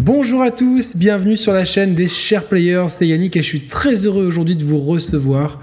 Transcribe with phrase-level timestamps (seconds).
[0.00, 3.60] Bonjour à tous, bienvenue sur la chaîne des chers players, c'est Yannick et je suis
[3.60, 5.58] très heureux aujourd'hui de vous recevoir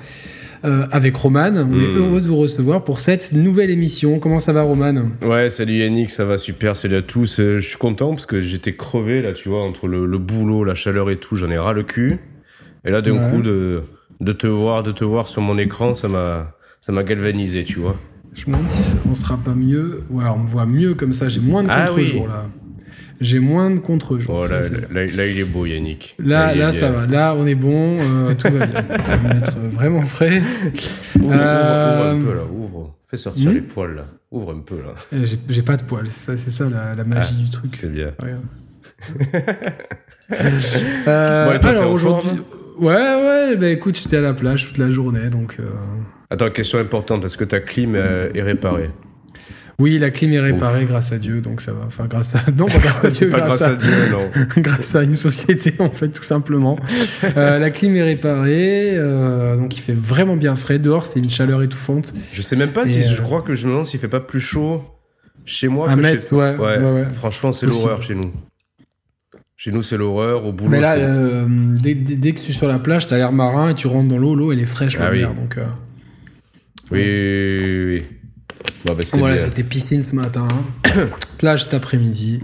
[0.66, 1.52] euh, avec Roman.
[1.56, 1.98] On est Mm.
[1.98, 4.18] heureux de vous recevoir pour cette nouvelle émission.
[4.18, 5.04] Comment ça va Roman?
[5.24, 7.40] Ouais, salut Yannick, ça va super, salut à tous.
[7.40, 10.64] Euh, je suis content parce que j'étais crevé là, tu vois, entre le, le boulot,
[10.64, 12.18] la chaleur et tout, j'en ai ras le cul.
[12.86, 13.30] Et là, d'un Ouais.
[13.30, 13.82] coup, de,
[14.20, 17.78] de te voir, de te voir sur mon écran, ça m'a, ça m'a galvanisé, tu
[17.80, 17.98] vois.
[18.34, 20.02] Je me demande si on sera pas mieux.
[20.10, 22.28] Ouais, on me voit mieux comme ça, j'ai moins de Ah contre-jours oui.
[22.30, 22.46] là.
[23.24, 24.42] J'ai moins de contre-jours.
[24.44, 26.16] Oh, ça, là, là, là, il est beau, Yannick.
[26.24, 27.06] Là, là, ça va.
[27.08, 27.98] Là, on est bon.
[28.00, 28.84] euh, tout va bien.
[29.24, 30.42] On va être vraiment frais.
[31.16, 32.96] Ouvre, ouvre- Euh, ouvre un peu là, ouvre.
[33.06, 34.06] Fais sortir hmm les poils là.
[34.32, 34.94] Ouvre un peu là.
[35.14, 36.08] Euh, J'ai pas de poils.
[36.10, 37.76] C'est ça, c'est ça la, la magie du truc.
[37.76, 38.12] C'est bien.
[38.20, 38.42] Regarde.
[41.08, 42.32] Euh, Ouais, toi, alors aujourd'hui.
[42.80, 45.58] Ouais, ouais, bah écoute, j'étais à la plage toute la journée, donc.
[45.60, 45.66] euh,
[46.30, 48.90] Attends, question importante, est-ce que ta clim euh, est réparée?
[49.80, 51.86] Oui, la clim est réparée grâce à Dieu, donc ça va.
[51.88, 52.40] Enfin, grâce à.
[52.58, 54.30] Non, pas grâce à Dieu, pas grâce à Dieu, non.
[54.62, 56.78] grâce à une société, en fait, tout simplement.
[57.38, 60.78] Euh, la clim est réparée, euh, donc il fait vraiment bien frais.
[60.80, 62.14] Dehors, c'est une chaleur étouffante.
[62.34, 64.08] Je sais même pas Et, si, euh, je crois que je me demande s'il fait
[64.08, 64.84] pas plus chaud
[65.46, 67.04] chez moi À que Metz, chez ouais, ouais, ouais.
[67.16, 68.32] Franchement, c'est l'horreur chez nous.
[69.58, 70.46] Chez nous, c'est l'horreur.
[70.46, 73.18] Au boulot, Mais là, euh, dès, dès- dès que tu es sur la plage, t'as
[73.18, 75.20] l'air marin et tu rentres dans l'eau, l'eau elle est fraîche, Ah la oui.
[75.20, 75.58] mer, donc.
[75.58, 75.66] euh,
[76.92, 78.04] Oui, oui, oui, oui.
[78.86, 80.48] Bah, c'est Voilà, c'était piscine ce matin,
[81.38, 82.40] plage cet après-midi.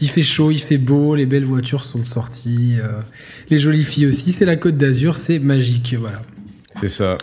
[0.00, 2.88] Il fait chaud, il fait beau, les belles voitures sont sorties, euh,
[3.50, 4.32] les jolies filles aussi.
[4.32, 6.20] C'est la Côte d'Azur, c'est magique, voilà.
[6.80, 7.16] C'est ça.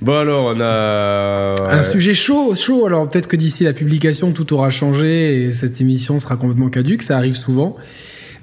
[0.00, 1.54] Bon, alors, on a.
[1.70, 2.86] Un sujet chaud, chaud.
[2.86, 7.02] Alors peut-être que d'ici la publication, tout aura changé et cette émission sera complètement caduque.
[7.02, 7.76] Ça arrive souvent,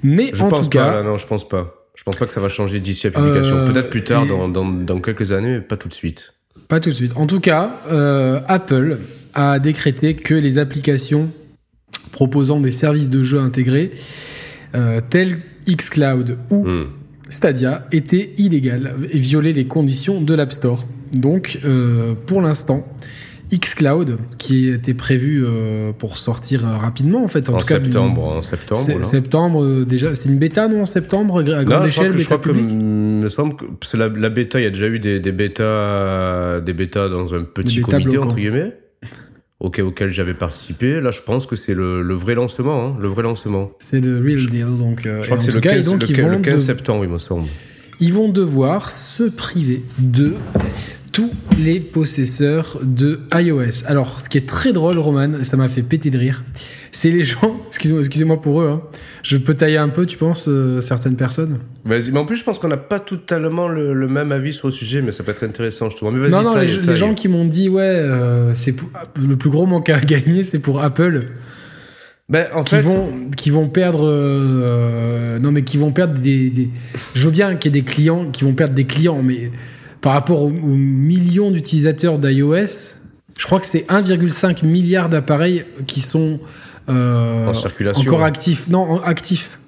[0.02, 1.74] mais Je en pense tout pas, cas, là, non, je pense pas.
[1.96, 3.56] Je pense pas que ça va changer d'ici la publication.
[3.56, 6.32] Euh, Peut-être plus tard, et- dans, dans, dans quelques années, mais pas tout de suite.
[6.70, 7.12] Pas tout de suite.
[7.16, 8.98] En tout cas, euh, Apple
[9.34, 11.28] a décrété que les applications
[12.12, 13.90] proposant des services de jeu intégrés,
[14.74, 16.86] euh, tels xCloud ou Hmm.
[17.28, 20.84] Stadia était illégal et violait les conditions de l'App Store.
[21.12, 22.86] Donc, euh, pour l'instant,
[23.58, 27.80] xCloud, qui était prévu euh, pour sortir euh, rapidement, en fait, en, En tout cas,
[27.80, 29.04] septembre, en septembre.
[29.04, 32.12] septembre euh, déjà, c'est une bêta, non, en septembre, à grande Non, je crois échelle,
[32.12, 34.70] que, je bêta crois que, me semble que c'est la, la bêta, il y a
[34.70, 38.26] déjà eu des, des bêtas, des bêtas dans un petit comité, bloquants.
[38.28, 38.72] entre guillemets,
[39.58, 41.00] auquel, auquel j'avais participé.
[41.00, 43.72] Là, je pense que c'est le, le vrai lancement, hein, le vrai lancement.
[43.78, 45.02] C'est de real deal, donc.
[45.04, 46.54] Je crois que c'est le cas, et 15, donc, le ils 15 vont le 15
[46.54, 47.46] de- septembre, il me semble.
[48.00, 50.34] ils vont devoir se priver de
[51.12, 53.84] tous les possesseurs de iOS.
[53.86, 56.44] Alors, ce qui est très drôle, Roman, et ça m'a fait péter de rire,
[56.92, 58.82] c'est les gens, excusez-moi excusez-moi pour eux, hein,
[59.22, 61.58] je peux tailler un peu, tu penses, euh, certaines personnes?
[61.84, 64.68] Vas-y, mais en plus, je pense qu'on n'a pas totalement le, le même avis sur
[64.68, 66.12] le sujet, mais ça peut être intéressant, je trouve.
[66.12, 66.96] Mais Non, non, les, taille, les taille.
[66.96, 68.74] gens qui m'ont dit, ouais, euh, c'est
[69.26, 71.20] le plus gros manque à gagner, c'est pour Apple,
[72.28, 74.06] Ben, en qui, fait, vont, qui vont perdre...
[74.08, 76.50] euh, non, mais qui vont perdre des...
[76.50, 76.68] des
[77.14, 79.50] je veux bien qu'il y ait des clients qui vont perdre des clients, mais
[80.00, 82.98] par rapport aux, aux millions d'utilisateurs d'iOS,
[83.36, 86.40] je crois que c'est 1,5 milliard d'appareils qui sont
[86.88, 88.02] euh, en circulation.
[88.02, 88.68] encore actifs.
[88.68, 89.58] Non, actifs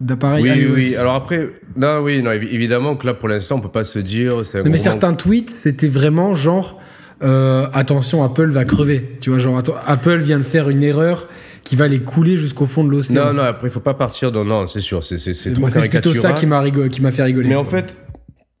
[0.00, 0.74] d'appareils Oui, iOS.
[0.74, 0.96] oui.
[0.96, 3.98] Alors après, non, oui, non, évi- évidemment que là, pour l'instant, on peut pas se
[3.98, 4.44] dire.
[4.44, 6.80] c'est mais certains tweets, c'était vraiment genre
[7.22, 9.16] euh, attention, Apple va crever.
[9.20, 11.28] Tu vois, genre Apple vient de faire une erreur
[11.64, 13.26] qui va les couler jusqu'au fond de l'océan.
[13.26, 14.44] Non, non, après, il faut pas partir dans.
[14.44, 16.88] Non, c'est sûr, c'est c'est- c'est C'est trop moi, c'est plutôt ça qui m'a rigo-
[16.88, 17.48] qui m'a fait rigoler.
[17.50, 17.94] Mais en fait,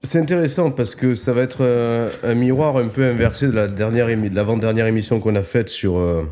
[0.02, 3.68] c'est intéressant parce que ça va être euh, un miroir un peu inversé de la
[3.68, 6.24] dernière de l'avant-dernière émission qu'on a faite sur euh,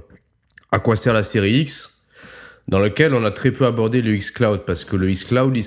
[0.72, 2.06] à quoi sert la série X,
[2.68, 5.54] dans lequel on a très peu abordé le X Cloud parce que le X Cloud,
[5.54, 5.64] il,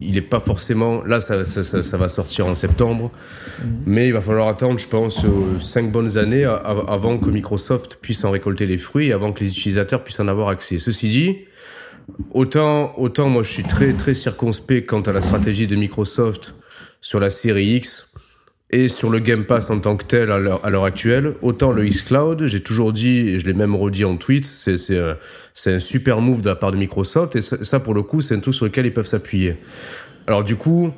[0.00, 3.10] il est pas forcément là, ça, ça, ça, ça va sortir en septembre,
[3.84, 8.24] mais il va falloir attendre, je pense, euh, cinq bonnes années avant que Microsoft puisse
[8.24, 10.78] en récolter les fruits, et avant que les utilisateurs puissent en avoir accès.
[10.78, 11.36] Ceci dit.
[12.32, 16.54] Autant, autant moi je suis très très circonspect quant à la stratégie de Microsoft
[17.04, 18.14] sur la série X
[18.70, 21.34] et sur le Game Pass en tant que tel à l'heure actuelle.
[21.42, 24.98] Autant le X Cloud, j'ai toujours dit et je l'ai même redit en tweet, c'est
[24.98, 25.18] un,
[25.52, 28.34] c'est un super move de la part de Microsoft et ça, pour le coup c'est
[28.34, 29.56] un truc sur lequel ils peuvent s'appuyer.
[30.26, 30.92] Alors du coup.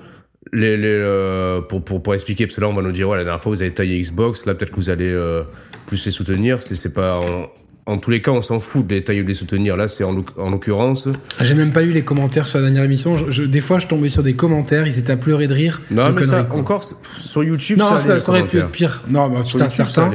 [0.52, 3.16] Les, les, euh, pour, pour, pour expliquer, parce que là on va nous dire, ouais,
[3.16, 5.42] la dernière fois vous avez taillé Xbox, là peut-être que vous allez euh,
[5.88, 6.62] plus les soutenir.
[6.62, 7.19] C'est pas.
[7.19, 7.50] En,
[7.86, 9.76] en tous les cas, on s'en fout de les tailler ou de les soutenir.
[9.76, 11.08] Là, c'est en, l'oc- en l'occurrence.
[11.40, 13.16] J'ai même pas eu les commentaires sur la dernière émission.
[13.16, 15.80] Je- je- des fois, je tombais sur des commentaires, ils étaient à pleurer de rire.
[15.90, 18.70] Non, de mais ça, encore, sur YouTube, Non, ça, ça, allait, ça aurait pu être
[18.70, 19.02] pire.
[19.08, 20.10] Non, bah, Sur putain, YouTube, ça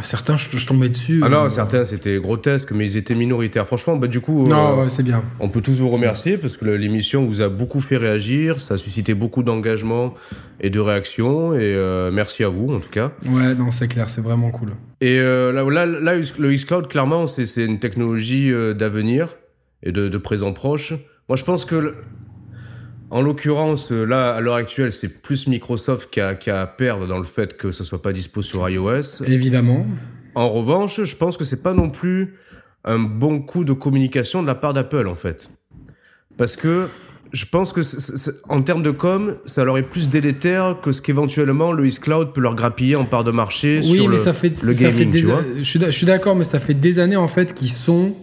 [0.00, 1.20] certains, je, je tombais dessus.
[1.24, 3.66] Ah non, euh, certains, c'était grotesque, mais ils étaient minoritaires.
[3.66, 5.22] Franchement, bah, du coup, Non, euh, ouais, c'est bien.
[5.38, 8.78] on peut tous vous remercier parce que l'émission vous a beaucoup fait réagir, ça a
[8.78, 10.14] suscité beaucoup d'engagement
[10.60, 13.12] et de réactions, et euh, merci à vous, en tout cas.
[13.30, 14.70] Ouais, non, c'est clair, c'est vraiment cool.
[15.00, 19.34] Et là, là, là, le xCloud, clairement, c'est une technologie d'avenir.
[19.84, 20.94] et de, de présents proches.
[21.28, 21.94] Moi, je pense que,
[23.12, 27.06] en l'occurrence, là, à l'heure actuelle, c'est plus Microsoft qui a, qui a à perdre
[27.06, 29.22] dans le fait que ce soit pas dispo sur iOS.
[29.26, 29.86] Évidemment.
[30.34, 32.38] En revanche, je pense que c'est pas non plus
[32.84, 35.50] un bon coup de communication de la part d'Apple, en fait.
[36.38, 36.88] Parce que
[37.34, 37.82] je pense que
[38.48, 42.40] en termes de com, ça leur est plus délétère que ce qu'éventuellement le Cloud peut
[42.40, 45.04] leur grappiller en part de marché oui, sur mais le, ça fait, le ça fait
[45.04, 45.44] des tu vois.
[45.60, 48.14] Je suis d'accord, mais ça fait des années en fait qu'ils sont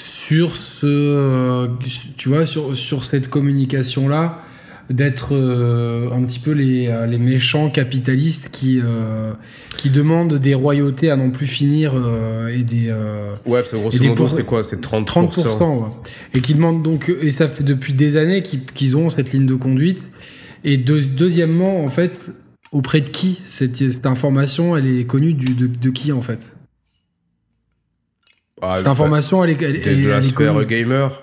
[0.00, 1.68] sur ce, euh,
[2.16, 4.40] tu vois, sur, sur cette communication là,
[4.88, 9.32] d'être euh, un petit peu les, euh, les méchants capitalistes qui euh,
[9.76, 13.76] qui demandent des royautés à non plus finir euh, et des euh, Ouais, parce que
[13.76, 14.62] grosso modo, c'est quoi?
[14.62, 15.04] C'est 30%.
[15.04, 15.88] 30%, ouais.
[16.34, 19.46] Et qui demandent donc, et ça fait depuis des années qu'ils qu'ils ont cette ligne
[19.46, 20.12] de conduite.
[20.64, 22.32] Et deux- deuxièmement, en fait,
[22.72, 26.56] auprès de qui cette, cette information, elle est connue du, de, de qui en fait?
[28.62, 31.22] Ah, Cette information, elle est, elle, de, elle- de la elle sphère gamer.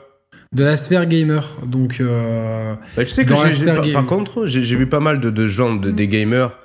[0.54, 1.58] de la sphère gamer.
[1.66, 5.76] Donc, euh, Bah, tu sais que par, contre, j'ai vu pas mal de, de gens,
[5.76, 6.58] de, des gamers,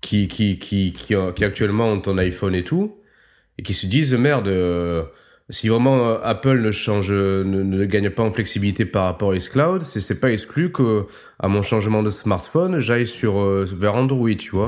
[0.00, 2.96] qui, qui, qui, qui, ont- qui actuellement ont un iPhone et tout,
[3.58, 5.04] et qui se disent merde, euh,
[5.48, 9.36] si vraiment euh, Apple ne change, ne, ne gagne pas en flexibilité par rapport à
[9.36, 11.04] xCloud, c'est c'est pas exclu que
[11.38, 14.64] à mon changement de smartphone, j'aille sur euh, vers Android, tu vois.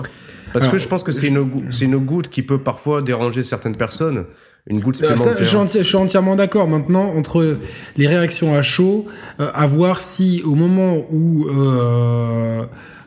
[0.52, 3.02] Parce Alors, que je pense que c'est une, gou- c'est une goutte qui peut parfois
[3.02, 4.26] déranger certaines personnes,
[4.66, 5.44] une goutte ça, supplémentaire.
[5.44, 6.68] je, suis je suis entièrement d'accord.
[6.68, 7.58] Maintenant, entre
[7.96, 9.06] les réactions à chaud,
[9.40, 12.64] euh, à voir si au moment où euh,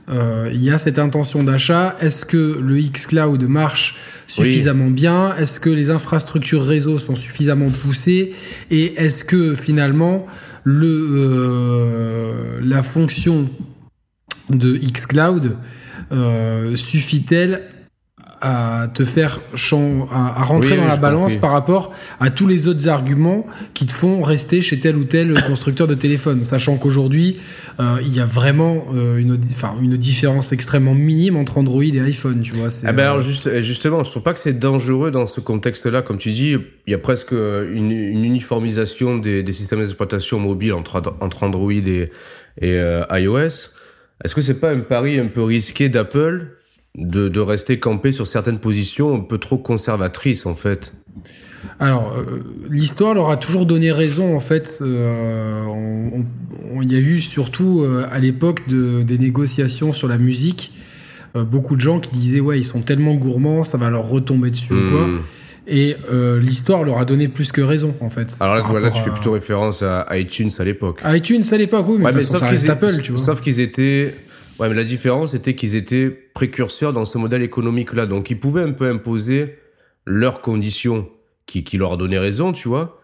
[0.10, 5.36] euh, il y a cette intention d'achat, est-ce que le xCloud marche suffisamment bien?
[5.36, 8.36] Est-ce que les infrastructures réseau sont suffisamment poussées?
[8.70, 10.28] Et est-ce que finalement
[10.64, 13.50] le, la fonction
[14.50, 15.58] de xCloud
[16.76, 17.64] suffit-elle
[18.42, 19.40] à te faire
[20.12, 21.38] à, à rentrer Oui, dans oui, la balance compris.
[21.42, 25.42] par rapport à tous les autres arguments qui te font rester chez tel ou tel
[25.44, 27.38] constructeur de téléphone, sachant qu'aujourd'hui
[27.80, 32.00] euh, il y a vraiment euh, une, enfin, une différence extrêmement minime entre Android et
[32.00, 32.68] iPhone, tu vois.
[32.86, 36.02] Ah ben euh, alors juste, justement, je trouve pas que c'est dangereux dans ce contexte-là.
[36.02, 36.56] Comme tu dis,
[36.88, 41.72] il y a presque une, une uniformisation des, des systèmes d'exploitation mobile entre, entre Android
[41.72, 42.12] et,
[42.62, 43.74] et euh, iOS.
[44.24, 46.48] Est-ce que c'est pas un pari un peu risqué d'Apple
[46.96, 50.94] de, de rester campé sur certaines positions un peu trop conservatrices en fait
[51.80, 52.40] Alors, euh,
[52.70, 54.80] l'histoire leur a toujours donné raison, en fait.
[54.82, 56.26] Euh, on-
[56.82, 60.72] y a eu surtout euh, à l'époque de- des négociations sur la musique,
[61.36, 64.50] euh, beaucoup de gens qui disaient Ouais, ils sont tellement gourmands, ça va leur retomber
[64.52, 65.08] dessus quoi.
[65.08, 65.20] Hmm.
[65.70, 68.38] Et euh, l'histoire leur a donné plus que raison, en fait.
[68.40, 71.02] Alors là, voilà, tu fais plutôt référence à iTunes à l'époque.
[71.06, 73.20] ITunes, à l'époque, oui, mais Ouais, de toute façon, ça reste Apple, tu vois.
[73.22, 74.14] sauf qu'ils étaient.
[74.60, 78.06] Ouais, mais la différence était qu'ils étaient précurseurs dans ce modèle économique-là.
[78.08, 79.58] Donc, ils pouvaient un peu imposer
[80.06, 81.08] leurs conditions
[81.46, 83.02] qui, qui leur donnaient raison, tu vois.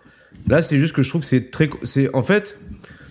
[0.47, 1.69] Là, c'est juste que je trouve que c'est très.
[1.83, 2.57] C'est En fait,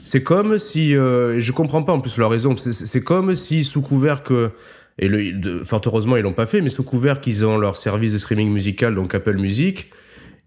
[0.04, 0.96] c'est comme si.
[0.96, 2.56] euh, je comprends pas en plus leur raison.
[2.56, 4.50] C'est- comme si, sous couvert que.
[4.98, 8.12] Et le, fort heureusement, ils l'ont pas fait, mais sous couvert qu'ils ont leur service
[8.12, 9.90] de streaming musical, donc Apple Music,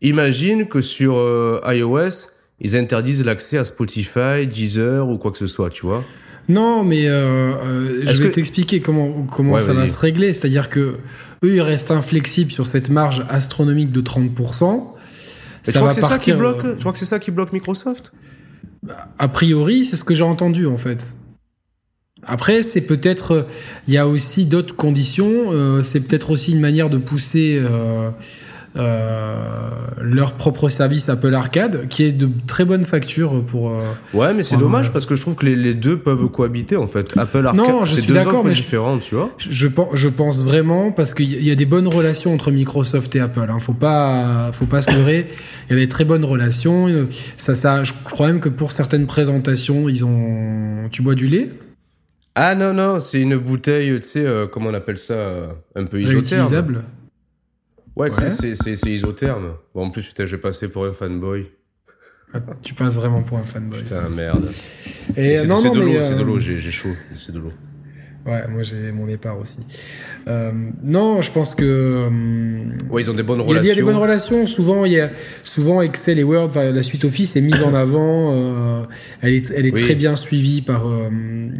[0.01, 2.27] imagine que sur euh, iOS,
[2.59, 6.03] ils interdisent l'accès à Spotify, Deezer ou quoi que ce soit, tu vois.
[6.47, 10.31] Non, mais euh, euh, je vais que- t'expliquer comment, comment Ouais, ça va se régler.
[10.33, 10.97] C'est-à-dire que
[11.43, 14.93] eux, ils restent inflexibles sur cette marge astronomique de 30%.
[15.67, 17.51] Mais tu crois que c'est ça qui bloque Tu crois que c'est ça qui bloque
[17.53, 18.13] Microsoft?
[19.17, 21.15] A priori, c'est ce que j'ai entendu en fait.
[22.27, 23.31] Après, c'est peut-être.
[23.31, 23.43] euh,
[23.87, 25.51] Il y a aussi d'autres conditions.
[25.51, 28.09] euh, c'est peut-être aussi une manière de pousser euh, euh,
[30.01, 33.71] leur propre service Apple Arcade, qui est de très bonne facture pour.
[33.71, 33.79] euh,
[34.13, 36.87] Ouais, mais c'est dommage parce que je trouve que les, les deux peuvent cohabiter en
[36.87, 37.09] fait.
[37.17, 39.31] Apple Arcade, Non, je suis d'accord, mais je- différentes, tu vois.
[39.37, 43.19] Je pense, je pense vraiment parce qu'il y a- des bonnes relations entre Microsoft et
[43.19, 43.47] Apple.
[43.49, 43.59] Hein.
[43.59, 45.27] Faut pas, faut pas se leurrer.
[45.69, 46.87] Il y a des très bonnes relations.
[46.87, 47.05] Euh,
[47.37, 50.89] Ça, ça, je crois même que pour certaines présentations, ils ont.
[50.91, 51.49] Tu bois du lait?
[52.35, 55.85] Ah non, non, c'est une bouteille, tu sais, euh, comment on appelle ça euh, Un
[55.85, 56.41] peu isotherme.
[56.41, 56.83] réutilisable.
[57.95, 58.75] Ouais, c'est- Ouais.
[58.75, 59.53] c'est isotherme.
[59.73, 61.47] Bon, en plus, putain, je vais passer pour un fanboy.
[62.33, 63.79] Ah, Tu passes vraiment pour un fanboy.
[63.79, 64.49] Putain, merde.
[65.15, 65.49] Et C'est de
[65.79, 67.53] l'eau, euh, c'est de l'eau, j'ai chaud, c'est de l'eau.
[68.25, 69.59] Ouais, moi j'ai mon départ aussi.
[70.27, 70.51] Euh,
[70.83, 72.05] non, je pense que.
[72.07, 73.61] hum, Ouais, ils ont des bonnes relations.
[73.63, 74.47] il y a des bonnes relations.
[74.47, 75.11] Souvent, il y a,
[75.43, 78.33] souvent Excel et Word, la suite Office est mise en avant.
[78.33, 78.83] euh,
[79.21, 79.79] elle est, elle est Oui.
[79.79, 81.09] très bien suivie par, euh,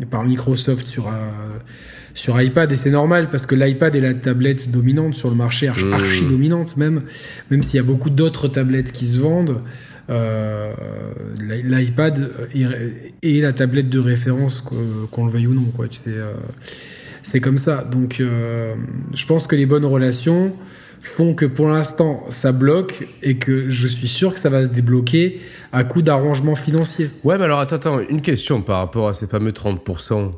[0.10, 1.12] par Microsoft sur, euh,
[2.16, 2.72] sur iPad.
[2.72, 5.94] Et c'est normal parce que l'iPad est la tablette dominante sur le marché, archi, Mm.
[5.94, 7.04] archi dominante même.
[7.52, 9.62] Même s'il y a beaucoup d'autres tablettes qui se vendent.
[10.08, 10.72] euh,
[11.42, 12.30] l'i- L'iPad
[13.24, 15.66] est, la tablette de référence, qu'on le veuille ou non.
[15.76, 15.88] Quoi.
[15.88, 16.34] Tu sais, euh,
[17.24, 17.84] c'est comme ça.
[17.84, 18.76] Donc, euh,
[19.16, 20.54] je pense que les bonnes relations
[21.02, 24.70] font que pour l'instant ça bloque et que je suis sûr que ça va se
[24.70, 25.40] débloquer
[25.72, 27.10] à coup d'arrangements financiers.
[27.24, 30.34] Ouais, mais alors attends, attends, une question par rapport à ces fameux 30%.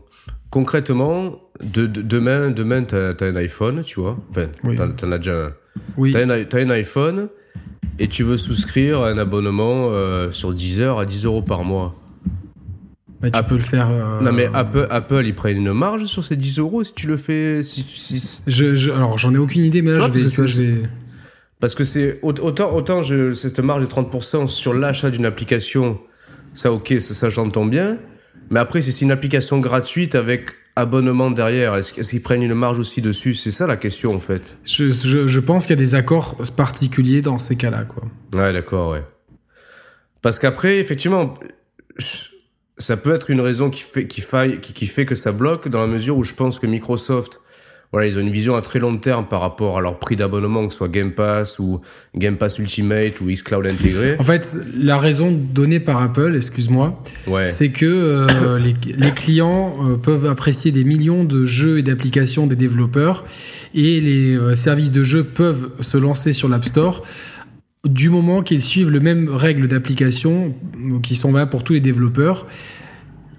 [0.50, 4.18] Concrètement, de, de- demain, demain t'as as un iPhone, tu vois.
[4.30, 4.76] Enfin, Oui.
[4.76, 5.52] t'en- as déjà un.
[5.98, 6.12] Oui.
[6.12, 7.30] T'as un, iPhone
[8.00, 11.94] et tu veux souscrire un abonnement euh, sur Deezer à 10 euros par mois.
[13.22, 13.90] Bah, tu peux le faire.
[13.90, 17.08] euh, Non, mais Apple, Apple, ils prennent une marge sur ces 10 euros si tu
[17.08, 17.64] le fais.
[17.64, 20.62] Si, si- Je, je- alors j'en ai aucune idée, mais là je vais, que je
[20.62, 20.84] vais-
[21.60, 25.98] Parce que c'est au- autant, autant je, cette marge de 30% sur l'achat d'une application,
[26.54, 27.98] ça ok, ça, ça j'entends bien.
[28.52, 32.80] Mais après, si c'est une application gratuite avec abonnement derrière, est-ce qu'ils prennent une marge
[32.80, 33.34] aussi dessus?
[33.34, 34.56] C'est ça la question en fait.
[34.64, 38.04] je, je- je pense qu'il y a des accords particuliers dans ces cas-là, quoi.
[38.36, 39.04] Ouais, d'accord, ouais.
[40.22, 41.34] Parce qu'après, effectivement,
[42.78, 45.68] ça peut être une raison qui fait, qui, faille, qui, qui fait que ça bloque
[45.68, 47.40] dans la mesure où je pense que Microsoft,
[47.94, 50.68] voilà, ils ont une vision à très long terme par rapport à leur prix d'abonnement,
[50.68, 51.80] que ce soit Game Pass ou
[52.16, 54.18] Game Pass Ultimate ou xCloud intégré.
[54.20, 57.46] En fait, la raison donnée par Apple, excuse-moi, Ouais.
[57.46, 62.46] c'est que euh, les, les clients euh, peuvent apprécier des millions de jeux et d'applications
[62.46, 63.24] des développeurs
[63.74, 67.04] et les euh, services de jeux peuvent se lancer sur l'App Store
[67.86, 70.54] du moment qu'ils suivent les mêmes règles d'application
[71.04, 72.46] qui sont valables pour tous les développeurs,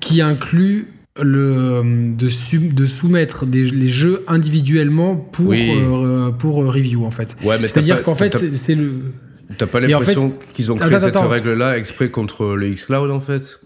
[0.00, 0.87] qui incluent
[1.23, 5.71] le, de, soumettre des, les jeux individuellement pour, Oui.
[5.71, 7.37] euh, pour euh, review en fait.
[7.43, 8.93] Ouais, C'est-à-dire qu'en fait, c'est le...
[9.57, 13.11] T'as pas en l'impression fait, qu'ils ont créé attends, cette règle-là exprès contre le xCloud
[13.11, 13.59] en fait?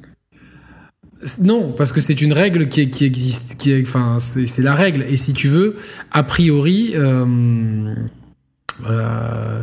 [1.40, 4.74] Non, parce que c'est une règle qui, qui existe, qui est, enfin, c'est c'est la
[4.74, 5.04] règle.
[5.08, 5.76] Et si tu veux,
[6.10, 7.94] a priori, euh,
[8.88, 9.62] euh,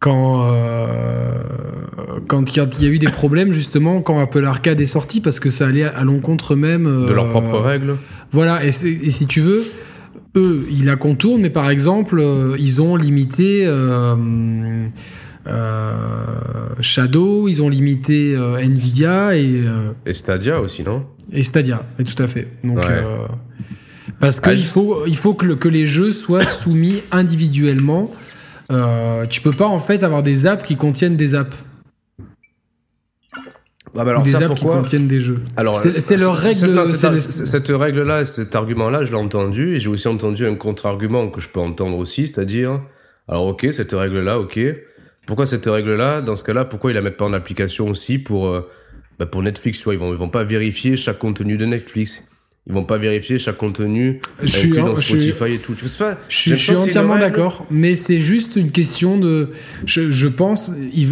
[0.00, 1.34] quand euh,
[2.26, 5.50] quand il y a- eu des problèmes justement quand Apple Arcade est sorti, parce que
[5.50, 7.96] ça allait à l'encontre même euh, de leurs propres règles.
[8.32, 8.64] Voilà.
[8.64, 9.62] Et, si tu veux,
[10.36, 13.64] eux, ils la contournent, mais par exemple, euh, ils ont limité.
[13.66, 14.16] euh,
[16.80, 19.62] Shadow, ils ont limité Nvidia et,
[20.06, 21.04] Et Stadia aussi, non?
[21.32, 22.46] et Stadia, et tout à fait.
[22.64, 23.02] Donc, Ouais.
[24.18, 28.10] parce qu'il Ah, faut, il faut que, le- que les jeux soient soumis individuellement.
[28.70, 31.56] Euh, tu peux pas en fait avoir des apps qui contiennent des apps
[33.28, 33.40] Ah
[33.94, 35.40] bah alors des ça apps pourquoi qui contiennent des jeux.
[35.56, 36.86] Alors, c'est c'est leur règle.
[37.18, 41.48] cette règle-là, cet argument-là, je l'ai entendu, et j'ai aussi entendu un contre-argument que je
[41.48, 42.80] peux entendre aussi, c'est-à-dire,
[43.28, 44.60] alors ok, cette règle-là, ok,
[45.26, 48.48] pourquoi cette règle-là, dans ce cas-là, pourquoi ils la mettent pas en application aussi pour,
[48.48, 48.68] euh,
[49.18, 52.29] bah, pour Netflix, tu vois, ils vont, ils vont pas vérifier chaque contenu de Netflix.
[52.66, 55.74] Ils vont pas vérifier chaque contenu Je suis dans je suis- Spotify et tout.
[55.74, 59.50] Tu sais pas, Je suis, je entièrement d'accord, mais c'est juste une question de.
[59.86, 61.08] Je, je pense, il-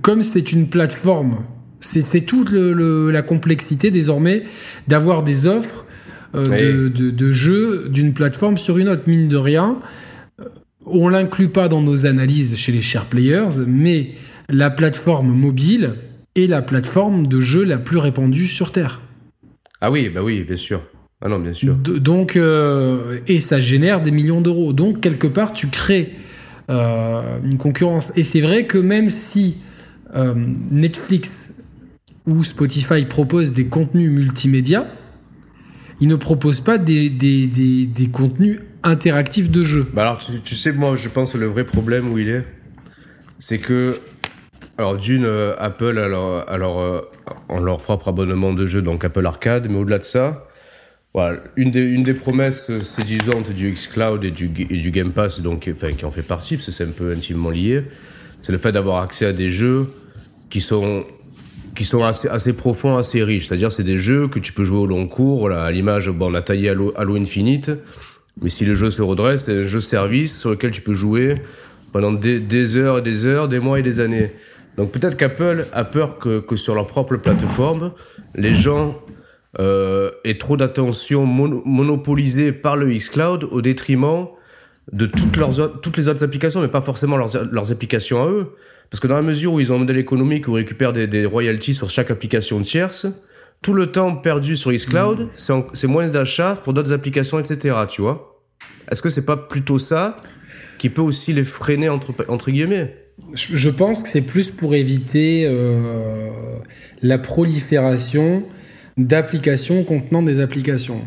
[0.00, 1.44] comme c'est une plateforme,
[1.80, 4.44] c'est c'est toute le- le- la complexité désormais
[4.88, 5.86] d'avoir des offres
[6.34, 6.58] euh, Oui.
[6.62, 9.78] de, de- de jeux d'une plateforme sur une autre, mine de rien.
[10.40, 10.44] euh,
[10.86, 14.12] On l'inclut pas dans nos analyses chez les share players, mais
[14.48, 15.96] la plateforme mobile
[16.36, 19.02] est la plateforme de jeu la plus répandue sur Terre.
[19.82, 20.80] Ah oui, bah oui, bien sûr.
[21.24, 21.76] Ah non, bien sûr.
[21.76, 24.72] De- donc, euh, et ça génère des millions d'euros.
[24.72, 26.14] Donc, quelque part, tu crées
[26.70, 28.12] euh, une concurrence.
[28.16, 29.58] Et c'est vrai que même si
[30.16, 30.34] euh,
[30.70, 31.64] Netflix
[32.26, 34.86] ou Spotify proposent des contenus multimédia,
[36.00, 39.86] ils ne proposent pas des, des, des- des contenus interactifs de jeu.
[39.94, 42.44] Bah alors, tu, tu sais, moi, je pense que le vrai problème où il est,
[43.38, 43.96] c'est que,
[44.76, 47.00] alors d'une, euh, Apple a leur, a leur, euh,
[47.48, 50.46] ont leur propre abonnement de jeu, donc Apple Arcade, mais au-delà de ça,
[51.14, 55.12] voilà, une des, une des promesses euh, séduisantes du xCloud et du, et du Game
[55.12, 57.82] Pass, donc, enfin, qui en fait partie, parce que c'est un peu intimement lié,
[58.40, 59.86] c'est le fait d'avoir accès à des jeux
[60.50, 61.00] qui sont
[61.74, 63.48] qui sont assez, profonds, assez riches.
[63.48, 65.38] C'est-à-dire, c'est des jeux que tu peux jouer au long cours.
[65.38, 67.70] Voilà, à l'image, bon, on a taillé Halo, Halo Infinite,
[68.42, 71.36] mais si le jeu se redresse, c'est un jeu service sur lequel tu peux jouer
[71.92, 74.32] pendant des, des heures et des heures, des mois et des années.
[74.76, 77.92] Donc peut-être qu'Apple a peur que, que sur leur propre plateforme,
[78.34, 78.98] les gens
[79.60, 84.26] euh, aient trop d'attention mono- monopolisée par le xCloud au détriment
[84.92, 88.26] de toutes, leurs, autres- toutes les autres applications, mais pas forcément leurs, leurs applications à
[88.28, 88.46] eux.
[88.90, 91.06] Parce que dans la mesure où ils ont un modèle économique où ils récupèrent des,
[91.06, 93.06] des royalties sur chaque application tierce,
[93.62, 97.74] tout le temps perdu sur xCloud, c'est en- c'est moins d'achats pour d'autres applications, etc.
[97.88, 98.42] Tu vois
[98.90, 100.16] Est-ce que c'est pas plutôt ça
[100.78, 102.96] qui peut aussi les freiner, entre, entre guillemets?
[103.34, 106.28] Je je pense que c'est plus pour éviter euh,
[107.02, 108.42] la prolifération
[108.96, 111.00] d'applications contenant des applications.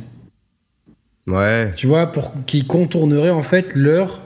[1.27, 1.71] Ouais.
[1.75, 4.21] tu vois, pour qui contourneraient en fait leur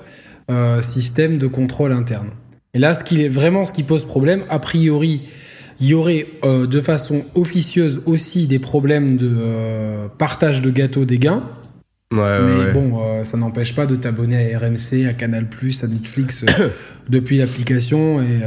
[0.51, 2.29] euh, système de contrôle interne.
[2.73, 5.21] Et là, ce qui est vraiment ce qui pose problème, a priori,
[5.79, 11.05] il y aurait euh, de façon officieuse aussi des problèmes de euh, partage de gâteau
[11.05, 11.43] des gains.
[12.11, 15.45] mais bon, ça n'empêche pas de t'abonner à RMC, à Canal+,
[15.83, 16.45] à Netflix
[17.09, 18.41] depuis l'application et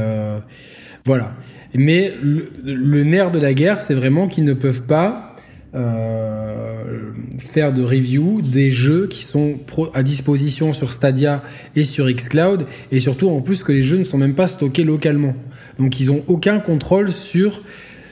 [1.04, 1.32] voilà.
[1.74, 5.36] Mais le, nerf de la guerre, c'est vraiment qu'ils ne peuvent pas
[5.74, 9.58] euh, faire de review des jeux qui sont
[9.94, 11.42] à disposition sur Stadia
[11.74, 14.84] et sur Xcloud, et surtout en plus que les jeux ne sont même pas stockés
[14.84, 15.34] localement.
[15.78, 17.62] Donc ils n'ont aucun contrôle sur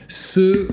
[0.07, 0.67] ce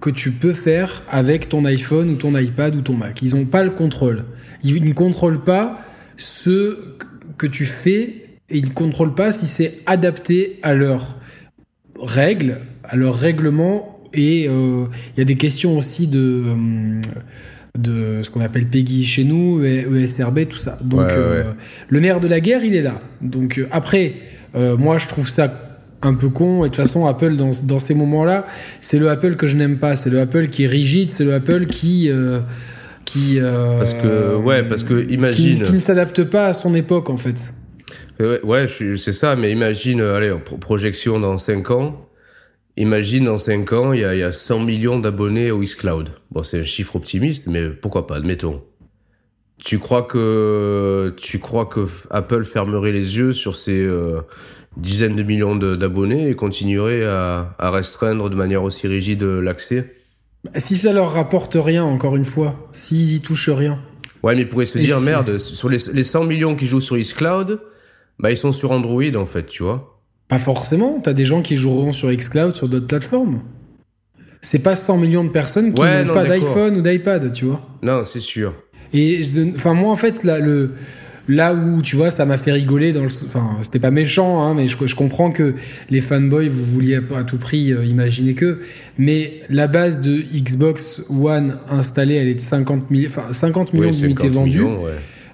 [0.00, 3.20] que tu peux faire avec ton iPhone ou ton iPad ou ton Mac.
[3.22, 4.24] Ils n'ont pas le contrôle.
[4.64, 5.80] Ils ne contrôlent pas
[6.16, 6.78] ce
[7.36, 11.16] que tu fais et ils ne contrôlent pas si c'est adapté à leurs
[12.00, 14.86] règles, à leurs règlements et euh,
[15.16, 17.00] il y a des questions aussi de, euh,
[17.78, 20.78] de ce qu'on appelle PEGI chez nous, ESRB, tout ça.
[20.82, 21.52] Donc euh,
[21.88, 23.00] le nerf de la guerre, il est là.
[23.20, 24.14] Donc après,
[24.54, 25.52] moi je trouve ça
[26.02, 26.64] un peu con.
[26.64, 28.46] Et de toute façon, Apple, dans, dans ces moments-là,
[28.80, 29.96] c'est le Apple que je n'aime pas.
[29.96, 32.10] C'est le Apple qui est rigide, c'est le Apple qui.
[33.04, 35.60] qui parce que, ouais, parce que imagine.
[35.60, 37.54] Qui, ne s'adapte pas à son époque, en fait.
[38.20, 42.08] Ouais, c'est ça, mais imagine, allez, projection dans 5 ans.
[42.76, 46.10] Imagine en 5 ans, il y a, 100 millions d'abonnés au xCloud.
[46.32, 48.62] Bon, c'est un chiffre optimiste, mais pourquoi pas, admettons.
[49.58, 54.20] Tu crois que tu crois que Apple fermerait les yeux sur ces euh,
[54.76, 59.94] dizaines de millions d'abonnés et continuerait à, restreindre de manière aussi rigide l'accès?
[60.56, 63.78] Si ça leur rapporte rien, encore une fois, s'ils y touchent rien.
[64.24, 66.98] Ouais, mais ils pourraient se dire merde, sur les, les 100 millions qui jouent sur
[66.98, 67.60] xCloud,
[68.18, 70.00] bah ils sont sur Android en fait, tu vois.
[70.28, 73.40] Pas forcément, t'as des gens qui joueront sur Xcloud sur d'autres plateformes.
[74.40, 77.62] C'est pas 100 millions de personnes qui n'ont pas d'iPhone ou d'iPad, tu vois.
[77.82, 78.54] Non, c'est sûr.
[78.92, 79.22] Et
[79.54, 80.70] enfin moi en fait là, le,
[81.28, 84.54] là où tu vois ça m'a fait rigoler dans le enfin c'était pas méchant hein,
[84.54, 85.54] mais je, comprends que
[85.90, 88.60] les fanboys vous vouliez à, tout prix euh, imaginer que
[88.98, 93.90] mais la base de Xbox One installée elle est de 50 millions enfin 50 millions
[93.90, 94.66] d'unités vendues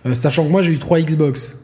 [0.07, 1.60] euh, sachant que moi j'ai eu 3 Xbox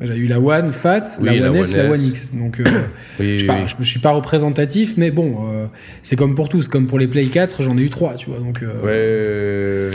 [0.00, 2.30] j'ai eu la One Fat, la, One S, la One X.
[2.34, 2.64] Donc, euh,
[3.20, 5.66] je, ne suis pas représentatif, mais bon, euh,
[6.02, 6.66] c'est comme pour tous.
[6.66, 8.40] Comme pour les Play 4, j'en ai eu 3, tu vois.
[8.40, 9.90] Donc, euh,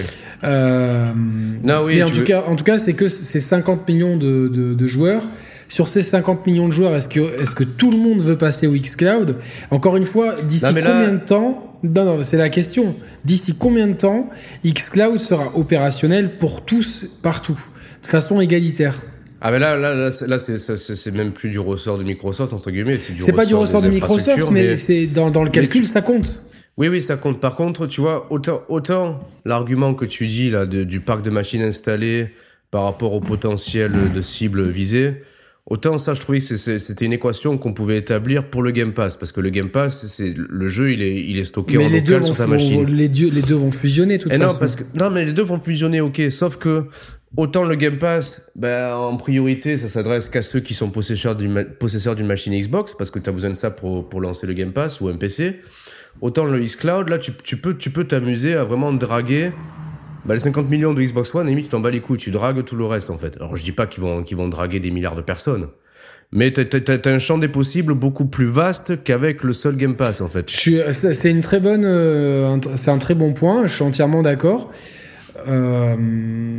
[1.63, 4.47] non, oui, mais en tout, cas, en tout cas, c'est que c'est 50 millions de,
[4.47, 5.23] de, joueurs.
[5.67, 8.67] Sur ces 50 millions de joueurs, est-ce que, est que tout le monde veut passer
[8.67, 9.35] au Xcloud?
[9.69, 11.77] Encore une fois, d'ici combien de temps?
[11.83, 12.95] Non, non, c'est la question.
[13.25, 14.29] D'ici combien de temps
[14.65, 17.59] Xcloud sera opérationnel pour tous, partout,
[18.01, 19.01] de façon égalitaire
[19.41, 22.97] ah mais là, là, là, là c'est même plus du ressort de Microsoft, entre guillemets.
[22.99, 26.41] C'est pas du ressort de Microsoft, mais, c'est dans, dans, le calcul, ça compte.
[26.77, 27.39] Oui, oui, ça compte.
[27.41, 31.61] Par contre, tu vois, autant, autant l'argument que tu dis là du parc de machines
[31.61, 32.29] installées
[32.71, 35.23] par rapport au potentiel de cible visée,
[35.65, 39.17] autant ça, je trouvais que c'était une équation qu'on pouvait établir pour le Game Pass,
[39.17, 42.23] parce que le Game Pass, c'est le jeu, il est, il est stocké en local
[42.23, 42.85] sur ta machine.
[42.85, 44.53] Les deux, les deux vont fusionner, toute façon.
[44.53, 46.23] Non, parce que, non, mais les deux vont fusionner, ok.
[46.29, 46.85] Sauf que
[47.37, 51.53] Autant le Game Pass, ben, en priorité, ça s'adresse qu'à ceux qui sont possesseurs d'une,
[52.25, 55.09] machine Xbox, parce que tu as besoin de ça pour, lancer le Game Pass ou
[55.09, 55.59] un PC.
[56.21, 59.51] Autant le xCloud, là, tu, peux t'amuser à vraiment draguer
[60.25, 62.65] ben, les 50 millions de Xbox One, limite, tu t'en bats les couilles, tu dragues
[62.65, 63.35] tout le reste, en fait.
[63.37, 65.67] Alors, je dis pas qu'ils vont, draguer des milliards de personnes.
[66.31, 70.21] Mais t'as, as, un champ des possibles beaucoup plus vaste qu'avec le seul Game Pass,
[70.21, 70.49] en fait.
[70.49, 73.67] c'est une très bonne, euh, c'est un très bon point.
[73.67, 74.71] Je suis entièrement d'accord.
[75.47, 75.95] Euh,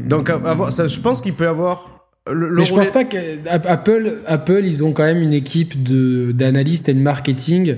[0.06, 0.30] Donc,
[0.70, 2.00] ça, je pense qu'il peut avoir.
[2.30, 6.88] Le, mais je pense pas qu'Apple, Apple, ils ont quand même une équipe de, d'analystes
[6.88, 7.76] et de marketing.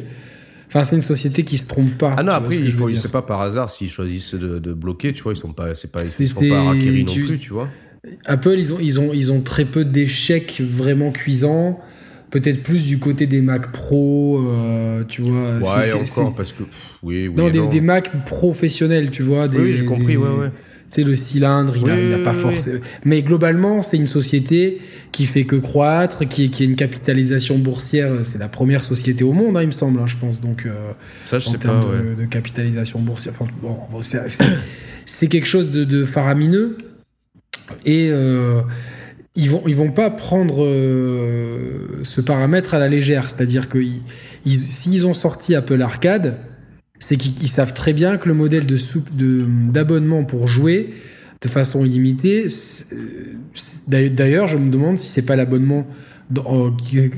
[0.67, 2.15] Enfin, c'est une société qui se trompe pas.
[2.17, 5.23] Ah non, après, il faut, c'est pas par hasard s'ils choisissent de, de, bloquer, tu
[5.23, 7.69] vois, ils sont pas, c'est pas, ils sont pas non plus, tu vois.
[8.25, 11.79] Apple, ils ont, ils ont, ils ont très peu d'échecs vraiment cuisants.
[12.31, 15.59] Peut-être plus du côté des Mac Pro, euh, tu vois.
[15.59, 16.63] Ouais, encore, parce que.
[17.03, 17.35] oui, oui.
[17.37, 19.49] Non, des, des, Mac professionnels, tu vois.
[19.49, 20.51] Des, oui, j'ai compris, ouais, ouais
[20.93, 22.81] sais, le cylindre, il, a, pas forcé.
[23.05, 28.11] Mais globalement, c'est une société qui fait que croître, qui, qui a une capitalisation boursière.
[28.23, 30.41] C'est la première société au monde, hein, il me semble, hein, je pense.
[30.41, 30.93] Donc, euh,
[31.25, 33.35] ça, je en sais termes pas, de, capitalisation boursière.
[33.39, 36.77] Enfin, bon, c'est quelque chose de, faramineux.
[37.87, 38.61] Et euh,
[39.35, 43.31] ils vont, ils vont pas prendre euh, ce paramètre à la légère.
[43.31, 43.83] C'est-à-dire que
[44.47, 46.37] s'ils ont sorti Apple Arcade,
[47.03, 48.77] c'est qu'ils savent très bien que le modèle de
[49.69, 50.95] d'abonnement pour jouer
[51.41, 52.47] de façon illimitée,
[53.89, 55.85] d'ailleurs, je me demande si c'est pas l'abonnement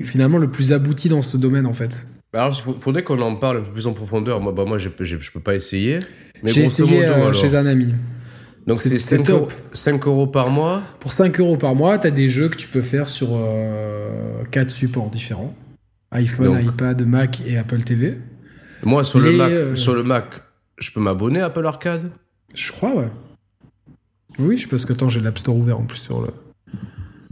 [0.04, 2.06] finalement le plus abouti dans ce domaine en fait.
[2.32, 4.40] Bah, alors, il faudrait qu'on en parle un peu plus en profondeur.
[4.40, 5.98] Moi, bah, moi je peux pas essayer.
[6.42, 7.94] J'ai essayé euh, chez un ami.
[8.66, 12.10] Donc c'est 5 euros, 5 euros, par mois Pour 5 euros par mois, tu as
[12.10, 15.54] des jeux que tu peux faire sur 4 euh, supports différents.
[16.10, 18.16] iPhone, iPad, Mac et Apple TV.
[18.84, 20.26] Moi, sur, le Mac, euh, sur le Mac,
[20.78, 22.10] je peux m'abonner à Apple Arcade
[22.54, 23.10] Je crois, ouais.
[24.38, 26.28] Oui, je pense que tant j'ai l'App Store ouvert en plus sur le,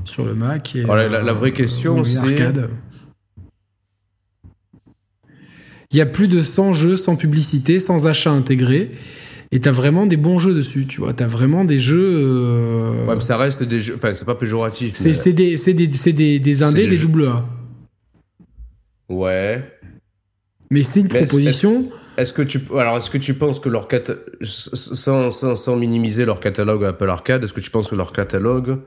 [0.04, 0.76] sur le Mac.
[0.76, 2.36] Et, la, la, vraie question, euh, c'est.
[5.90, 8.92] Il y a plus de 100 jeux sans publicité, sans achat intégré.
[9.54, 11.12] Et t'as vraiment des bons jeux dessus, tu vois.
[11.12, 12.22] T'as vraiment des jeux.
[12.22, 13.06] Euh...
[13.06, 13.96] Ouais, mais ça reste des jeux.
[13.96, 14.92] Enfin, c'est pas péjoratif.
[14.94, 15.32] C'est mais...
[15.34, 17.44] des, des, des, des indés, des, des double A.
[19.10, 19.71] Ouais.
[20.72, 21.90] Mais c'est une mais proposition.
[22.16, 24.04] Est-ce que tu alors est-ce que tu penses que leur cat...
[24.42, 28.78] sans, sans, sans minimiser leur catalogue Apple Arcade, est-ce que tu penses que leur catalogue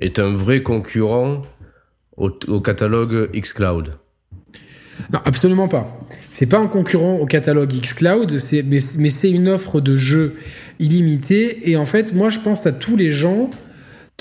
[0.00, 1.42] est un vrai concurrent
[2.16, 3.94] au, au catalogue xCloud
[5.12, 6.00] Non, absolument pas.
[6.32, 10.34] C'est pas un concurrent au catalogue xCloud, c'est mais, mais c'est une offre de jeux
[10.80, 13.48] illimitée et en fait, moi je pense à tous les gens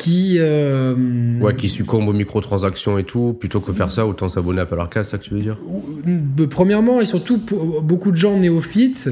[0.01, 0.95] qui euh...
[1.41, 3.37] ouais qui succombent aux microtransactions et tout.
[3.39, 5.59] Plutôt que faire ça autant s'abonner à Apple Arcade ça que tu veux dire?
[6.49, 9.11] Premièrement et surtout pour beaucoup de gens néophytes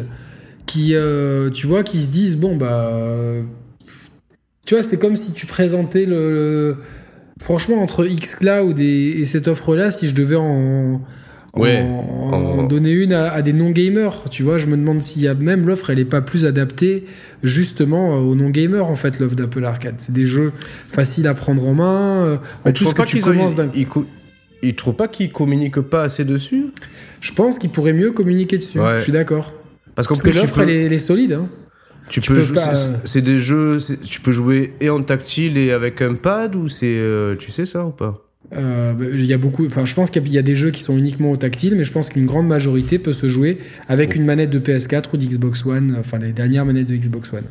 [0.65, 3.35] qui euh, tu vois qui se disent bon bah
[4.65, 6.77] tu vois c'est comme si tu présentais le, le...
[7.39, 11.01] franchement entre xCloud et, et cette offre là si je devais en
[11.59, 14.25] Ouais, en, en, donner une à, à des non-gamers.
[14.29, 17.05] Tu vois, je me demande s'il y a même l'offre, elle est pas plus adaptée
[17.43, 19.95] justement aux non-gamers en fait, l'offre d'Apple Arcade.
[19.97, 20.51] C'est des jeux
[20.87, 22.39] faciles à prendre en main.
[22.65, 23.69] En plus que tu commences d'un.
[24.61, 26.65] Ils, trouvent pas qu'ils communiquent pas assez dessus?
[27.21, 28.79] Je pense qu'ils pourraient mieux communiquer dessus.
[28.79, 28.97] Ouais.
[28.97, 29.53] Je suis d'accord.
[29.95, 31.33] Parce, Parce que l'offre, elle, elle, est solide.
[31.33, 31.47] Hein.
[32.09, 32.55] Tu, tu, peux, peux
[33.03, 36.87] c'est des jeux, tu peux jouer et en tactile et avec un pad ou c'est,
[36.87, 38.28] euh, tu sais ça ou pas?
[38.55, 40.97] Euh, il y a beaucoup, enfin, je pense qu'il y a des jeux qui sont
[40.97, 44.49] uniquement au tactile, mais je pense qu'une grande majorité peut se jouer avec une manette
[44.49, 47.43] de PS4 ou d'Xbox One, enfin les dernières manettes de Xbox One.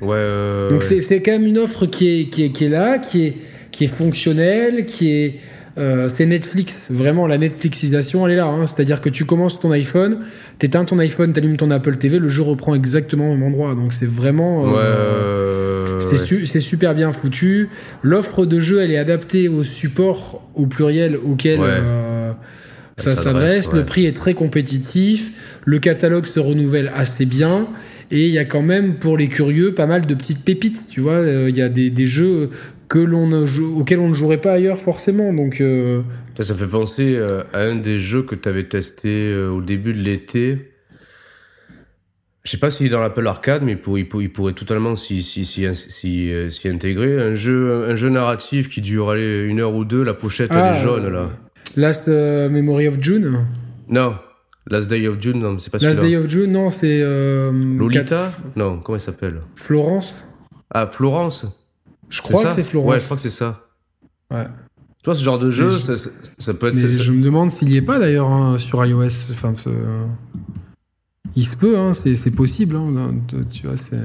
[0.00, 0.16] Ouais.
[0.16, 1.00] Euh, Donc ouais.
[1.00, 3.36] c'est quand même une offre qui est, qui est, qui est là, qui est,
[3.70, 5.34] qui est fonctionnelle, qui est.
[5.78, 8.46] Euh, c'est Netflix, vraiment la Netflixisation, elle est là.
[8.46, 8.64] Hein.
[8.66, 10.20] C'est-à-dire que tu commences ton iPhone,
[10.58, 13.74] t'éteins ton iPhone, t'allumes ton Apple TV, le jeu reprend exactement au même endroit.
[13.74, 14.64] Donc c'est vraiment.
[14.64, 15.55] Euh, ouais,
[16.00, 17.68] c'est su super bien foutu.
[18.02, 22.32] L'offre de jeu, elle est adaptée au support au pluriel auquel euh,
[22.96, 23.72] ça s'adresse.
[23.72, 25.32] Le prix est très compétitif.
[25.64, 27.68] Le catalogue se renouvelle assez bien.
[28.10, 30.88] Et il y a quand même, pour les curieux, pas mal de petites pépites.
[30.88, 32.50] Tu vois, il y a des, des jeux
[32.88, 33.32] que l'on
[33.76, 35.32] auquel on ne jouerait pas ailleurs forcément.
[35.32, 36.02] Donc euh...
[36.40, 39.60] ça me fait penser euh, à un des jeux que tu avais testé euh, au
[39.60, 40.70] début de l'été.
[42.46, 44.94] Je sais pas s'il est dans l'Apple Arcade, mais pour, il, pour, il, pourrait totalement
[44.94, 47.20] s'y si, si, si, si, intégrer.
[47.20, 50.70] Un jeu, un jeu narratif qui dure allez, une heure ou deux, la pochette ah,
[50.70, 51.30] elle est jaune là.
[51.76, 53.44] Last euh, Memory of June
[53.88, 54.14] Non.
[54.70, 57.00] Last Day of June, non, c'est pas Last Day of June, non, c'est.
[57.02, 59.42] Euh, Lolita Non, comment il s'appelle?
[59.56, 60.46] Florence?
[60.70, 61.46] Ah, Florence
[62.08, 62.90] je crois que c'est Florence.
[62.92, 63.66] Ouais, je crois que c'est ça.
[64.30, 64.44] Ouais.
[65.02, 66.74] Tu vois, ce genre de jeu, ça, ça, ça, peut être.
[66.74, 69.32] Mais ça, je me demande s'il y est pas d'ailleurs hein, sur iOS.
[69.32, 69.54] Enfin.
[71.36, 72.76] Il se peut, hein, c'est possible.
[72.76, 73.14] Hein,
[73.50, 73.96] tu vois, c'est.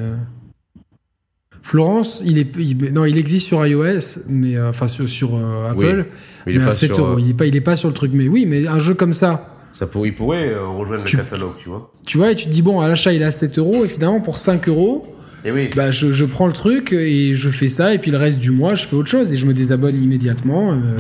[1.63, 5.69] Florence, il est, il, non, il existe sur iOS, mais euh, enfin sur, sur euh,
[5.69, 6.07] Apple,
[6.47, 7.19] oui, mais, mais à 7 euros.
[7.19, 8.11] Il est pas, il est pas sur le truc.
[8.13, 9.57] Mais oui, mais un jeu comme ça.
[9.71, 11.91] Ça pourrait, il pourrait euh, rejoindre tu, le catalogue, tu vois.
[12.05, 13.87] Tu vois, et tu te dis bon, à l'achat, il est à 7 euros, et
[13.87, 15.05] finalement pour 5 euros.
[15.45, 15.69] Et oui.
[15.75, 18.51] Bah, je, je, prends le truc et je fais ça, et puis le reste du
[18.51, 20.71] mois, je fais autre chose et je me désabonne immédiatement.
[20.71, 20.97] Euh,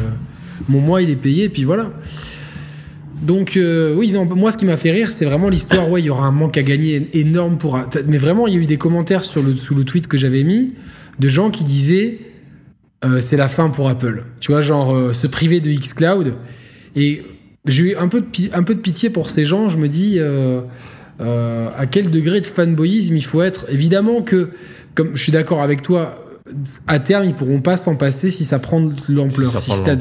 [0.69, 1.91] mon mois, il est payé, et puis voilà.
[3.21, 5.89] Donc, euh, oui, non, moi, ce qui m'a fait rire, c'est vraiment l'histoire.
[5.89, 7.79] Ouais, il y aura un manque à gagner énorme pour.
[8.07, 10.43] Mais vraiment, il y a eu des commentaires sur le, sous le tweet que j'avais
[10.43, 10.73] mis
[11.19, 12.19] de gens qui disaient
[13.05, 14.25] euh, c'est la fin pour Apple.
[14.39, 16.33] Tu vois, genre euh, se priver de Xcloud.
[16.95, 17.21] Et
[17.67, 19.69] j'ai eu un peu, de un peu de pitié pour ces gens.
[19.69, 20.19] Je me dis.
[21.19, 23.67] À quel degré de fanboyisme il faut être?
[23.69, 24.49] Évidemment que,
[24.95, 26.19] comme je suis d'accord avec toi,
[26.87, 29.51] à terme, ils pourront pas s'en passer si ça prend de l'ampleur.
[29.59, 29.97] Si, si si ouais.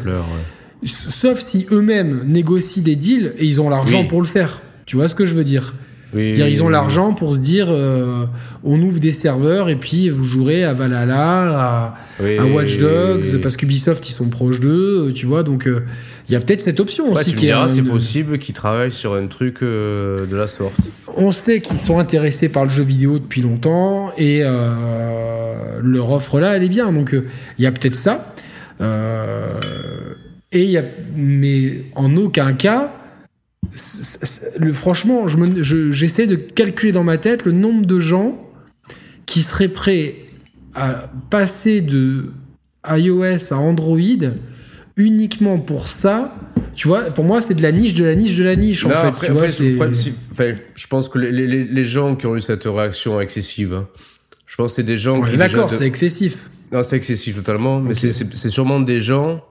[0.84, 4.08] Sauf si eux-mêmes négocient des deals et ils ont l'argent Oui.
[4.08, 4.62] pour le faire.
[4.86, 5.74] Tu vois ce que je veux dire?
[6.12, 8.24] Oui, Dire, Ils ont oui, l'argent pour se dire euh,
[8.64, 13.24] on ouvre des serveurs et puis vous jouerez à Valhalla, à, oui, à Watch Dogs,
[13.34, 13.38] oui.
[13.40, 15.44] parce qu'Ubisoft ils sont proches d'eux, tu vois.
[15.44, 15.84] Donc euh,
[16.28, 19.14] il y a peut-être cette option Ouais, aussi tu me c'est possible qu'ils travaillent sur
[19.14, 20.74] un truc euh, de la sorte.
[21.16, 26.40] On sait qu'ils sont intéressés par le jeu vidéo depuis longtemps et euh, leur offre
[26.40, 26.90] là, elle est bien.
[26.92, 27.24] Donc euh,
[27.58, 28.34] il y a peut-être ça.
[30.52, 30.84] Et il y a,
[31.16, 32.92] mais en aucun cas,
[34.58, 38.36] le, franchement, je me- je- j'essaie de calculer dans ma tête le nombre de gens
[39.26, 40.16] qui seraient prêts
[40.74, 42.30] à passer de
[42.88, 43.98] iOS à Android
[44.96, 46.34] uniquement pour ça.
[46.74, 48.90] Tu vois, pour moi, c'est de la niche, de la niche, de la niche, en
[48.90, 49.06] fait.
[49.08, 51.84] après- tu vois, après, c'est- le problème, c'est- enfin, je pense que les, les- les
[51.84, 53.88] gens qui ont eu cette réaction excessive, hein,
[54.46, 55.36] je pense que c'est des gens qui.
[55.36, 56.50] d'accord, de- c'est excessif.
[56.72, 58.12] Non, c'est excessif totalement, mais c'est
[58.50, 59.42] sûrement des gens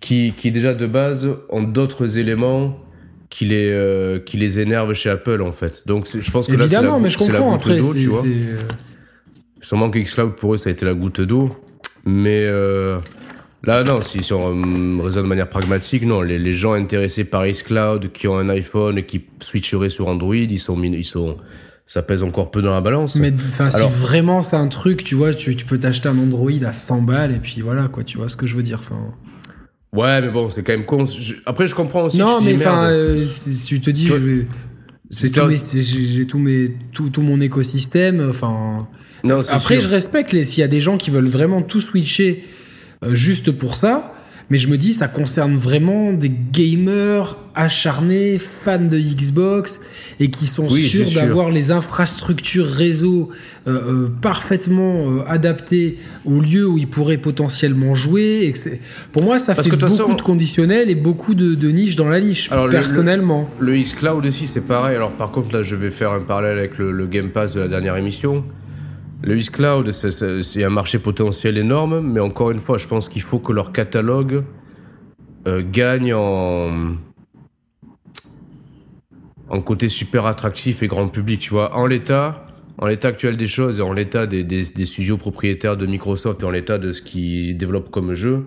[0.00, 2.78] qui, qui déjà de base ont d'autres éléments
[3.30, 5.82] qui les, euh, qui les énervent chez Apple en fait.
[5.86, 7.50] Donc je pense que là, c'est Évidemment, la- mais je comprends.
[7.52, 8.22] goutte Après, tu vois.
[9.60, 11.56] Sûrement que Xcloud pour eux ça a été la goutte d'eau,
[12.04, 12.98] mais euh,
[13.64, 17.46] là non, si, si on raisonne de manière pragmatique, non, les, les gens intéressés par
[17.46, 21.38] Xcloud qui ont un iPhone et qui switcheraient sur Android, ils sont ils sont
[21.86, 23.16] ça pèse encore peu dans la balance.
[23.16, 26.50] Mais enfin, si vraiment c'est un truc, tu vois, tu, tu peux t'acheter un Android
[26.66, 28.78] à 100 balles et puis voilà, quoi, tu vois ce que je veux dire.
[28.80, 29.14] Enfin.
[29.94, 31.04] Ouais, mais bon, c'est quand même con.
[31.46, 32.18] Après, je comprends aussi.
[32.18, 37.10] Non, tu mais enfin, euh, si tu te dis, j'ai tout, mes- tout, mes, tout,
[37.10, 38.26] tout mon écosystème.
[38.28, 38.88] Enfin,
[39.22, 39.82] Non, après, sûr.
[39.84, 42.44] je respecte les s'il y a des gens qui veulent vraiment tout switcher
[43.04, 44.13] euh, juste pour ça.
[44.50, 49.80] Mais je me dis, ça concerne vraiment des gamers acharnés, fans de Xbox,
[50.20, 51.20] et qui sont Oui, sûrs sûr.
[51.22, 53.30] d'avoir les infrastructures réseau
[53.66, 53.70] euh,
[54.04, 58.40] euh, parfaitement euh, adaptées au lieu où ils pourraient potentiellement jouer.
[58.44, 58.80] Et que c'est-
[59.12, 62.08] pour moi, ça Parce fait beaucoup façon- de conditionnels et beaucoup de, de niches dans
[62.08, 63.48] la niche, Alors, le- personnellement.
[63.60, 64.96] Le xCloud aussi, c'est pareil.
[64.96, 67.60] Alors, par contre, là, je vais faire un parallèle avec le, le Game Pass de
[67.60, 68.44] la dernière émission.
[69.26, 73.22] Le xCloud, c'est- c'est un marché potentiel énorme, mais encore une fois, je pense qu'il
[73.22, 74.44] faut que leur catalogue
[75.46, 76.96] euh, gagne en
[79.50, 81.38] en côté super attractif et grand public.
[81.40, 82.46] Tu vois, en l'état,
[82.78, 86.42] en l'état actuel des choses et en l'état des, des, des studios propriétaires de Microsoft
[86.42, 88.46] et en l'état de ce qu'ils développent comme jeu,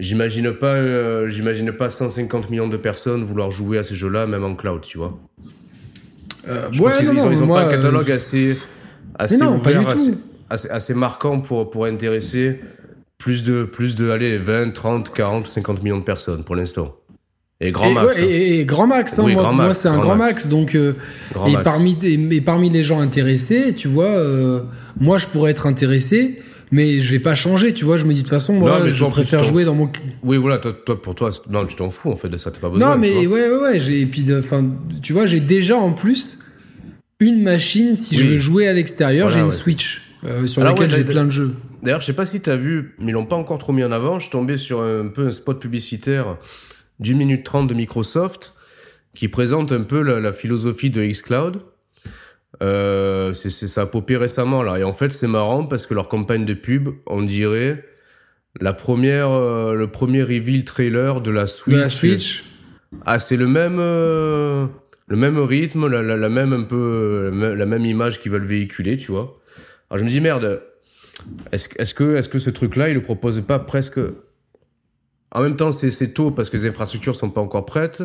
[0.00, 4.42] J'imagine pas, euh, j'imagine pas 150 millions de personnes vouloir jouer à ces jeux-là, même
[4.42, 5.16] en cloud, tu vois.
[6.48, 8.58] Euh, Je ouais, pense non, ils ont, non, ils ont moi, pas un catalogue assez,
[9.18, 10.14] assez non, ouvert, assez,
[10.50, 12.60] assez, assez marquant pour, pour intéresser
[13.18, 16.94] plus de, plus de, allez, 20, 30, 40 ou 50 millions de personnes pour l'instant.
[17.60, 18.18] Et grand et, max.
[18.18, 18.26] ouais, hein.
[18.28, 20.32] et- et grand max, hein, Oui, moi, c'est un grand max.
[20.32, 20.48] max.
[20.48, 20.94] Donc, euh,
[21.32, 21.64] Grand et, max.
[21.64, 24.60] parmi, et, parmi les gens intéressés, tu vois, euh,
[25.00, 27.96] moi je pourrais être intéressé, mais je vais pas changer, tu vois.
[27.96, 29.88] Je me dis de toute façon, moi Non, je toi, préfère jouer dans mon.
[30.24, 32.58] Oui, voilà, toi, toi, pour toi, non, tu t'en fous en fait de ça, t'as
[32.58, 32.90] pas besoin.
[32.90, 33.92] non, mais ouais, ouais, ouais.
[34.00, 34.64] Et puis, enfin,
[35.00, 36.40] tu vois, j'ai déjà en plus
[37.20, 39.56] une machine si je veux jouer à l'extérieur, Voilà, j'ai une ouais.
[39.56, 41.52] Switch euh, sur Alors, laquelle ouais, j'ai plein de jeux.
[41.82, 43.92] D'ailleurs, je sais pas si t'as vu, mais ils l'ont pas encore trop mis en
[43.92, 44.18] avant.
[44.18, 46.38] Je suis tombé sur un peu un spot publicitaire
[46.98, 48.54] d'une minute trente de Microsoft
[49.14, 51.60] qui présente un peu la, la philosophie de xCloud.
[52.62, 54.78] Euh, c'est, c'est- ça a popé récemment là.
[54.78, 57.84] Et en fait, c'est marrant parce que leur campagne de pub, on dirait
[58.60, 61.74] la première, euh, le premier reveal trailer de la Switch.
[61.76, 62.44] De la Switch.
[63.04, 64.66] Ah, c'est le même, euh,
[65.14, 69.38] le même rythme, la, même un peu, la même- image qu'ils veulent véhiculer, tu vois.
[69.88, 70.60] Alors je me dis merde,
[71.52, 74.00] est-ce est-ce que, est-ce que ce truc-là, il le propose pas presque.
[75.30, 78.02] En même temps, c'est, tôt parce que les infrastructures sont pas encore prêtes.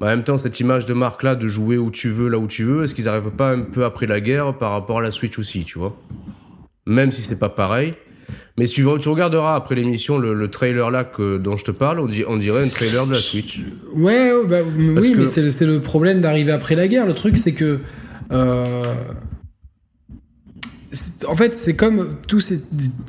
[0.00, 2.64] En même temps, cette image de marque-là, de jouer où tu veux, là où tu
[2.64, 5.38] veux, est-ce qu'ils arrivent pas un peu après la guerre par rapport à la Switch
[5.38, 5.94] aussi, tu vois?
[6.86, 7.94] Même si c'est pas pareil.
[8.58, 11.70] Mais si tu, tu regarderas après l'émission le, le trailer là que, dont je te
[11.70, 13.60] parle, on, dit, on dirait un trailer de la Switch.
[13.94, 17.06] Ouais, ouais, bah, oui, que- mais c'est le, problème d'arriver après la guerre.
[17.06, 17.80] Le truc, c'est que.
[18.32, 18.94] euh,
[21.28, 22.40] en fait, c'est comme tout.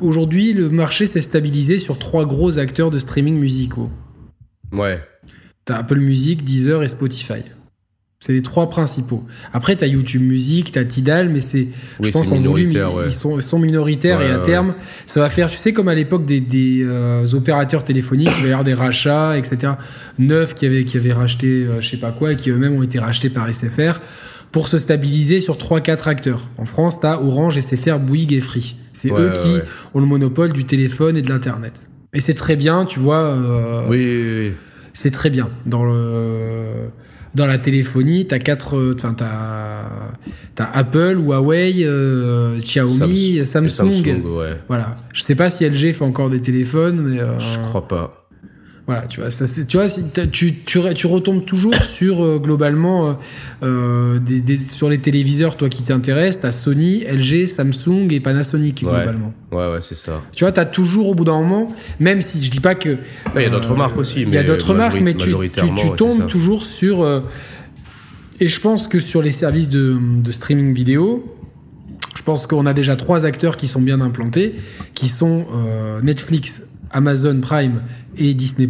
[0.01, 3.89] Aujourd'hui, le marché s'est stabilisé sur trois gros acteurs de streaming musicaux.
[4.73, 4.99] Ouais.
[5.63, 7.43] T'as Apple Music, Deezer et Spotify.
[8.19, 9.23] C'est les trois principaux.
[9.53, 11.67] Après, t'as YouTube Music, t'as Tidal, mais c'est,
[11.99, 13.03] Oui, je pense, en volume, ils, ouais.
[13.06, 14.73] ils sont, ils sont minoritaires Ouais, et à ouais, terme,
[15.06, 18.47] ça va faire, tu sais, comme à l'époque des, des, euh, opérateurs téléphoniques, il va
[18.47, 19.73] y avoir des rachats, etc.
[20.17, 22.82] Neuf qui avaient, qui avaient racheté, euh, je sais pas quoi, et qui eux-mêmes ont
[22.82, 23.99] été rachetés par SFR
[24.51, 26.49] pour se stabiliser sur 3-4 acteurs.
[26.58, 28.77] En France, t'as Orange, SFR, Bouygues et Free.
[28.93, 29.60] C'est eux qui
[29.93, 31.91] ont le monopole du téléphone et de l'Internet.
[32.13, 33.19] Et c'est très bien, tu vois.
[33.21, 34.53] euh, Oui, oui, oui.
[34.93, 35.49] c'est très bien.
[35.67, 36.63] Dans le
[37.38, 39.84] dans la téléphonie, t'as quatre, euh, enfin t'as
[40.56, 43.69] t'as Apple, Huawei, euh, Xiaomi, Samsung- Samsung.
[44.04, 44.60] Samsung, ouais.
[44.67, 44.95] Voilà.
[45.13, 48.26] Je sais pas si LG fait encore des téléphones, mais euh, Je crois pas.
[48.88, 49.88] Voilà, tu vois, ça, c'est- tu vois,
[50.32, 53.13] tu, tu, tu retombes toujours sur euh, globalement euh,
[53.63, 58.84] euh, des, des- sur les téléviseurs, toi qui t'intéresse, t'as Sony, LG, Samsung et Panasonic
[58.86, 58.89] Ouais.
[58.93, 59.34] globalement.
[59.52, 60.21] Ouais, ouais, c'est ça.
[60.34, 61.67] Tu vois, t'as toujours au bout d'un moment,
[62.00, 62.97] même si je dis pas que.
[63.36, 65.91] Il y a d'autres marques aussi, Il y a mais d'autres marques, mais tu, tu,
[65.97, 67.06] tombes toujours sur.
[68.39, 71.34] et je pense que sur les services de, de streaming vidéo,
[72.15, 74.56] je pense qu'on a déjà trois acteurs qui sont bien implantés,
[74.93, 77.82] qui sont euh, Netflix, Amazon Prime
[78.17, 78.69] et Disney+.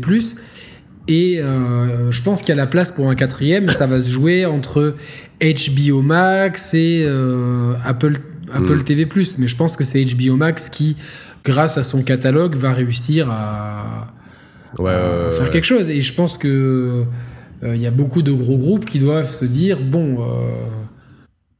[1.10, 3.70] Et euh, je pense qu'il y a la place pour un quatrième.
[3.70, 4.96] Ça va se jouer entre
[5.42, 8.18] HBO Max et euh, Apple,
[8.54, 8.84] Apple Mm.
[8.84, 9.08] TV+.
[9.40, 10.98] Mais je pense que c'est HBO Max qui,
[11.46, 14.14] grâce à son catalogue, va réussir à,
[14.80, 14.96] Ouais, à
[15.30, 15.50] ouais, faire ouais.
[15.50, 15.90] quelque chose.
[15.90, 17.06] Et je pense que
[17.64, 20.18] euh, il y a beaucoup de gros groupes qui doivent se dire bon,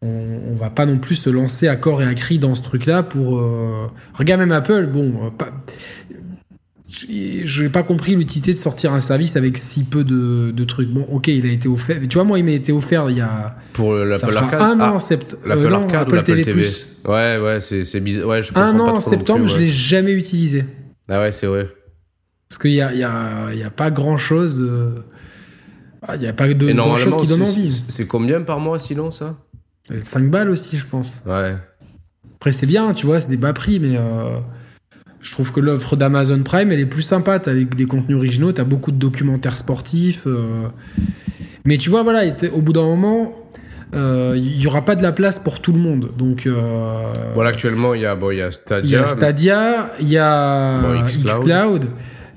[0.02, 0.08] on,
[0.52, 3.02] on va pas non plus se lancer à corps et à cri dans ce truc-là
[3.04, 3.42] pour.
[4.14, 5.50] Regarde même Apple, bon, pas-
[7.00, 10.90] je n'ai pas compris l'utilité de sortir un service avec si peu de, de, trucs.
[10.90, 12.00] Bon, ok, il a été offert.
[12.08, 13.56] Tu vois, moi, il m'a été offert il y a.
[13.74, 15.44] Pour l'Apple Arcade Un an ah, en septembre.
[15.46, 16.68] L'Apple Arcade ou l'Apple TV,
[17.06, 18.28] Ouais, ouais, c'est bizarre.
[18.28, 19.60] Ouais, je un an en septembre, plus, ouais.
[19.60, 20.66] je l'ai jamais utilisé.
[21.10, 21.68] Ah ouais, c'est vrai.
[22.50, 24.62] Parce qu'il n'y a, y a, y a, pas grand chose.
[24.62, 25.04] Euh...
[26.14, 27.84] Il n'y a pas de grand chose qui donne envie.
[27.90, 29.36] C'est combien par mois sinon ça?
[30.04, 31.24] 5 balles aussi, je pense.
[31.26, 31.56] Ouais.
[32.36, 33.98] Après, c'est bien, tu vois, c'est des bas prix, mais.
[33.98, 34.40] Euh...
[35.22, 37.40] Je trouve que l'offre d'Amazon Prime, elle est plus sympa.
[37.40, 40.24] T'as des contenus originaux, t'as beaucoup de documentaires sportifs.
[40.28, 40.68] Euh...
[41.66, 43.34] Mais tu vois, voilà, au bout d'un moment,
[43.94, 46.12] il euh, y aura pas de la place pour tout le monde.
[46.18, 47.12] Donc, euh...
[47.34, 48.86] voilà, actuellement, il y a, bon, y a Stadia.
[48.86, 51.86] Il y a Stadia, il y a bon, Xcloud,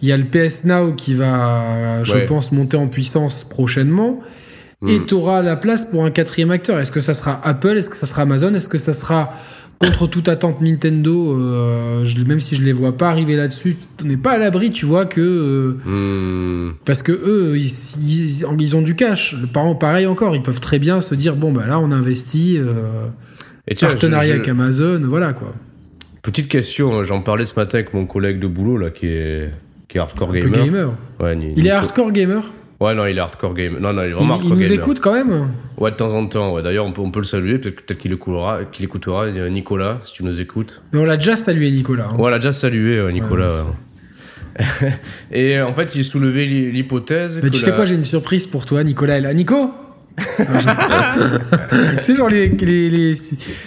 [0.02, 2.26] il y a le PS Now qui va, je Ouais.
[2.26, 4.20] pense, monter en puissance prochainement.
[4.80, 4.88] Hmm.
[4.88, 6.78] Et tu auras la place pour un quatrième acteur.
[6.80, 7.76] Est-ce que ça sera Apple?
[7.76, 8.54] Est-ce que ça sera Amazon?
[8.54, 9.34] Est-ce que ça sera
[9.80, 14.06] contre toute attente Nintendo euh, je, Même si je les vois pas arriver là-dessus, on
[14.06, 15.20] n'est pas à l'abri, tu vois, que.
[15.86, 16.74] euh, Hmm.
[16.84, 19.34] parce que eux, ils, ils- ils ont du cash.
[19.52, 22.56] Parent, pareil encore, ils peuvent très bien se dire bon, bah là, on investit.
[22.58, 23.06] euh,
[23.68, 25.54] Et tiens, partenariat je- je- avec Amazon, voilà quoi.
[26.22, 29.50] Petite question, j'en parlais ce matin avec mon collègue de boulot là qui est
[29.88, 30.64] qui est hardcore gamer.
[30.66, 30.92] gamer.
[31.18, 32.44] Ouais, ni- Il est hardcore gamer?
[32.80, 33.78] Ouais, non, il est hardcore gamer.
[33.80, 34.72] Non, non, il est Il, vraiment il hardcore nous gamer.
[34.80, 35.48] écoute quand même.
[35.76, 36.54] Ouais, de temps en temps.
[36.54, 36.62] Ouais.
[36.62, 37.58] D'ailleurs, on peut, on peut le saluer.
[37.58, 39.28] Peut-être peut qu'il écoutera, qu'il écoutera.
[39.28, 40.82] Il a Nicolas, si tu nous écoutes.
[40.92, 42.08] Mais on l'a déjà salué, Nicolas.
[42.10, 42.16] hein.
[42.16, 43.48] Ouais, on l'a déjà salué, euh, Nicolas.
[43.48, 44.92] Ouais,
[45.32, 47.40] Et euh, en fait, il soulevait l'hy- l'hypothèse.
[47.42, 49.18] Mais que tu sais quoi, j'ai une surprise pour toi, Nicolas.
[49.18, 49.34] est là.
[49.34, 49.72] Nico
[52.00, 53.14] C'est genre les, les, les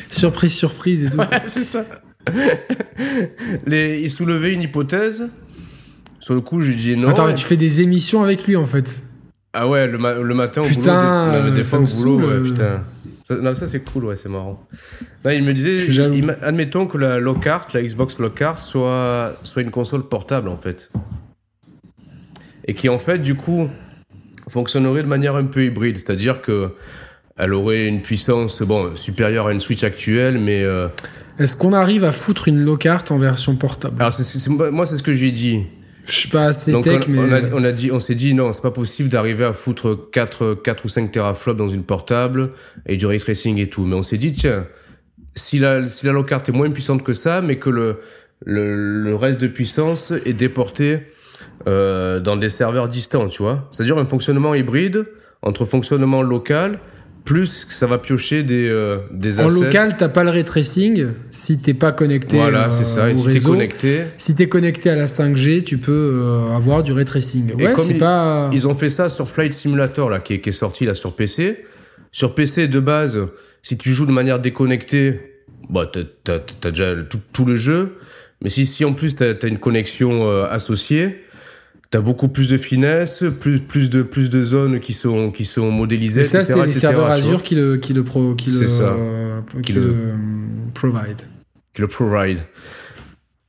[0.09, 1.17] surprises, surprises et tout.
[1.17, 1.85] Ouais, c'est ça.
[3.65, 4.01] Les...
[4.01, 5.29] Il soulevait une hypothèse.
[6.23, 7.09] Sur le coup, je lui dis non.
[7.09, 9.03] Attends, mais tu fais des émissions avec lui en fait.
[9.51, 11.43] Ah ouais, le, ma- le matin au Putain, boulot.
[11.43, 12.43] Des, non, des fois au boulot, ouais, euh.
[12.43, 12.83] putain.
[13.25, 14.59] Ça, non, ça c'est cool, ouais, c'est marrant.
[15.25, 19.69] Non, il me disait, il admettons que la Lockhart, la Xbox Lockhart, soit, soit une
[19.71, 20.89] console portable en fait.
[22.65, 23.69] Et qui en fait, du coup,
[24.49, 25.97] fonctionnerait de manière un peu hybride.
[25.97, 26.71] C'est-à-dire que
[27.37, 30.63] elle aurait une puissance bon, supérieure à une Switch actuelle, mais.
[30.63, 30.87] euh,
[31.39, 33.95] Est-ce qu'on arrive à foutre une low carte en version portable?
[34.01, 34.13] Alors,
[34.71, 35.63] moi, c'est ce que j'ai dit.
[36.05, 37.19] Je suis pas assez Donc tech, on, mais.
[37.19, 40.09] on a, on a dit, on s'est dit non, c'est pas possible d'arriver à foutre
[40.11, 42.51] 4, 4 ou 5 teraflops dans une portable
[42.85, 43.85] et du ray tracing et tout.
[43.85, 44.67] Mais on s'est dit tiens,
[45.35, 47.99] si la, si la low est moins puissante que ça, mais que le,
[48.45, 50.99] le, le reste de puissance est déporté
[51.67, 53.67] euh, dans des serveurs distants, tu vois.
[53.71, 55.05] C'est-à-dire un fonctionnement hybride
[55.41, 56.79] entre fonctionnement local
[57.25, 59.65] plus que ça va piocher des, euh, des En assets.
[59.65, 63.09] local, t'as pas le ray tracing si t'es pas connecté Voilà, euh, c'est ça.
[63.09, 66.83] Et au si t'es connecté, Si t'es connecté à la 5G, tu peux euh, avoir
[66.83, 67.51] du ray tracing.
[67.51, 68.49] Et Ouais, comme c'est il- pas.
[68.51, 71.15] Ils ont fait ça sur Flight Simulator, là, qui est, qui est sorti là sur
[71.15, 71.63] PC.
[72.11, 73.19] Sur PC, de base,
[73.61, 75.19] si tu joues de manière déconnectée,
[75.69, 77.93] bah, t'as, t'as, t'as déjà tout, tout le jeu.
[78.41, 81.22] Mais si, si en plus t'as, t'as une connexion euh, associée,
[81.93, 85.69] t'as beaucoup plus de finesse, plus, plus, de, plus de zones qui sont, qui sont
[85.69, 86.21] modélisées.
[86.21, 88.83] Et ça, c'est les serveurs Azure qui le, qui le, pro, qui le, ça.
[88.85, 90.13] euh, qui Qui le, le- euh,
[90.73, 91.21] provide.
[91.73, 92.39] Qui le provide.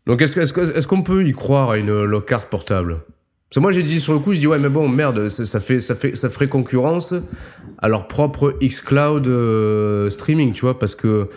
[0.06, 2.98] Donc est-ce, que- est-ce qu'on peut y croire à une Lockhart portable?
[3.48, 5.46] Parce que moi j'ai dit sur le coup, je dis ouais mais bon merde, ça,
[5.46, 7.14] ça fait, ça, fait, ça ferait concurrence
[7.78, 11.28] à leur propre xCloud euh, streaming, tu vois, parce que...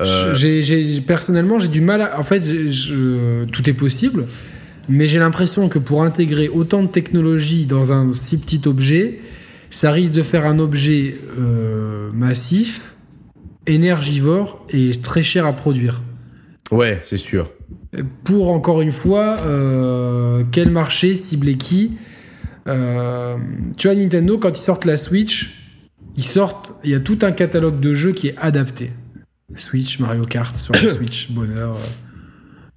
[0.00, 2.18] euh, J'ai, personnellement, j'ai du mal à.
[2.20, 4.26] En fait, je- tout est possible,
[4.88, 9.20] mais j'ai l'impression que pour intégrer autant de technologie dans un si petit objet,
[9.70, 12.96] ça risque de faire un objet euh, massif,
[13.66, 16.02] énergivore et très cher à produire.
[16.70, 17.50] Ouais, c'est sûr.
[18.24, 21.92] Pour encore une fois, euh, quel marché cibler qui?
[22.68, 23.36] Euh,
[23.76, 25.62] Tu vois, Nintendo, quand ils sortent la Switch,
[26.16, 26.74] ils sortent.
[26.84, 28.92] Il y a tout un catalogue de jeux qui est adapté.
[29.54, 31.76] Switch, Mario Kart sur la Switch, bonheur.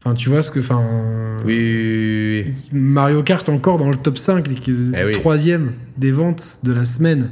[0.02, 0.60] Enfin, tu vois ce que.
[0.60, 2.54] Enfin, Oui, oui, oui.
[2.72, 4.76] Mario Kart encore dans le top 5, qui est
[5.08, 7.32] Eh troisième des ventes de la semaine.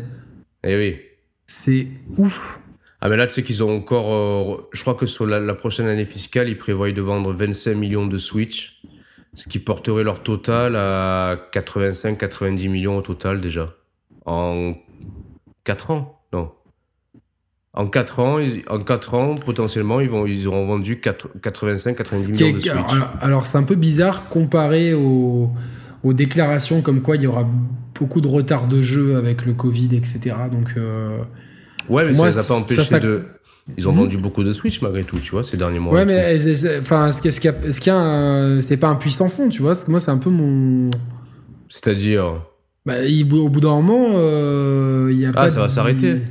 [0.63, 0.97] Eh oui.
[1.45, 2.60] C'est ouf.
[2.99, 4.12] Ah mais là tu sais qu'ils ont encore...
[4.12, 7.75] euh, je crois que sur la, la prochaine année fiscale, ils prévoient de vendre 25
[7.75, 8.82] millions de Switch,
[9.36, 13.75] ce qui porterait leur total à 85-90 millions au total déjà.
[14.25, 14.73] En
[15.63, 16.16] 4 ans.
[17.77, 22.25] En 4 ans, ils- en 4 ans, potentiellement, ils, vont, ils auront vendu 85-90 Ce
[22.27, 22.71] qui millions de Switch.
[22.73, 25.51] alors, alors, c'est un peu bizarre comparé aux,
[26.03, 27.47] aux déclarations comme quoi il y aura
[27.99, 30.35] beaucoup de retard de jeu avec le Covid, etc.
[30.52, 31.17] Donc, euh,
[31.89, 33.21] Ouais, mais Moi, ça les a pas ça- empêchés ça- de...
[33.77, 33.97] Ils ont Mhm.
[33.99, 35.93] vendu beaucoup de Switch malgré tout, tu vois, ces derniers mois.
[35.93, 36.35] ouais, mais
[36.79, 39.71] enfin, est-ce qu'il y a- est-ce qu'il y c'est pas un puissant fond, tu vois
[39.71, 40.89] Parce que moi, c'est un peu mon.
[41.69, 42.41] C'est-à-dire...
[42.85, 45.69] Bah, il- au bout d'un moment, euh, il y a Ah, pas ça de- va
[45.69, 46.21] s'arrêter.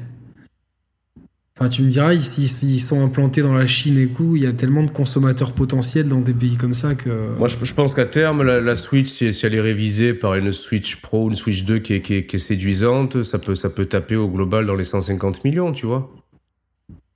[1.59, 4.53] Enfin, tu me diras, s'ils sont implantés dans la Chine et tout, il y a
[4.53, 7.35] tellement de consommateurs potentiels dans des pays comme ça que.
[7.39, 10.35] Moi, je, je pense qu'à terme, la, la Switch, si, si elle est révisée par
[10.35, 13.55] une Switch Pro, une Switch 2 qui est, qui est, qui est séduisante, ça peut,
[13.55, 16.13] ça peut taper au global dans les 150 millions, tu vois.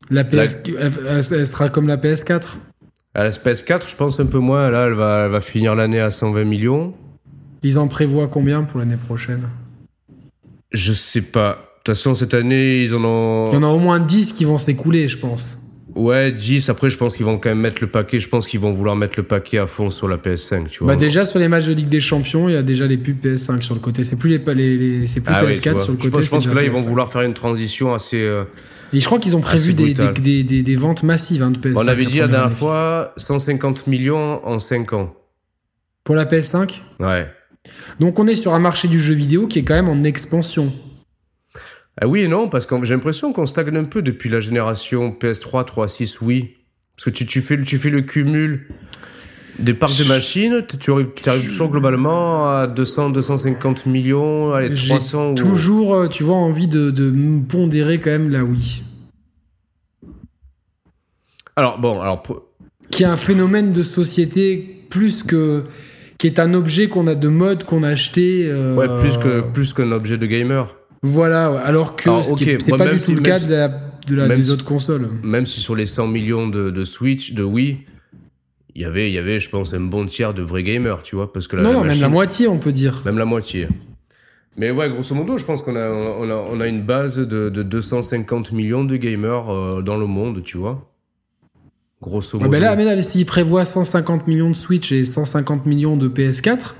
[0.08, 0.92] La PS, elle,
[1.32, 2.56] elle sera comme la PS4
[3.14, 4.70] À la PS4, je pense un peu moins.
[4.70, 6.94] Là, elle va, elle va finir l'année à 120 millions.
[7.62, 9.42] Ils en prévoient combien pour l'année prochaine?
[10.72, 11.69] Je sais pas.
[11.90, 13.50] De toute façon, cette année, ils en ont.
[13.50, 15.58] Il y en a au moins 10 qui vont s'écouler, je pense.
[15.96, 16.68] Ouais, 10.
[16.68, 18.20] Après, je pense qu'ils vont quand même mettre le paquet.
[18.20, 20.94] Je pense qu'ils vont vouloir mettre le paquet à fond sur la PS5, tu vois.
[20.94, 23.16] Bah déjà sur les matchs de Ligue des Champions, il y a déjà les pubs
[23.20, 24.04] PS5 sur le côté.
[24.04, 25.80] C'est plus les, les, les c'est plus Ah ouais, PS4 tu vois.
[25.80, 26.10] sur le Je côté.
[26.16, 26.86] pense, je pense que là, ils vont PS5.
[26.86, 28.20] vouloir faire une transition assez.
[28.22, 28.44] euh,
[28.92, 31.82] Et je crois qu'ils ont prévu des, des, des, ventes massives hein, de PS5.
[31.84, 35.12] On avait dit la dernière fois 150 millions en 5 ans.
[36.04, 36.70] Pour la PS5
[37.00, 37.26] Ouais.
[37.98, 40.72] Donc on est sur un marché du jeu vidéo qui est quand même en expansion.
[42.00, 45.10] Ah oui et non, parce que j'ai l'impression qu'on stagne un peu depuis la génération
[45.18, 46.56] PS3, 3, 6, oui.
[46.96, 48.66] Parce que tu, tu, fais, le- tu fais le cumul
[49.58, 54.74] des parcs de machines, tu, arrives, tu arrives toujours globalement à 200, 250 millions, allez,
[54.74, 55.34] J'ai 300 ou...
[55.34, 56.90] toujours, euh, tu vois, envie de,
[57.46, 58.82] pondérer quand même la Wii.
[61.56, 62.22] Alors bon, alors
[62.90, 65.64] Qui est un phénomène de société plus que...
[66.16, 68.46] Qui est un objet qu'on a de mode qu'on a acheté.
[68.46, 70.74] euh, ouais, plus que plus qu'un objet de gamer.
[71.02, 71.58] Voilà, ouais.
[71.64, 74.26] alors que Alors, c'est pas du si- tout le cas si- de la, de la-
[74.28, 75.08] même des si- autres consoles.
[75.22, 77.78] Même si sur les 100 millions de, de Switch, de Wii,
[78.74, 81.16] il y avait, il y avait, je pense, un bon tiers de vrais gamers, tu
[81.16, 83.02] vois, parce que la, non, la non, même la moitié, on peut dire.
[83.06, 83.66] Même la moitié.
[84.58, 87.48] Mais ouais, grosso modo, je pense qu'on a, on a, on a une base de,
[87.48, 90.86] de 250 millions de gamers euh, dans le monde, tu vois.
[92.02, 92.50] Grosso Ah modo.
[92.50, 96.74] ben là, mais là, s'ils prévoient 150 millions de Switch et 150 millions de PS4,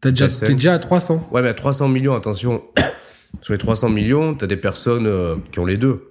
[0.00, 0.46] t'as déjà, PS5.
[0.46, 1.28] t'es déjà à 300.
[1.32, 2.62] Ouais, mais à 300 millions, attention.
[3.40, 6.08] Sur les 300 millions, t'as des personnes euh, qui ont les deux.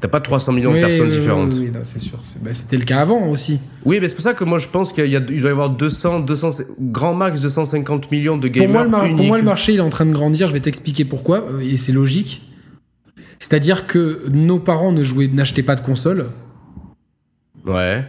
[0.00, 1.52] T'as pas 300 millions Oui, de personnes oui, oui, différentes.
[1.54, 2.18] Oui, Oui, oui, c'est sûr.
[2.42, 3.60] Bah, C'était le cas avant aussi.
[3.86, 6.48] mais c'est pour ça que moi je pense qu'il doit y avoir 200, 200,
[6.80, 9.80] grand max 250 millions de Pour gamers moi, le pour moi, le marché il est
[9.80, 10.48] en train de grandir.
[10.48, 11.44] Je vais t'expliquer pourquoi.
[11.52, 12.42] euh, Et c'est logique.
[13.38, 16.26] C'est-à-dire que nos parents ne jouaient, n'achetaient pas de console.
[17.66, 18.04] Ouais.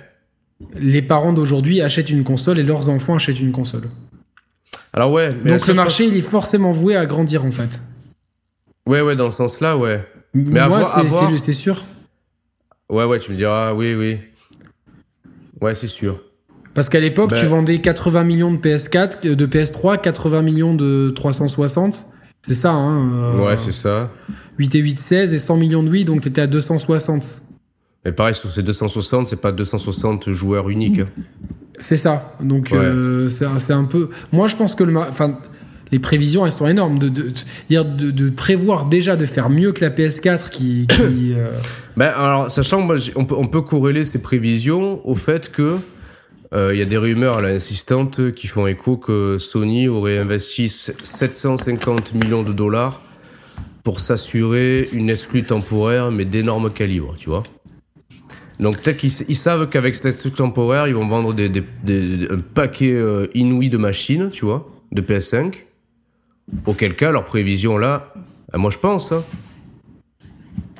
[0.75, 3.83] Les parents d'aujourd'hui achètent une console et leurs enfants achètent une console.
[4.93, 5.31] Alors ouais.
[5.43, 7.83] Mais Donc le marché, il est forcément voué à grandir en fait.
[8.85, 10.05] Ouais, ouais, dans le sens là, ouais.
[10.33, 11.85] Mais à moi, c'est- sûr.
[12.89, 14.17] Ouais, ouais, tu me diras, oui, oui.
[15.61, 16.21] Ouais, c'est sûr.
[16.73, 20.73] Parce qu'à l'époque, Ben- tu vendais 80 millions de PS4, euh, de PS3, 80 millions
[20.73, 22.07] de 360.
[22.41, 24.11] C'est ça, hein euh, Ouais, c'est ça.
[24.57, 27.41] 8 et 8, 16 et 100 millions de Wii, donc t'étais à 260.
[28.03, 31.01] Mais pareil, sur ces 260, c'est pas 260 joueurs uniques.
[31.83, 32.33] C'est ça.
[32.41, 32.77] Donc Ouais.
[32.77, 34.09] euh, c'est un- peu.
[34.31, 34.91] Moi, je pense que le.
[34.93, 35.37] mar- Enfin,
[35.91, 36.97] les prévisions, elles sont énormes.
[36.97, 37.23] De, de,
[37.69, 40.87] de, de prévoir déjà de faire mieux que la PS4 qui.
[40.87, 41.51] qui, euh,
[41.97, 45.75] Ben, alors, sachant on peut, on peut corréler ces prévisions au fait que
[46.53, 50.69] euh, il y a des rumeurs là, insistantes qui font écho que Sony aurait investi
[50.69, 53.01] 750 millions de dollars
[53.83, 57.43] pour s'assurer une exclue temporaire, mais d'énorme calibre, tu vois.
[58.59, 62.27] Donc peut-être qu'ils ils savent qu'avec cette exclue temporaire, ils vont vendre des, des- des-
[62.31, 65.53] un paquet euh, inouï de machines, tu vois, de PS5.
[66.65, 68.13] Auquel cas, leur prévision là,
[68.51, 69.23] ah, moi je pense, hein.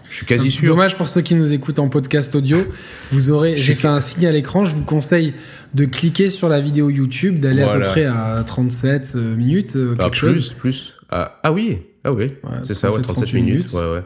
[0.09, 0.67] je suis quasi sûr.
[0.67, 2.57] Dommage pour ceux qui nous écoutent en podcast audio.
[3.11, 3.57] Vous aurez.
[3.57, 4.65] J'ai fait un signe à l'écran.
[4.65, 5.34] Je vous conseille
[5.74, 9.95] de cliquer sur la vidéo YouTube, d'aller à peu près à 37 euh, minutes, euh,
[9.97, 10.53] Ah, quelque plus, chose.
[10.53, 10.97] plus.
[11.09, 13.55] Ah, ah oui, ah oui, c'est ça, ouais, 37, 37 38 minutes.
[13.55, 13.74] minutes.
[13.74, 14.03] Ouais, ouais.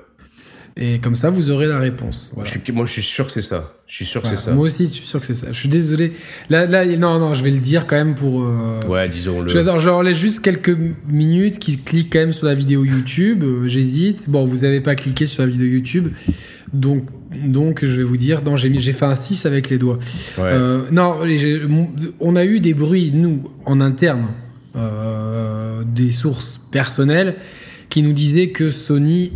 [0.80, 2.32] Et comme ça, vous aurez la réponse.
[2.36, 2.47] Voilà.
[2.49, 3.73] Je suis, moi, je suis sûr que c'est ça.
[3.88, 4.53] Je suis sûr que c'est ça.
[4.53, 5.47] Moi aussi, je suis sûr que c'est ça.
[5.51, 6.13] Je suis désolé.
[6.51, 8.43] Là, là, non, non, je vais le dire quand même pour.
[8.43, 9.49] euh, Ouais, disons-le.
[9.49, 10.78] Je, je leur laisse juste quelques
[11.09, 13.43] minutes qui cliquent quand même sur la vidéo YouTube.
[13.43, 14.30] euh, J'hésite.
[14.30, 16.09] Bon, vous n'avez pas cliqué sur la vidéo YouTube.
[16.73, 17.05] Donc,
[17.43, 19.97] donc je vais vous dire, non, j'ai fait un 6 avec les doigts.
[20.38, 20.43] Ouais.
[20.43, 21.17] Euh, non,
[22.19, 24.28] on a eu des bruits, nous, en interne,
[24.75, 27.36] euh, des sources personnelles,
[27.89, 29.32] qui nous disaient que Sony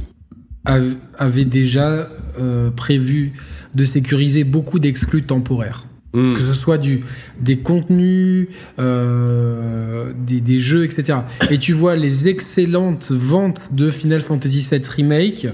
[0.66, 2.09] avait déjà
[2.39, 3.34] euh, prévu
[3.74, 5.86] de sécuriser beaucoup d'exclus temporaires.
[6.14, 6.34] Hmm.
[6.34, 7.05] Que ce soit du,
[7.39, 8.49] des contenus,
[8.80, 11.20] euh, des, des jeux, etc.
[11.49, 15.47] Et tu vois les excellentes ventes de Final Fantasy VII Remake.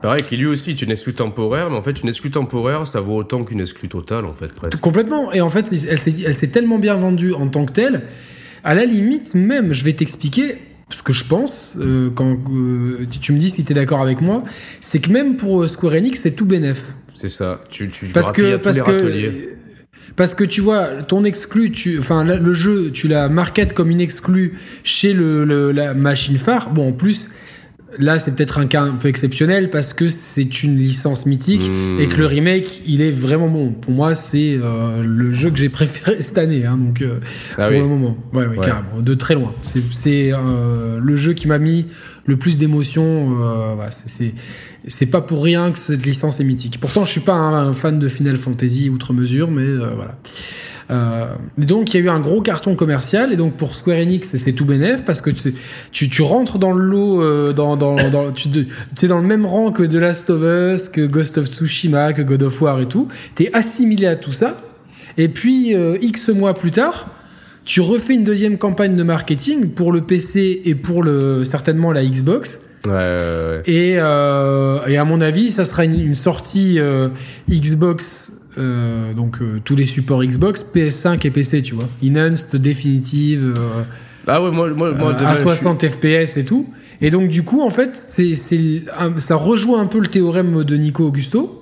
[0.00, 3.00] Pareil, qui lui aussi est une exclue temporaire, mais en fait, une exclue temporaire, ça
[3.00, 4.80] vaut autant qu'une exclue totale, en fait, presque.
[4.80, 5.32] Complètement.
[5.32, 8.02] Et en fait, elle s'est tellement bien vendue en tant que telle.
[8.64, 10.58] À la limite, même, je vais t'expliquer
[10.92, 14.20] ce que je pense, euh, quand euh, tu- me dis si tu es d'accord avec
[14.20, 14.44] moi,
[14.80, 16.94] c'est que même pour euh, Square Enix, c'est tout bénef.
[17.14, 17.60] C'est ça.
[17.70, 19.48] Tu, tu Parce que, à tous parce les que,
[20.16, 23.90] parce que tu vois, ton exclu, tu, enfin le le jeu, tu la marketes comme
[23.90, 26.70] une exclue chez le, le- la machine phare.
[26.70, 27.30] Bon, en plus,
[27.98, 31.98] là, c'est peut-être un cas un peu exceptionnel parce que c'est une licence mythique Hmm.
[32.00, 33.70] et que le remake, il est vraiment bon.
[33.72, 37.18] Pour moi, c'est euh, le jeu que j'ai préféré cette année, hein, donc euh,
[37.58, 37.78] Ah pour oui.
[37.80, 38.16] le moment.
[38.32, 38.64] Ouais, ouais, Ouais.
[38.66, 39.54] carrément, de très loin.
[39.60, 41.86] C'est euh, le jeu qui m'a mis
[42.26, 43.36] le plus d'émotion.
[43.42, 44.34] euh, voilà, c'est- c'est
[44.88, 46.78] c'est pas pour rien que cette licence est mythique.
[46.80, 50.18] Pourtant, je suis pas un, un fan de Final Fantasy outre mesure, mais euh, voilà.
[50.90, 51.26] Euh,
[51.60, 53.32] et donc il y a eu un gros carton commercial.
[53.32, 55.54] Et donc pour Square Enix c'est tout bénef parce que tu,
[55.92, 58.48] tu, tu rentres dans le lot euh, dans, dans, dans- tu
[59.02, 62.22] es dans le même rang que The Last of Us que Ghost of Tsushima que
[62.22, 63.08] God of War et tout.
[63.34, 64.56] T'es assimilé à tout ça.
[65.18, 67.08] Et puis euh, X mois plus tard
[67.64, 72.04] tu refais une deuxième campagne de marketing pour le PC et pour le certainement la
[72.04, 72.62] Xbox.
[72.84, 73.62] Ouais, ouais, ouais.
[73.66, 77.08] et, euh, et à mon avis, ça sera une, une sortie euh,
[77.48, 81.88] Xbox, euh, donc euh, tous les supports Xbox, PS5 et PC, tu vois.
[82.04, 83.82] Enhanced, définitive, euh,
[84.26, 86.68] Ah ouais, moi, moi, moi demain, à je 60 FPS et tout.
[87.00, 91.04] Et donc, du coup, en fait, c'est, ça rejoint un peu le théorème de Nico
[91.06, 91.58] Augusto.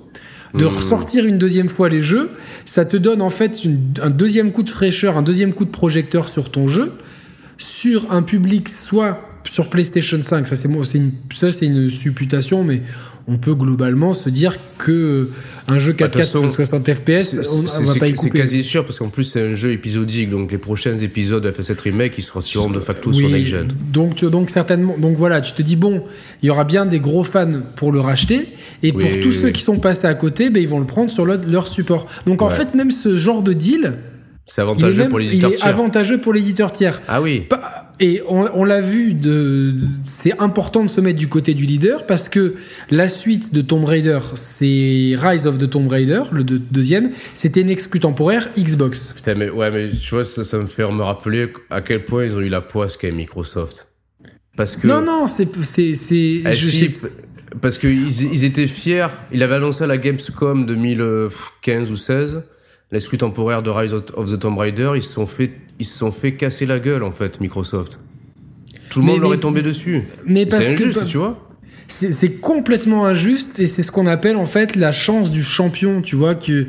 [0.53, 0.67] De Hmm.
[0.67, 2.29] ressortir une deuxième fois les jeux,
[2.65, 5.69] ça te donne en fait une- un deuxième coup de fraîcheur, un deuxième coup de
[5.71, 6.91] projecteur sur ton jeu,
[7.57, 11.89] sur un public soit sur PlayStation 5, ça c'est moi, c'est une, ça c'est une
[11.89, 12.81] supputation, mais
[13.27, 15.29] on peut globalement se dire que
[15.67, 18.29] un jeu 4K Bah, de toute façon, 60 FPS, on, on va pas y c'est-
[18.29, 21.81] quasi sûr parce qu'en plus c'est un jeu épisodique donc les prochains épisodes de FS7
[21.83, 23.67] Remake ils sortiront de facto sur Next Gen.
[23.93, 24.95] donc, donc certainement.
[24.97, 26.03] Donc voilà, tu te dis bon,
[26.41, 28.47] il y aura bien des gros fans pour le racheter,
[28.83, 31.11] et Oui, pour tous ceux qui sont passés à côté, ben, ils vont le prendre
[31.11, 32.07] sur leur, support.
[32.25, 33.93] Donc en fait, même ce genre de deal,
[34.47, 35.67] C'est avantageux pour l'éditeur tiers.
[35.67, 37.01] avantageux pour l'éditeur tiers.
[37.07, 37.41] Ah oui.
[37.41, 41.65] Pas- Et on, on l'a vu, de, c'est important de se mettre du côté du
[41.67, 42.55] leader parce que
[42.89, 47.61] la suite de Tomb Raider, c'est Rise of the Tomb Raider, le deux- deuxième, c'était
[47.61, 49.13] une exclue temporaire Xbox.
[49.13, 52.25] Putain mais ouais mais tu vois ça, ça me fait me rappeler à quel point
[52.25, 53.87] ils ont eu la poisse qu'est Microsoft.
[54.57, 55.47] Parce que Non, non, c'est.
[55.63, 56.91] c'est, c'est Eh je sais-
[57.61, 59.07] parce qu'ils ils étaient fiers.
[59.31, 62.41] Il avait annoncé à la Gamescom 2015 ou 16
[62.91, 64.91] l'exclu temporaire de Rise of the Tomb Raider.
[64.95, 67.99] Ils se sont fait, ils se sont fait casser la gueule en fait, Microsoft.
[68.89, 70.03] Tout le Mais- monde leur mais- est tombé dessus.
[70.25, 71.37] mais parce C'est que- injuste, tu vois.
[71.91, 76.15] C'est complètement injuste et c'est ce qu'on appelle en fait la chance du champion, tu
[76.15, 76.65] vois que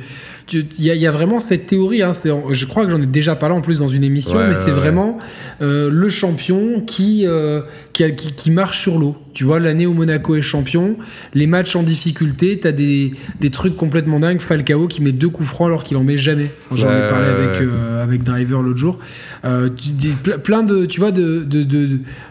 [0.52, 2.10] il y, y a vraiment cette théorie, hein,
[2.50, 4.66] je crois que j'en ai déjà parlé en plus dans une émission, Ouais, mais c'est
[4.66, 5.16] ouais, vraiment
[5.62, 7.62] euh, le champion qui, euh,
[7.92, 9.16] qui, a- qui, qui marche sur l'eau.
[9.32, 10.96] Tu vois, l'année où Monaco est champion,
[11.32, 14.40] les matchs en difficulté, t'as des, des trucs complètement dingues.
[14.42, 16.50] Falcao qui met deux coups francs alors qu'il en met jamais.
[16.74, 18.98] J'en ai parlé avec, euh, avec Driver l'autre jour.
[19.44, 20.08] Tu
[20.42, 21.88] plein de, tu vois, de, de, de,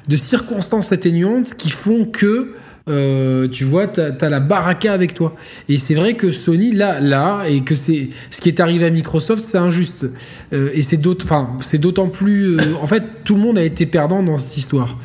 [0.07, 2.51] de circonstances atténuantes qui font que
[2.89, 5.35] euh, tu vois, t'as as la baraka avec toi.
[5.69, 8.89] Et c'est vrai que Sony, là, là, et que c'est ce qui est arrivé à
[8.89, 10.09] Microsoft, c'est injuste.
[10.53, 12.57] Euh, et c'est d'autant, plus.
[12.57, 14.97] euh, en fait, tout le monde a été perdant dans cette histoire.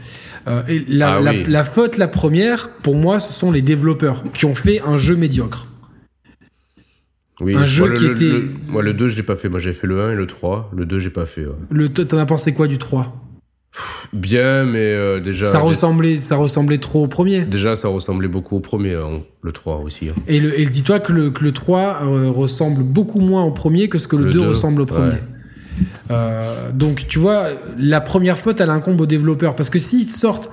[0.69, 1.43] Et la, Ah la- oui.
[1.49, 5.17] la faute, la première, pour moi, ce sont les développeurs qui ont fait un jeu
[5.17, 5.67] médiocre.
[7.41, 7.55] Oui.
[7.57, 9.49] Un jeu Moi, qui le- était- le- moi, le 2, je l'ai pas fait.
[9.49, 10.71] Moi, j'ai fait le 1 et le 3.
[10.75, 11.45] Le 2, j'ai pas fait.
[11.45, 11.53] ouais.
[11.71, 13.15] Le, t'en as pensé quoi du 3
[14.13, 15.45] Bien, mais euh, déjà.
[15.47, 17.45] ça, ressemblait, ça ressemblait trop au premier.
[17.45, 20.09] Déjà, ça ressemblait beaucoup au premier, hein, le 3 aussi.
[20.09, 20.15] hein.
[20.29, 23.89] Et, le, et dis-toi que le, que le 3 euh, ressemble beaucoup moins au premier
[23.89, 25.09] que ce que le, Le 2 deux, ressemble au premier.
[25.13, 25.21] ouais.
[26.11, 27.49] Euh, donc tu vois,
[27.79, 29.55] la première faute, elle incombe aux développeurs.
[29.57, 30.51] Parce que s'ils te sortent,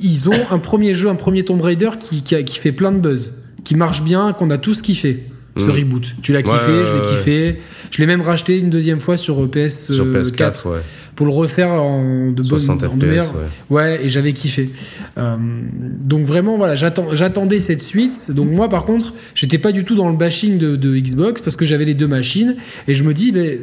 [0.00, 2.90] ils ont un premier jeu, un premier Tomb Raider qui, qui, a- qui fait plein
[2.90, 5.24] de buzz, qui marche bien, qu'on a tous kiffé.
[5.56, 5.74] Ce Mm.
[5.74, 6.14] reboot.
[6.22, 7.60] Tu l'as kiffé, Ouais, je l'ai ouais, kiffé.
[7.92, 10.78] Je l'ai même racheté une deuxième fois sur euh, PS4 Sur PS4, ouais.
[11.14, 13.34] pour le refaire en de bonne 60 en de FPS, meilleure-
[13.70, 14.00] ouais.
[14.04, 14.70] Et j'avais kiffé.
[15.16, 15.36] Euh,
[16.00, 18.32] donc vraiment, voilà, j'attendais cette suite.
[18.32, 21.54] Donc moi, par contre, j'étais pas du tout dans le bashing de, de Xbox parce
[21.54, 22.56] que j'avais les deux machines
[22.88, 23.60] et je me dis, mais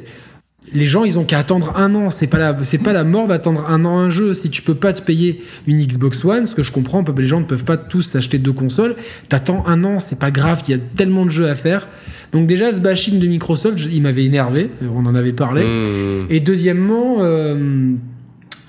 [0.73, 2.09] les gens, ils ont qu'à attendre un an.
[2.11, 4.33] C'est pas la, c'est pas la mort d'attendre un an un jeu.
[4.33, 7.39] Si tu peux pas te payer une Xbox One, ce que je comprends, les gens
[7.39, 8.95] ne peuvent pas tous s'acheter deux consoles.
[9.27, 10.61] T'attends un an, c'est pas grave.
[10.67, 11.89] Il y a tellement de jeux à faire.
[12.31, 14.69] Donc déjà, ce bashing de Microsoft, je- il m'avait énervé.
[14.95, 15.63] On en avait parlé.
[15.65, 16.27] Mmh.
[16.29, 17.93] Et deuxièmement, euh,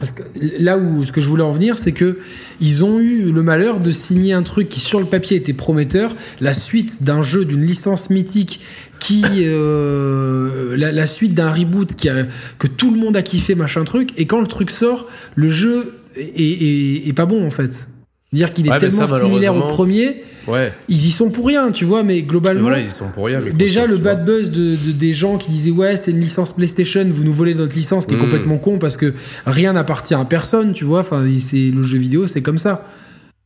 [0.01, 0.23] parce que
[0.59, 2.19] là où ce que je voulais en venir, c'est que
[2.61, 6.17] ils ont eu le malheur de signer un truc qui sur le papier était prometteur,
[6.41, 8.61] la suite d'un jeu d'une licence mythique
[9.03, 12.27] qui euh, la, la suite d'un reboot qui a-
[12.59, 15.93] que tout le monde a kiffé machin truc et quand le truc sort le jeu
[16.17, 17.89] est, est- est pas bon en fait
[18.33, 20.73] dire qu'il est Ouais, tellement ça, similaire au premier Ouais.
[20.89, 23.41] ils y sont pour rien tu vois mais globalement Voilà, ils y sont pour rien.
[23.55, 27.07] Déjà, le bad buzz de, de- des gens qui disaient ouais, c'est une licence PlayStation,
[27.09, 28.21] vous nous volez notre licence, qui est Mm.
[28.21, 29.15] complètement con parce que
[29.47, 31.01] rien n'appartient à personne, tu vois.
[31.01, 32.89] Enfin, c'est le jeu vidéo, c'est comme ça.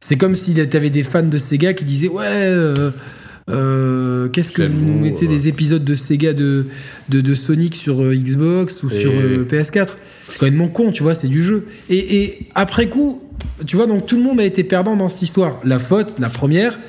[0.01, 2.25] C'est comme si t'avais des fans de Sega qui disaient ouais.
[2.27, 2.91] euh,
[3.49, 6.67] euh, Qu'est-ce que vous bon, mettez des épisodes de Sega de,
[7.09, 9.91] de, de Sonic sur euh, Xbox ou Et- sur euh, PS4?
[10.29, 11.67] C'est quand même con, tu vois, c'est du jeu.
[11.89, 13.23] Et, et après coup,
[13.65, 15.61] tu vois, donc tout le monde a été perdant dans cette histoire.
[15.65, 16.81] La faute, la première,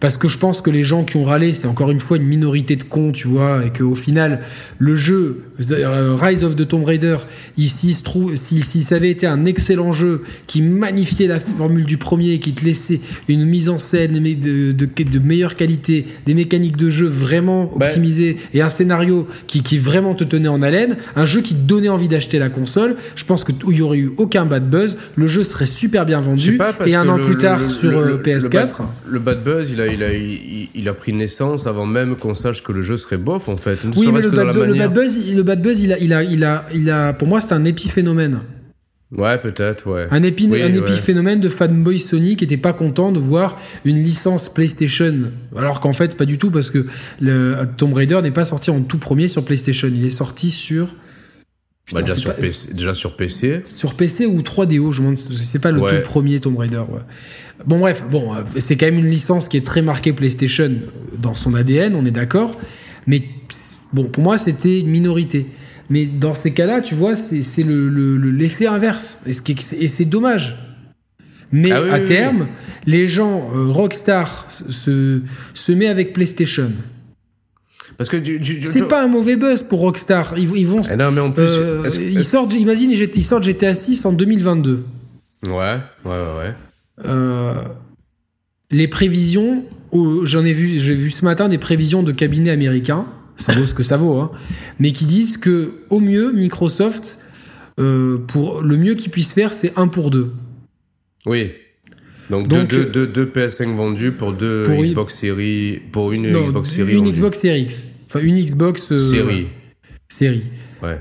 [0.00, 2.24] parce que je pense que les gens qui ont râlé, c'est encore une fois une
[2.24, 4.40] minorité de cons, tu vois, et qu'au final,
[4.78, 7.16] le jeu euh, Rise of the Tomb Raider,
[7.58, 7.94] ici
[8.34, 12.52] si, si ça avait été un excellent jeu qui magnifiait la formule du premier, qui
[12.52, 17.06] te laissait une mise en scène de, de, de meilleure qualité, des mécaniques de jeu
[17.06, 17.86] vraiment Bah.
[17.86, 21.60] optimisées et un scénario qui, qui vraiment te tenait en haleine, un jeu qui te
[21.66, 25.26] donnait envie d'acheter la console, je pense qu'il n'y aurait eu aucun bad buzz, le
[25.26, 27.96] jeu serait super bien vendu, pas, et un an le- plus tard le- sur le-
[27.98, 28.50] euh, le- le PS4.
[28.78, 32.16] bad- Le bad buzz, il a, il, a, il, il a pris naissance avant même
[32.16, 33.84] qu'on sache que le jeu serait bof, en fait.
[33.84, 34.90] Ne Oui, mais le bad, la bu- le manière.
[34.90, 37.28] bad buzz, il- le bad buzz, il a, il a, il a, il a, pour
[37.28, 38.40] moi, c'est un épiphénomène.
[39.14, 40.06] Ouais, peut-être, ouais.
[40.10, 40.78] Un, épi- Oui, un ouais.
[40.78, 45.14] épiphénomène de fanboy Sony qui était pas content de voir une licence PlayStation.
[45.54, 46.86] Alors qu'en fait, pas du tout, parce que
[47.20, 49.88] le Tomb Raider n'est pas sorti en tout premier sur PlayStation.
[49.92, 50.94] Il est sorti sur.
[51.92, 53.60] Bah, déjà, sur pas- PC, déjà sur PC.
[53.66, 56.00] Sur PC ou 3DO, je me demande, c'est pas le Ouais.
[56.02, 56.78] tout premier Tomb Raider.
[56.78, 57.00] ouais.
[57.66, 60.70] Bon bref, bon, euh, c'est quand même une licence qui est très marquée PlayStation
[61.18, 62.58] dans son ADN, on est d'accord.
[63.06, 63.22] Mais
[63.92, 65.46] bon, pour moi, c'était une minorité.
[65.90, 69.22] Mais dans ces cas-là, tu vois, c'est c'est le- le- l'effet inverse.
[69.26, 70.56] Et c'est dommage.
[71.50, 72.04] Mais Ah oui, à oui, oui.
[72.06, 72.46] terme,
[72.86, 75.20] les gens, euh, Rockstar se,
[75.52, 76.72] se, met avec PlayStation.
[77.98, 78.16] Parce que
[78.64, 80.34] C'est pas un mauvais buzz pour Rockstar.
[80.38, 80.80] Ils, ils vont.
[80.90, 81.42] Eh non, mais en plus.
[81.46, 84.84] euh, ils sortent, imagine, ils sortent GTA 6 en 2022.
[85.46, 86.54] Ouais, ouais, ouais, ouais.
[87.04, 87.54] Euh,
[88.70, 93.52] les prévisions, j'en ai vu, j'ai vu ce matin des prévisions de cabinets américains, ça
[93.54, 94.30] vaut ce que ça vaut, hein,
[94.78, 97.18] mais qui disent que au mieux Microsoft,
[97.80, 100.32] euh, pour le mieux qu'ils puissent faire, c'est un pour deux.
[101.26, 101.50] Oui.
[102.30, 105.80] Donc, Donc, deux, euh, deux, deux, deux PS5 vendus pour deux pour Xbox Series.
[105.92, 106.96] Pour une Non, Xbox Series.
[106.96, 107.10] une.
[107.10, 109.48] Xbox Series X, enfin une Xbox euh, Série.
[110.08, 110.42] série.
[110.82, 110.98] Ouais.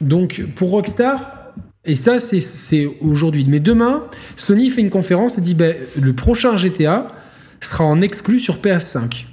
[0.00, 1.52] Donc pour Rockstar,
[1.84, 4.04] et ça c'est- c'est aujourd'hui, mais demain,
[4.36, 7.08] Sony fait une conférence et dit ben, le prochain GTA
[7.60, 9.26] sera en exclu sur PS5.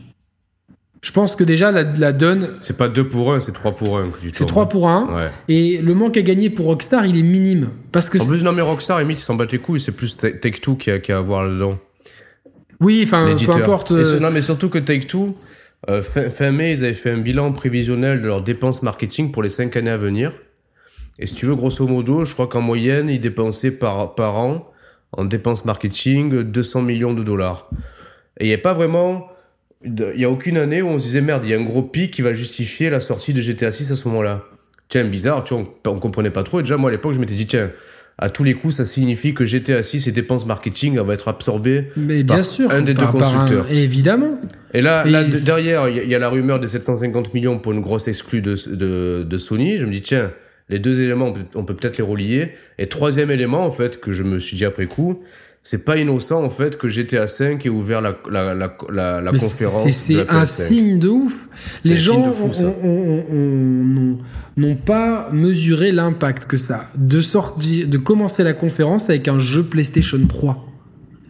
[1.02, 3.98] Je pense que déjà la, la donne, C'est pas 2 pour 1, c'est 3 pour
[4.00, 4.48] 1 que tu c'est tournes.
[4.50, 5.16] 3 pour 1.
[5.16, 5.30] Ouais.
[5.48, 7.70] Et le manque à gagner pour Rockstar, il est minime.
[7.92, 9.80] Parce que En plus, non, mais Rockstar, limite, ils s'en battent les couilles.
[9.80, 11.78] C'est plus Ta- Take-Two qui a, qui a à voir là-dedans.
[12.82, 13.92] oui, enfin, peu importe.
[13.92, 15.36] Et euh, ce- non, mais surtout que Take-Two,
[15.90, 19.44] euh, fin, fin mai, ils avaient fait un bilan prévisionnel de leurs dépenses marketing pour
[19.44, 20.34] les 5 années à venir.
[21.20, 24.72] Et si tu veux, grosso modo, je crois qu'en moyenne, ils dépensaient par, par an,
[25.12, 27.70] en dépenses marketing, 200 millions de dollars.
[28.40, 29.28] Et il n'y a pas vraiment.
[29.86, 31.84] Il n'y a aucune année où on se disait merde, il y a un gros
[31.84, 34.44] pic qui va justifier la sortie de GTA 6 à ce moment-là.
[34.90, 36.60] Tiens, bizarre, tu vois, on, on comprenait pas trop.
[36.60, 37.70] Et déjà, moi, à l'époque, je m'étais dit, tiens,
[38.18, 41.90] à tous les coups, ça signifie que GTA 6 et dépenses marketing vont être absorbées
[41.96, 42.72] mais bien par sûr.
[42.72, 43.72] un des par- deux par un- constructeurs.
[43.72, 44.42] évidemment.
[44.74, 47.36] Et là, Et là derrière, il y, a- il y a la rumeur des 750
[47.36, 49.78] millions pour une grosse exclue de, de, de Sony.
[49.78, 50.32] Je me dis, tiens,
[50.70, 52.54] les deux éléments, on peut peut-être les relier.
[52.80, 55.22] Et troisième élément, en fait, que je me suis dit après coup,
[55.70, 59.32] c'est pas innocent, en fait, que GTA 5 ait ouvert la, la, la, la, la
[59.34, 59.90] Mais conférence.
[59.92, 60.46] c'est- un PS5.
[60.46, 61.50] signe de ouf.
[61.84, 62.34] Les gens
[64.56, 69.40] n'ont pas mesuré l'impact que ça a de sortir, de commencer la conférence avec un
[69.40, 70.66] jeu PlayStation 3.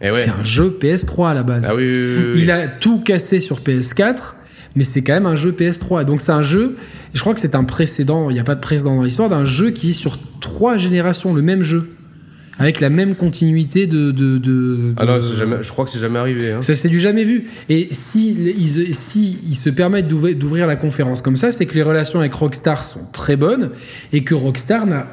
[0.00, 0.12] Eh ouais.
[0.12, 1.66] C'est un jeu PS3 à la base.
[1.68, 2.40] Ah oui, oui, oui, oui.
[2.42, 4.36] Il a tout cassé sur PS4,
[4.76, 6.04] mais c'est quand même un jeu PS3.
[6.04, 6.76] Donc c'est un jeu,
[7.12, 9.44] je crois que c'est un précédent, il n'y a pas de précédent dans l'histoire, d'un
[9.44, 11.88] jeu qui est sur trois générations, le même jeu.
[12.60, 14.10] Avec la même continuité de.
[14.10, 16.50] de, de- Ah non, jamais, je crois que c'est jamais arrivé.
[16.52, 16.62] Hein.
[16.62, 17.44] ça, c'est du jamais vu.
[17.68, 21.82] Et si ils, si ils se permettent d'ouvrir la conférence comme ça, c'est que les
[21.82, 23.70] relations avec Rockstar sont très bonnes
[24.12, 25.06] et que Rockstar n'a.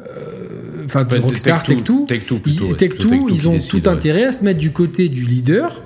[0.00, 3.52] euh, Enfin, Rockstar, Take-Two, Take-Two, Take-Two plutôt, ils- ouais, Take-Two, plutôt Take-Two ils qui ont
[3.54, 3.94] décide, tout ouais.
[3.94, 5.82] intérêt à se mettre du côté du leader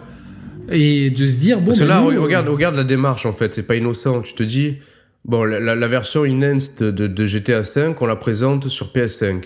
[0.70, 1.66] et de se dire bon.
[1.66, 4.20] Parce que ben là, nous, regarde, euh, regarde la démarche en fait, c'est pas innocent.
[4.20, 4.76] Tu te dis,
[5.24, 9.44] bon, la, la- la version enhanced de, de GTA 5, on la présente sur PS5.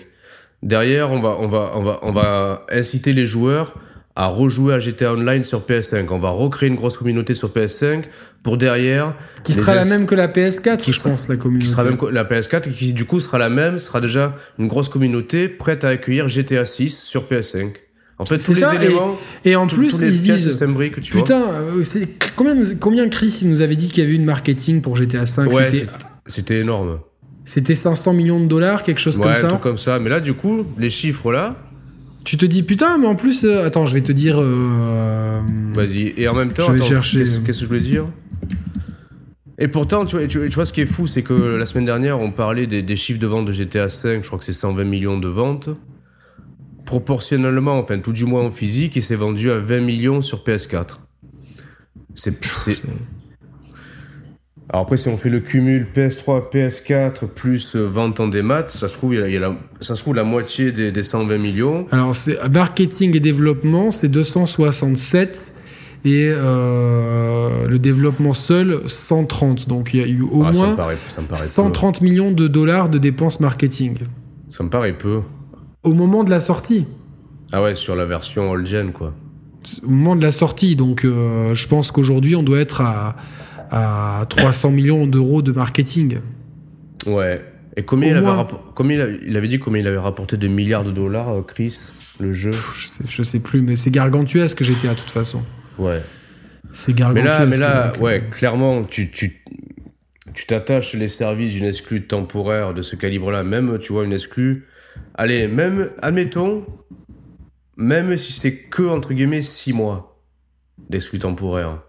[0.63, 3.73] Derrière, on va, on va, on va, on va inciter les joueurs
[4.15, 6.05] à rejouer à GTA Online sur PS5.
[6.09, 8.03] On va recréer une grosse communauté sur PS5
[8.43, 9.13] pour derrière.
[9.43, 11.65] qui les sera la même que la PS4, qui je sera- pense, la communauté.
[11.65, 14.67] Qui sera même la PS4 et qui du coup sera la même, sera déjà une
[14.67, 17.71] grosse communauté prête à accueillir GTA 6 sur PS5.
[18.17, 20.63] En fait, tous les ça, et- éléments, Et en plus, tous les ils disent.
[21.01, 21.11] tu.
[21.11, 24.23] Putain, euh, c'est- combien, combien Chris il nous avait dit qu'il y avait eu une
[24.23, 25.69] marketing pour GTA 5 Ouais,
[26.25, 26.99] c'était énorme.
[27.45, 29.47] C'était 500 millions de dollars, quelque chose Ouais, comme ça.
[29.49, 29.99] truc comme ça.
[29.99, 31.55] Mais là, du coup, les chiffres là,
[32.23, 34.37] Tu te dis putain, mais en plus, euh, attends, je vais te dire.
[34.39, 35.31] euh,
[35.75, 36.13] vas-y.
[36.17, 37.19] Et en même temps, Je vais attends, chercher.
[37.19, 38.05] Qu'est-ce qu'est-ce que je voulais dire?
[39.59, 41.85] Et pourtant, tu vois, tu, tu vois, ce qui est fou, c'est que la semaine
[41.85, 44.21] dernière, on parlait des, des chiffres de vente de GTA 5.
[44.23, 45.69] Je crois que c'est 120 millions de ventes.
[46.85, 50.99] Proportionnellement, enfin, tout du moins en physique, il s'est vendu à 20 millions sur PS4.
[52.15, 52.43] C'est.
[52.43, 52.81] c'est-
[54.69, 58.89] Alors après, si on fait le cumul PS3, PS4 plus euh, vente en démat, ça
[58.89, 60.91] se trouve, il y a, il y a la, ça se trouve la moitié des,
[60.91, 61.85] des 120 millions.
[61.91, 65.53] Alors, c'est marketing et développement, c'est 267
[66.05, 69.67] et euh, le développement seul 130.
[69.67, 72.01] Donc il y a eu au Ah, ça me moins paraît, ça me paraît 130
[72.01, 73.97] millions de dollars de dépenses marketing.
[74.49, 75.21] Ça me paraît peu.
[75.83, 76.85] au moment de la sortie.
[77.51, 79.13] Ah ouais, sur la version old gen, quoi.
[79.83, 80.75] Au moment de la sortie.
[80.75, 83.15] Donc euh, je pense qu'aujourd'hui on doit être à,
[83.71, 86.19] à 300 millions d'euros de marketing.
[87.05, 87.43] Ouais.
[87.77, 88.43] Et combien, il avait,
[88.73, 91.41] combien il, a- il avait dit combien il avait rapporté de milliards de dollars, euh,
[91.41, 91.89] Chris,
[92.19, 92.51] le jeu?
[92.51, 95.43] Pff, Je sais, je sais plus, mais c'est gargantuesque GTA de toute façon.
[95.77, 96.01] Ouais.
[96.73, 97.39] C'est Mais gargantuesque.
[97.39, 99.41] là, mais là donc, ouais, clairement, tu tu
[100.33, 104.65] tu t'attaches les services d'une exclue temporaire de ce calibre-là, même, tu vois, une exclue.
[105.13, 106.65] Allez, même, admettons,
[107.77, 110.21] même si c'est que, entre guillemets, 6 mois
[110.89, 111.83] d'exclus temporaire.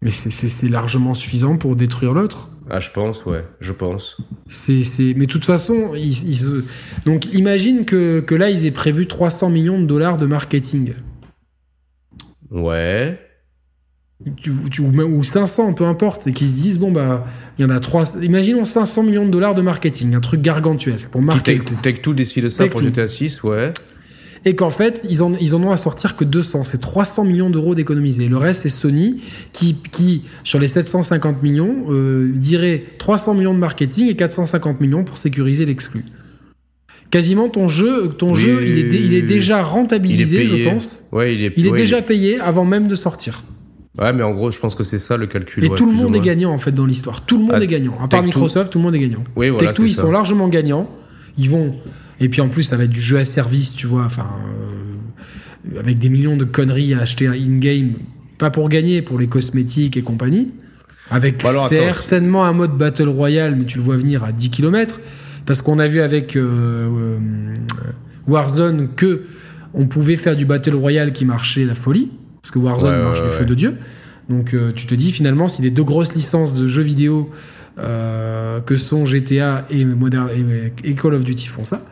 [0.00, 2.50] Mais c'est- largement suffisant pour détruire l'autre.
[2.70, 4.18] Ah, je pense, ouais, je pense.
[4.48, 5.14] C'est, c'est...
[5.16, 6.64] Mais de toute façon, ils, ils se-
[7.06, 10.92] donc imagine que, que là, ils aient prévu 300 millions de dollars de marketing.
[12.50, 13.18] Ouais.
[14.36, 16.26] Tu, tu- ou, même- ou 500, peu importe.
[16.26, 17.26] Et qu'ils se disent, bon, bah,
[17.58, 18.22] il y en a 3...
[18.22, 21.60] Imaginons 500 millions de dollars de marketing, un truc gargantuesque pour le Take.
[21.82, 22.82] Take Two décide de ça pour.
[22.82, 23.72] GTA 6, ouais.
[24.48, 26.64] Et qu'en fait, ils en, ils en ont à sortir que 200.
[26.64, 28.28] C'est 300 millions d'euros d'économiser.
[28.28, 29.20] Le reste, c'est Sony
[29.52, 35.04] qui, qui, sur les 750 millions, euh, dirait 300 millions de marketing et 450 millions
[35.04, 36.02] pour sécuriser l'exclu.
[37.10, 40.64] Quasiment ton jeu, ton Oui, jeu, il est, il déjà est rentabilisé, payé.
[40.64, 41.02] je pense.
[41.12, 43.42] Ouais, il est, Il est ouais, déjà payé avant même de sortir.
[44.00, 45.62] Ouais, mais en gros, je pense que c'est ça le calcul.
[45.62, 47.20] Et ouais, tout le monde est gagnant en fait dans l'histoire.
[47.26, 47.98] Tout le monde Ah, est gagnant.
[48.02, 49.24] À part Microsoft, tout le monde est gagnant.
[49.36, 50.02] Oui, voilà, Tech2, c'est ils ça.
[50.04, 50.88] sont largement gagnants.
[51.36, 51.74] Ils vont.
[52.20, 54.04] Et puis en plus, ça va être du jeu à service, tu vois.
[54.04, 54.26] Enfin,
[55.74, 57.92] euh, avec des millions de conneries à acheter in-game,
[58.38, 60.52] pas pour gagner, pour les cosmétiques et compagnie.
[61.10, 64.32] Avec Bah alors, attends, certainement un mode Battle Royale, mais tu le vois venir à
[64.32, 65.00] 10 km.
[65.46, 67.54] Parce qu'on a vu avec euh, euh,
[68.26, 69.22] Warzone que
[69.74, 72.10] on pouvait faire du Battle Royale qui marchait la folie.
[72.42, 73.38] Parce que Warzone Ouais, marche ouais, du ouais.
[73.38, 73.74] feu de Dieu.
[74.28, 77.30] Donc euh, tu te dis finalement, si les deux grosses licences de jeux vidéo
[77.78, 81.82] euh, que sont GTA et, Modern, et, et Call of Duty font ça.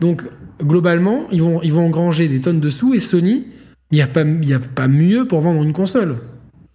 [0.00, 0.22] Donc
[0.62, 3.46] globalement, ils vont, ils vont engranger des tonnes de sous et Sony,
[3.90, 6.14] il n'y a, pas- y a pas mieux pour vendre une console.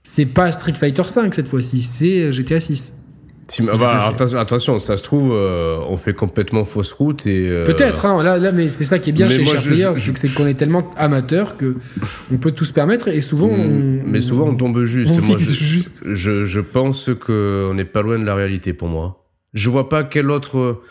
[0.03, 2.99] C'est pas Street Fighter 5 cette fois-ci, c'est GTA 6.
[3.47, 4.09] Si- bah, passé.
[4.13, 7.45] attention, attention, ça se trouve, euh, on fait complètement fausse route et.
[7.49, 10.13] euh, Peut-être, hein, là, là, mais c'est ça qui est bien mais chez je- c'est
[10.13, 11.75] que c'est qu'on est tellement amateur que
[12.31, 15.11] on peut tout se permettre et souvent on, Mm, Mais souvent on tombe juste.
[15.17, 16.03] on Moi, je, juste.
[16.13, 19.25] je, je pense qu'on n'est pas loin de la réalité pour moi.
[19.53, 20.81] Je vois pas quel autre.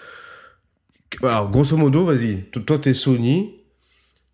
[1.23, 2.45] Alors, grosso modo, vas-y.
[2.67, 3.51] Toi, t'es Sony.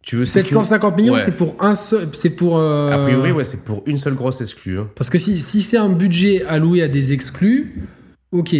[0.03, 1.19] Tu veux sécuriser- 750 millions, Ouais.
[1.19, 2.59] c'est pour un seul, c'est pour.
[2.59, 4.79] euh, A priori, ouais, c'est pour une seule grosse exclue.
[4.79, 4.89] hein.
[4.95, 7.75] Parce que si, si c'est un budget alloué à des exclus,
[8.33, 8.55] ok.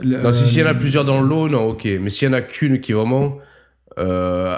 [0.00, 1.86] Le- Non, si- s'il y en a plusieurs dans le lot, non, ok.
[2.00, 3.38] Mais s'il y en a qu'une qui est vraiment.
[4.00, 4.56] euh,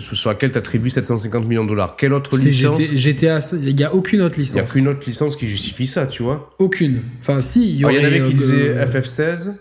[0.00, 3.92] sur laquelle t'attribues 750 millions de dollars, quelle autre licence GT GTA, il n'y a
[3.94, 4.72] aucune autre Il n'y a licence.
[4.72, 6.54] qu'une autre licence qui justifie ça, tu vois.
[6.58, 7.02] Aucune.
[7.20, 7.90] Enfin, si, il y Alors.
[7.92, 9.52] Il y en avait euh, qui disaient euh, FF16.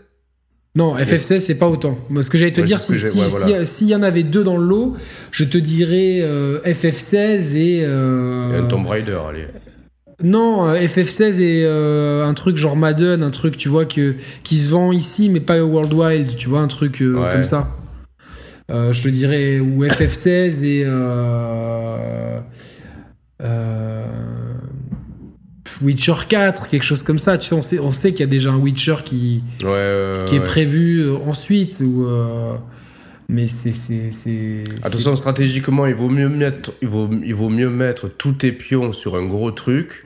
[0.78, 1.98] Non, FF16, c'est pas autant.
[2.10, 3.66] Moi, ce que j'allais te Ouais, dire, c'est ce si- que j'ai- si- ouais, voilà.
[3.66, 4.96] si- s'il y en avait deux dans le lot,
[5.32, 7.82] je te dirais euh, FF16 et.
[7.84, 9.48] euh, Et un Tomb Raider, allez.
[10.24, 14.58] Non, euh, FF16 et euh, un truc genre Madden, un truc, tu vois, que, qui
[14.58, 17.30] se vend ici, mais pas au World Wild, tu vois, un truc Ouais.
[17.32, 17.68] comme ça.
[18.70, 20.86] Je te dirais, ou FF16 et.
[25.82, 27.38] Witcher 4, quelque chose comme ça.
[27.38, 30.26] Tu sais, on sait, on sait qu'il y a déjà un Witcher qui, Ouais, ouais,
[30.26, 31.82] qui est prévu ensuite.
[31.86, 32.08] Ou,
[33.30, 34.64] mais c'est.
[34.84, 38.92] Attention, stratégiquement, il vaut mieux mettre, il vaut, il vaut mieux mettre tous tes pions
[38.92, 40.06] sur un gros truc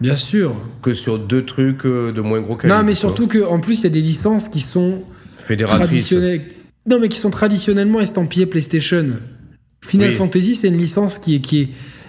[0.00, 0.54] Bien sûr.
[0.82, 2.78] que sur deux trucs euh, de moins gros calibre.
[2.78, 5.02] Non, mais surtout qu'en plus, il y a des licences qui sont
[5.38, 5.86] fédératrice.
[5.88, 6.42] traditionnelles.
[6.86, 9.06] Non, mais qui sont traditionnellement estampillées PlayStation.
[9.80, 10.14] Final Oui.
[10.16, 11.40] Fantasy, c'est une licence qui est.
[11.40, 11.68] Qui est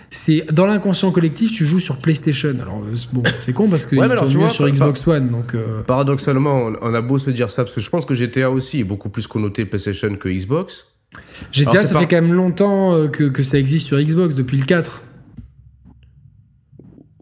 [0.10, 2.56] c'est dans l'inconscient collectif, tu joues sur PlayStation.
[2.62, 5.30] Alors euh, c'est- bon, c'est con parce que Ouais, alors, tu vois, sur Xbox One,
[5.30, 8.50] donc euh, Paradoxalement, on, a beau se dire ça, parce que je pense que GTA
[8.50, 10.88] aussi est beaucoup plus connoté PlayStation que Xbox.
[11.52, 14.58] GTA, Alors, ça fait quand même longtemps euh, que, que ça existe sur Xbox depuis
[14.58, 15.02] le 4.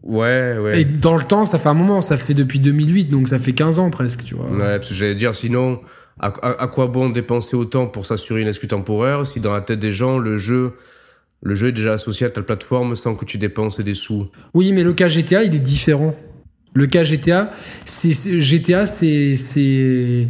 [0.02, 0.80] Ouais, ouais.
[0.80, 3.52] Et dans le temps, ça fait un moment, ça fait depuis 2008, donc ça fait
[3.52, 4.46] 15 ans presque, tu vois.
[4.46, 5.80] Ouais, parce que j'allais dire, sinon,
[6.18, 9.60] à, à- à quoi bon dépenser autant pour s'assurer une excuse temporaire si dans la
[9.60, 10.72] tête des gens, le jeu,
[11.42, 14.72] le jeu est déjà associé à ta plateforme sans que tu dépenses des sous Oui,
[14.72, 16.16] mais le cas GTA, il est différent.
[16.74, 17.52] Le cas GTA,
[17.84, 20.28] c'est GTA, c'est c'est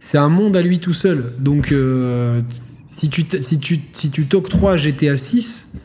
[0.00, 1.32] c'est un monde à lui tout seul.
[1.38, 5.80] Donc euh, si tu si tu si tu t'octroies GTA 6,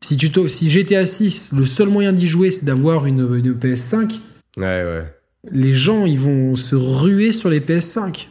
[0.00, 4.12] si tu si GTA 6, le seul moyen d'y jouer, c'est d'avoir une, une PS5.
[4.56, 5.04] Ouais, ouais.
[5.52, 8.28] les gens, ils vont se ruer sur les PS5.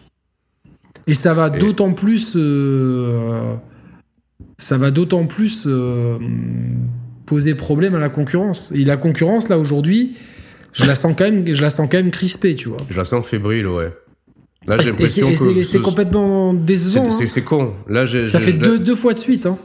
[1.08, 2.34] Et ça va Et- d'autant plus.
[2.36, 3.56] euh,
[4.58, 6.18] ça va d'autant plus euh,
[7.26, 8.72] poser problème à la concurrence.
[8.72, 10.16] Et la concurrence, là, aujourd'hui,
[10.74, 12.80] je la sens quand même, je la sens quand même crispée, tu vois.
[12.90, 13.92] Je la sens fébrile, ouais.
[14.68, 15.36] Là, j'ai l'impression que.
[15.38, 17.10] c'est- c'est ce- complètement décevant.
[17.10, 17.44] c'est- hein.
[17.46, 17.74] con.
[17.88, 19.46] Là, j'ai Ça fait deux, deux fois de suite.
[19.46, 19.58] Hein.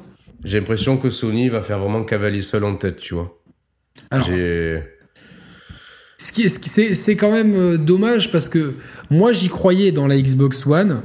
[0.45, 3.39] J'ai l'impression que Sony va faire vraiment cavalier seul en tête, tu vois.
[4.11, 4.27] Alors.
[6.19, 8.75] Ce qui est- ce qui- c'est c'est quand même euh, dommage parce que
[9.11, 11.03] moi j'y croyais dans la Xbox One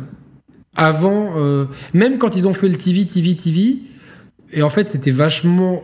[0.78, 3.78] avant, euh, même quand ils ont fait le TV, TV, TV,
[4.53, 5.84] et en fait c'était vachement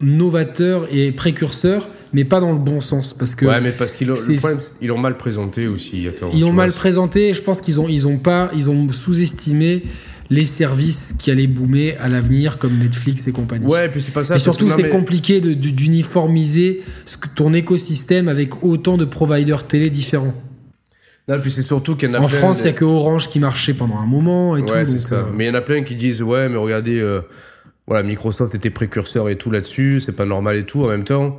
[0.00, 4.12] novateur et précurseur, mais pas dans le bon sens parce que Ouais, mais parce qu'ils
[4.80, 6.06] ils l'ont mal présenté aussi.
[6.08, 7.28] Attends, ils ont mal présenté.
[7.28, 9.84] Et je pense qu'ils ont ils ont pas ils ont sous-estimé
[10.30, 13.66] les services qui allaient boomer à l'avenir comme Netflix et compagnie.
[13.66, 14.36] Ouais, et puis c'est pas ça.
[14.36, 16.82] Et surtout, c'est mais- compliqué d'uniformiser
[17.36, 20.34] ton écosystème avec autant de providers télé différents.
[21.28, 22.72] Non, et puis c'est surtout qu'il y en a En plein France, il n'y a
[22.72, 24.72] que Orange qui marchait pendant un moment et tout.
[24.74, 25.14] Ouais, c'est donc, ça.
[25.16, 27.20] euh, Mais il y en a plein qui disent ouais, mais regardez, euh,
[27.86, 30.82] voilà, Microsoft était précurseur et tout là-dessus, c'est pas normal et tout.
[30.84, 31.36] En même temps,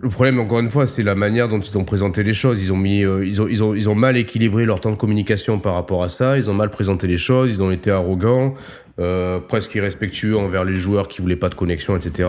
[0.00, 2.62] le problème encore une fois, c'est la manière dont ils ont présenté les choses.
[2.62, 4.96] Ils ont mis, euh, ils ont, ils ont, ils ont mal équilibré leur temps de
[4.96, 6.38] communication par rapport à ça.
[6.38, 7.50] Ils ont mal présenté les choses.
[7.52, 8.54] Ils ont été arrogants,
[8.98, 12.28] euh, presque irrespectueux envers les joueurs qui voulaient pas de connexion, etc.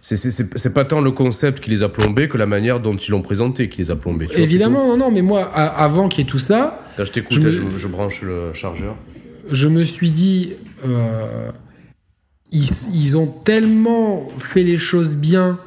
[0.00, 3.20] C'est- pas tant le concept qui les a plombés que la manière dont ils l'ont
[3.22, 4.26] présenté qui les a plombés.
[4.26, 6.80] tu Évidemment, non, non, mais moi, avant qu'il y ait tout ça.
[6.94, 8.96] Attends, je t'écoute, je me- je, je branche le chargeur.
[9.50, 10.54] je me suis dit,
[10.86, 11.50] euh,
[12.52, 15.58] ils, ils ont tellement fait les choses bien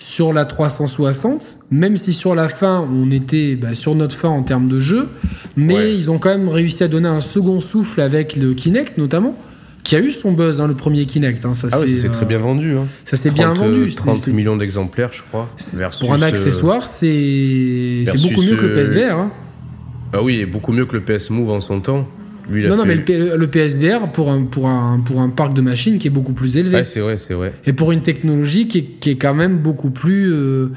[0.00, 4.44] sur la 360, même si sur la fin, on était bah, sur notre fin en
[4.44, 5.08] termes de jeu,
[5.56, 5.94] mais Ouais.
[5.96, 9.36] ils ont quand même réussi à donner un second souffle avec le Kinect notamment,
[9.82, 11.44] qui a eu son buzz, hein, le premier Kinect.
[11.44, 12.76] hein, ça Ah oui, c'est, c'est euh, très bien vendu.
[12.76, 12.86] Hein.
[13.06, 13.80] Ça s'est bien 30, vendu.
[13.80, 15.48] euh, c'est- 30 c'est- millions d'exemplaires, je crois.
[16.00, 19.30] pour un euh, accessoire, c'est beaucoup mieux que le euh, PSVR.
[20.12, 22.06] Ah oui, et beaucoup mieux que le PS Move en son temps.
[22.50, 25.00] Lui, il a Non, non, fait- mais le, P- le PSVR, pour un, pour, un,
[25.00, 26.76] pour un parc de machines qui est beaucoup plus élevé.
[26.78, 27.52] Ouais, c'est vrai, c'est vrai.
[27.66, 30.68] Et pour une technologie qui est, qui est quand même beaucoup plus euh,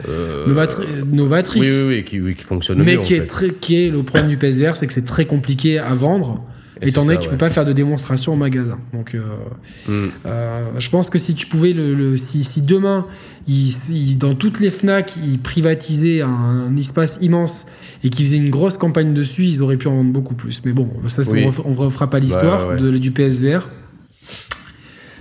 [0.48, 1.84] novatri- novatrice.
[1.86, 3.28] Oui, oui, oui, qui, oui, qui fonctionne Mais mieux, qui en est, fait.
[3.28, 6.44] très, qui est le problème du PSVR, c'est que c'est très compliqué à vendre,
[6.82, 7.32] Et étant donné que tu ouais.
[7.34, 8.80] peux pas faire de démonstration en magasin.
[8.94, 9.22] Donc, euh,
[9.88, 10.10] Hmm.
[10.26, 13.06] euh, je pense que si tu pouvais, le, le- si, si demain,
[13.48, 16.28] il- si dans toutes les Fnac, ils privatisaient un,
[16.70, 17.68] un espace immense
[18.04, 20.62] et qu'ils faisaient une grosse campagne dessus, ils auraient pu en vendre beaucoup plus.
[20.66, 21.46] Mais bon, ça, Oui.
[21.66, 22.78] on, on refera pas l'histoire ouais.
[22.78, 23.70] de- du PSVR.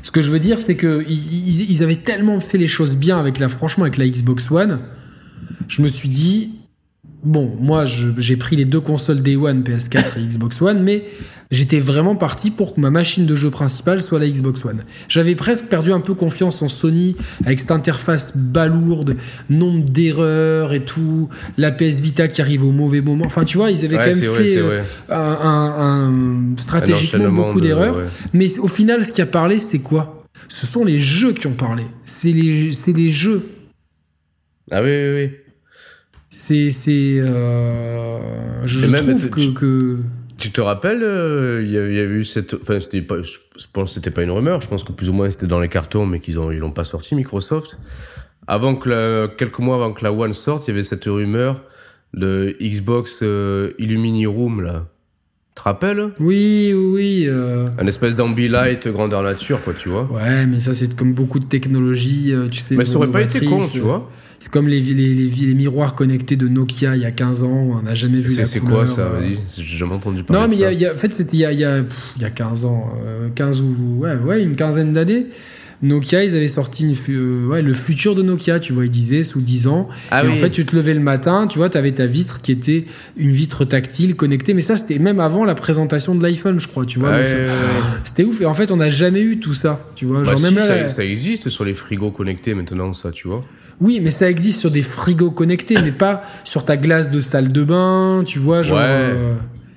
[0.03, 3.39] Ce que je veux dire, c'est que ils, avaient tellement fait les choses bien avec
[3.39, 4.81] la, franchement, avec la Xbox One.
[5.69, 6.53] Je me suis dit,
[7.23, 11.05] bon, moi, j'ai pris les deux consoles Day One, PS4 et Xbox One, mais
[11.51, 14.85] j'étais vraiment parti pour que ma machine de jeu principale soit la Xbox One.
[15.09, 19.17] J'avais presque perdu un peu confiance en Sony avec cette interface balourde,
[19.49, 21.29] nombre d'erreurs et tout,
[21.59, 23.25] la PS Vita qui arrive au mauvais moment.
[23.27, 27.61] Enfin, tu vois, ils avaient Ouais, quand même fait euh, un, un- un- stratégiquement beaucoup
[27.61, 27.97] de- d'erreurs.
[27.97, 28.05] ouais.
[28.33, 30.25] Mais au final, ce qui a parlé, c'est quoi?
[30.49, 31.85] Ce sont les jeux qui ont parlé.
[32.05, 33.45] C'est les, les jeux.
[34.71, 35.31] Ah oui, oui, oui.
[36.31, 36.71] C'est.
[37.19, 38.19] euh,
[38.65, 39.99] je je même, trouve que-
[40.41, 42.55] Tu te rappelles, euh, il y, a- eu cette.
[42.55, 45.13] Enfin, c'était pas, je pense que c'était pas une rumeur, je pense que plus ou
[45.13, 47.79] moins c'était dans les cartons, mais qu'ils ont, ils l'ont pas sorti, Microsoft.
[48.47, 51.63] Avant que la- quelques mois avant que la One sorte, il y avait cette rumeur
[52.15, 54.87] de Xbox euh, Illumini Room, là.
[55.55, 56.09] Tu te rappelles?
[56.21, 60.05] Oui, oui, euh, Un espèce d'ambilight grandeur nature, quoi, tu vois.
[60.11, 62.77] Ouais, mais ça, c'est comme beaucoup de technologies, euh, tu sais.
[62.77, 64.11] Mais ça aurait pas été con, tu euh, vois.
[64.43, 67.51] C'est comme les, les, les, les miroirs connectés de Nokia il y a 15 ans,
[67.79, 69.21] on n'a jamais vu la c'est quoi ça euh.
[69.21, 70.73] Vas-y, j'ai jamais entendu parler Non, mais de il y a, ça.
[70.73, 72.91] y a- en fait, c'était il y a, y, a, pff, y a 15 ans,
[73.07, 75.27] euh, 15 ou ouais, ouais, une quinzaine d'années.
[75.83, 79.23] Nokia, ils avaient sorti une euh, ouais, le futur de Nokia, tu vois, ils disaient
[79.23, 79.89] sous 10 ans.
[80.11, 80.33] Ah et oui.
[80.33, 82.85] en fait, tu te levais le matin, tu vois, tu avais ta vitre qui était
[83.17, 84.53] une vitre tactile connectée.
[84.53, 87.27] Mais ça, c'était même avant la présentation de l'iPhone, je crois, tu vois.
[87.27, 87.47] Ça- ouais.
[88.05, 88.41] C'était ouf.
[88.43, 90.21] Et en fait, on n'a jamais eu tout ça, tu vois.
[90.21, 93.29] Bah Genre, si, même là, ça, ça existe sur les frigos connectés maintenant, ça, tu
[93.29, 93.41] vois.
[93.81, 97.51] Oui, mais ça existe sur des frigos connectés, mais pas sur ta glace de salle
[97.51, 98.79] de bain, tu vois, genre.
[98.79, 98.85] Ouais.
[98.87, 99.35] euh,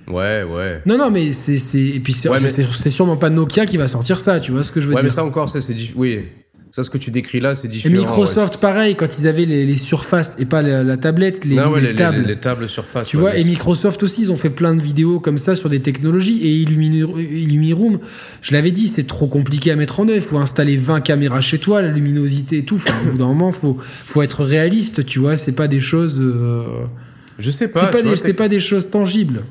[0.09, 0.81] Ouais, ouais.
[0.85, 1.57] Non, non, mais c'est.
[1.57, 2.37] c'est- Et puis, c'est Ouais,
[2.89, 5.05] sûrement pas Nokia qui va sortir ça, tu vois ce que je veux Ouais, dire.
[5.09, 5.61] mais ça encore, c'est
[5.95, 6.25] Oui,
[6.75, 7.95] ça ce que tu décris là, c'est Et différent.
[7.95, 11.55] Microsoft, pareil, quand ils avaient les, les surfaces et pas la, la tablette, les.
[11.55, 12.21] Non, ouais, les les, tables.
[12.21, 13.09] les- les tables surface.
[13.09, 15.69] Tu ouais, vois, et Microsoft aussi, ils ont fait plein de vidéos comme ça sur
[15.69, 16.39] des technologies.
[16.41, 17.99] Et Illumiroom,
[18.41, 20.15] je l'avais dit, c'est trop compliqué à mettre en œuvre.
[20.15, 22.81] Il faut installer 20 caméras chez toi, la luminosité et tout.
[23.07, 25.35] Au bout d'un moment, faut, faut être réaliste, tu vois.
[25.37, 26.19] C'est pas des choses.
[26.19, 26.63] euh,
[27.39, 27.81] Je sais pas.
[27.81, 29.43] c'est pas, des, vois, c'est pas des choses tangibles.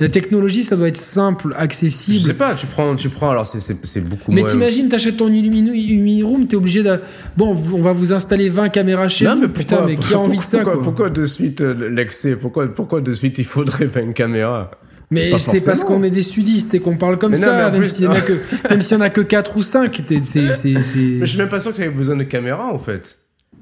[0.00, 2.20] La technologie, ça doit être simple, Je accessible.
[2.20, 4.50] sais pas, tu prends, tu prends, alors c'est- c'est c'est beaucoup Mais moins.
[4.50, 6.98] t'imagines, t'achètes ton Illumino- Illumini Room, t'es obligé de.
[7.36, 9.42] Bon, on va vous installer 20 caméras chez Non, vous.
[9.42, 12.36] mais putain, mais qui a envie de ça, pourquoi, quoi pourquoi de suite euh, l'excès
[12.36, 14.70] pourquoi, pourquoi de suite il faudrait 20 caméras?
[15.12, 17.68] Mais Pas c'est parce qu'on est des sudistes et qu'on parle comme Mais mais ça,
[17.68, 20.02] en même s'il y en y en a que 4 ou 5.
[20.06, 22.22] t'es- c'est- c'est- c'est- Mais je suis même pas sûr que tu avais besoin de
[22.22, 23.18] caméras en fait.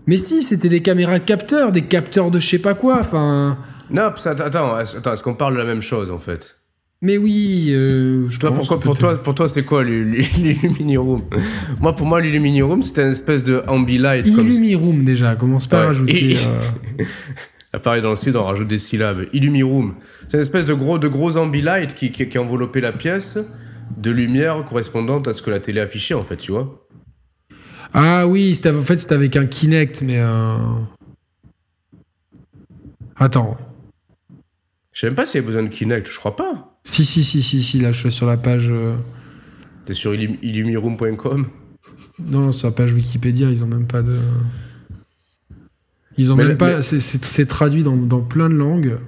[0.07, 2.99] Mais si, c'était des caméras capteurs, des capteurs de je sais pas quoi.
[3.01, 3.59] Enfin.
[3.91, 6.57] Non, attends, est-ce- attends, est-ce qu'on parle de la même chose en fait?
[7.01, 10.05] Mais oui, euh, je Toi, pense pourquoi, pour, toi, pour toi, c'est quoi l'U-
[10.37, 11.21] l'Illumini Room?
[11.81, 14.35] Moi, pour moi, l'Illumini Room, c'était une espèce de ambilight.
[14.35, 14.49] Comme...
[14.49, 15.87] Illumi Room déjà, commence pas à Ouais.
[15.89, 16.33] rajouter.
[16.33, 17.05] Et- euh,
[17.73, 19.27] Ah, pareil, dans le sud, on rajoute des syllabes.
[19.35, 19.95] Illumi Room.
[20.29, 23.39] C'est une espèce de gros, de gros ambilight qui, qui, qui enveloppait la pièce
[23.97, 26.87] de lumière correspondante à ce que la télé affichait, en fait, tu vois.
[27.93, 30.19] Ah oui, en fait c'était avec un Kinect, mais.
[30.19, 30.57] euh,
[33.17, 33.57] Attends.
[34.99, 36.77] Je sais même pas s'il y a besoin de Kinect, je crois pas.
[36.85, 38.67] Si, si, si, si, si, là je suis sur la page.
[38.69, 38.97] euh,
[39.87, 41.47] T'es sur illum- illumiroom.com
[42.19, 44.17] Non, sur la page Wikipédia, ils ont même pas de.
[46.17, 46.79] Ils ont Mais même pas.
[46.79, 48.99] mais- c'est- traduit dans, dans plein de langues.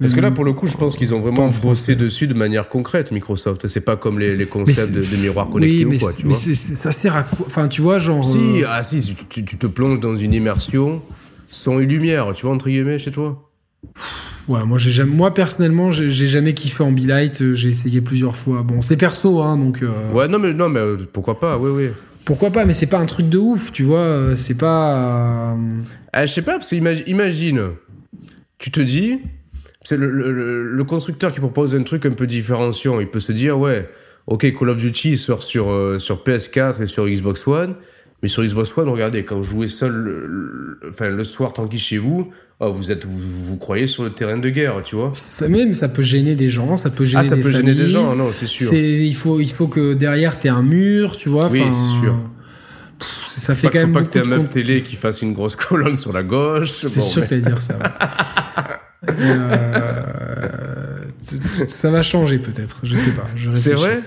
[0.00, 2.32] Parce que là, pour le coup, je pense qu'ils ont vraiment en bossé dessus de
[2.32, 3.66] manière concrète, Microsoft.
[3.66, 6.32] C'est pas comme les, concepts de, de miroirs connectés oui, mais ou quoi, tu mais
[6.32, 6.54] vois.
[6.54, 7.44] ça sert à quoi?
[7.46, 8.24] Enfin, tu vois, genre.
[8.24, 11.02] Si, euh, ah si, si tu, tu- tu te plonges dans une immersion,
[11.46, 13.50] son et lumière, tu vois, entre guillemets, chez toi.
[14.48, 17.40] Ouais, moi, j'ai jamais, moi personnellement, j'ai jamais kiffé Ambilight.
[17.42, 18.62] euh, J'ai essayé plusieurs fois.
[18.62, 19.82] Bon, c'est perso, hein, donc.
[19.82, 21.90] euh, Ouais, non, mais, non, mais euh, pourquoi pas, oui, oui.
[22.26, 24.34] Pourquoi pas Mais c'est pas un truc de ouf, tu vois.
[24.36, 25.52] C'est pas.
[25.54, 25.56] euh,
[26.12, 27.62] Ah, je sais pas, parce que imagine, imagine,
[28.58, 29.20] tu te dis,
[29.82, 33.20] c'est le, le- le- le constructeur qui propose un truc un peu différenciant, il peut
[33.20, 33.88] se dire, ouais,
[34.26, 37.74] ok, Call of Duty sort sur, euh, sur PS4 et sur Xbox One,
[38.22, 41.98] mais sur Xbox One, regardez, quand vous jouez seul le- enfin, le soir tranquille chez
[41.98, 42.30] vous,
[42.60, 45.10] oh, vous, êtes, vous, vous croyez sur le terrain de guerre, tu vois.
[45.14, 47.74] Ça, même ça peut gêner des gens, ça peut gêner Ah, ça des peut gêner
[47.74, 48.72] des gens, non, c'est sûr.
[48.74, 51.50] Il faut il faut que derrière t'aies un mur, tu vois.
[51.50, 52.14] Oui, c'est sûr.
[52.98, 54.96] pff, ça fait Faut pas, quand faut même pas que t'aies un meuble télé qui
[54.96, 56.70] fasse une grosse colonne sur la gauche.
[56.70, 57.78] C'est Bon, sûr mais- que t'allais dire ça.
[59.06, 60.96] Euh,
[61.68, 63.26] ça va changer peut-être, je sais pas.
[63.54, 64.00] C'est vrai?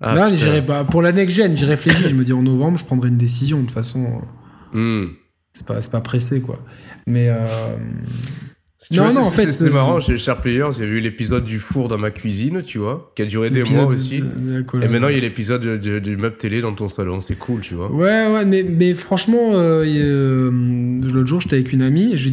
[0.00, 0.82] Ah, non, j'irai pas.
[0.84, 2.08] Pour la next gen, j'y réfléchis.
[2.08, 3.58] Je me dis en novembre, je prendrai une décision.
[3.58, 4.20] De toute façon,
[4.72, 5.06] Hmm.
[5.52, 6.58] c'est pas, c'est pas pressé quoi.
[7.06, 7.36] Mais euh,
[8.90, 11.60] Non, vois, non, en fait, c'est euh, marrant, chez Sharp Players, j'ai vu l'épisode du
[11.60, 14.20] four dans ma cuisine, tu vois, qui a duré des mois aussi.
[14.20, 14.84] de.
[14.84, 17.36] Et maintenant, il y a l'épisode de- de- du meuble télé dans ton salon, c'est
[17.38, 17.90] cool, tu vois.
[17.92, 20.50] Ouais, ouais, mais, mais franchement, euh, y- euh,
[21.12, 22.30] l'autre jour, j'étais avec une amie, et je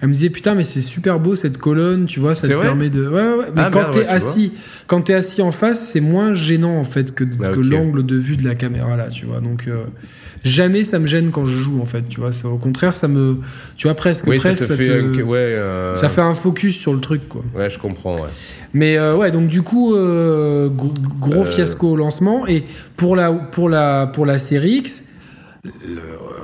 [0.00, 2.88] elle me disait, putain, mais c'est super beau cette colonne, tu vois, ça te permet
[2.88, 3.06] de.
[3.06, 3.44] Ouais, ouais, ouais.
[3.54, 4.52] Mais Ah, quand t'es ouais, assis,
[4.86, 8.16] quand t'es assis en face, c'est moins gênant en fait que, Ah, que l'angle de
[8.16, 9.40] vue de la caméra là, tu vois.
[9.40, 9.84] Donc euh,
[10.44, 12.32] jamais ça me gêne quand je joue en fait, tu vois.
[12.32, 13.38] C'est au contraire, ça me,
[13.76, 14.86] tu vois, presque, Oui, ça presque, te ça, fait.
[14.86, 17.42] te- un- Ouais, euh, ça fait un focus sur le truc, quoi.
[17.56, 18.28] ouais, je comprends, ouais.
[18.72, 22.46] Mais euh, ouais, donc du coup, euh, gros, gros fiasco au lancement.
[22.46, 22.64] Et
[22.96, 25.06] pour la, pour la, pour la série X,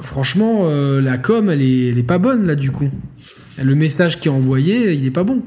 [0.03, 0.68] franchement,
[1.01, 2.88] la com, elle est, elle est pas bonne là du coup.
[3.62, 5.42] Le message qui est envoyé, il est pas bon.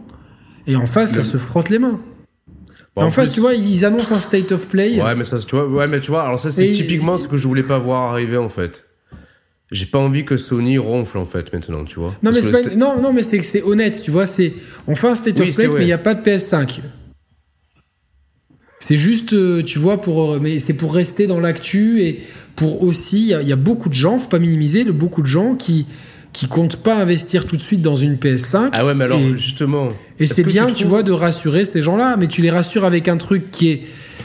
[0.68, 2.00] Et en face, ça se frotte les mains.
[2.96, 5.02] Bon, en, face, plus- tu vois, ils annoncent un state of play.
[5.02, 7.28] Ouais, mais ça, tu vois, ouais, mais tu vois, alors ça, c'est Et- typiquement ce
[7.28, 8.86] que je voulais pas voir arriver, en fait.
[9.72, 12.10] J'ai pas envie que Sony ronfle, en fait, maintenant, tu vois.
[12.24, 14.26] Non Parce mais, c'est pas- non, non, mais c'est que c'est honnête, tu vois.
[14.26, 14.54] C'est
[14.88, 16.82] on fait un state Oui, of play, mais il n'y a pas de PS5.
[18.80, 22.22] C'est juste, euh, tu vois, pour, euh, mais c'est pour rester dans l'actu et
[22.56, 24.92] pour aussi, il y a- il y, a beaucoup de gens, faut pas minimiser, de
[24.92, 25.86] beaucoup de gens qui
[26.34, 28.70] qui comptent pas investir tout de suite dans une PS5.
[28.74, 29.90] Ah ouais, mais alors, Et- justement.
[30.20, 33.18] Et c'est bien, tu, vois, de rassurer ces gens-là, mais tu les rassures avec un
[33.18, 33.82] truc qui est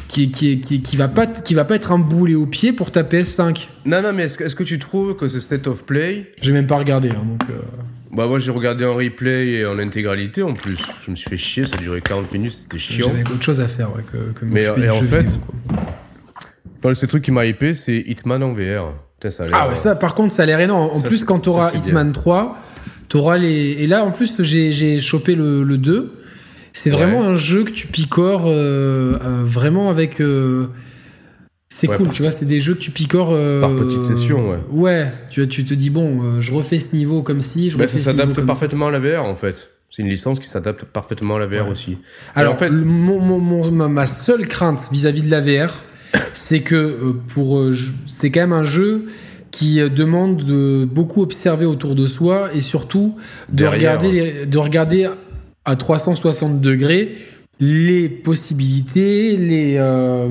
[0.08, 3.02] qui, qui, qui, va pas qui va pas être un boulet au pied pour ta
[3.02, 3.66] PS5.
[3.84, 6.30] Non, non, mais est-ce que, est-ce que tu trouves que ce state of play.
[6.40, 7.42] J'ai même pas regardé, hein, donc.
[7.50, 7.54] euh,
[8.12, 10.78] Bah, moi, j'ai regardé en replay et en intégralité, en plus.
[11.04, 13.08] Je me suis fait chier, ça a duré 40 minutes, c'était chiant.
[13.08, 15.38] J'avais autre chose à faire ouais, que, que Mais, et en fait, vidéo,
[16.82, 16.94] quoi.
[16.94, 18.92] Seul truc qui m'a hypé, c'est Hitman en VR.
[19.30, 19.46] Ça.
[19.52, 20.90] Ah ouais, ça par contre ça a l'air énorme.
[20.90, 22.58] En Ça, plus quand t'auras ça, c'est Hitman 3,
[23.08, 23.76] t'auras les...
[23.80, 26.12] Et là en plus j'ai chopé le, le 2.
[26.72, 26.96] C'est Ouais.
[26.96, 30.20] vraiment un jeu que tu picores euh, euh, vraiment avec...
[30.20, 30.66] euh,
[31.68, 33.30] C'est Ouais, cool, tu vois, c'est des jeux que tu picores...
[33.32, 34.58] euh, Par petites sessions, ouais.
[34.70, 37.78] Ouais, tu, vois, tu te dis, bon, euh, je refais ce niveau comme si, je
[37.78, 38.42] Bah, ça s'adapte ça.
[38.42, 39.68] parfaitement à la VR, en fait.
[39.90, 41.70] C'est une licence qui s'adapte parfaitement à la VR Ouais.
[41.72, 41.98] aussi.
[42.34, 45.82] Alors, en fait- mon- mon- mon- ma, ma seule crainte vis-à-vis de la VR,
[46.32, 47.74] c'est que euh, pour, euh,
[48.06, 49.06] c'est quand même un jeu
[49.50, 53.16] qui euh, demande de beaucoup observer autour de soi et surtout
[53.50, 53.98] de Derrière.
[54.00, 55.08] regarder, les- de regarder
[55.64, 57.16] à 360 degrés
[57.60, 60.28] les possibilités, les, euh,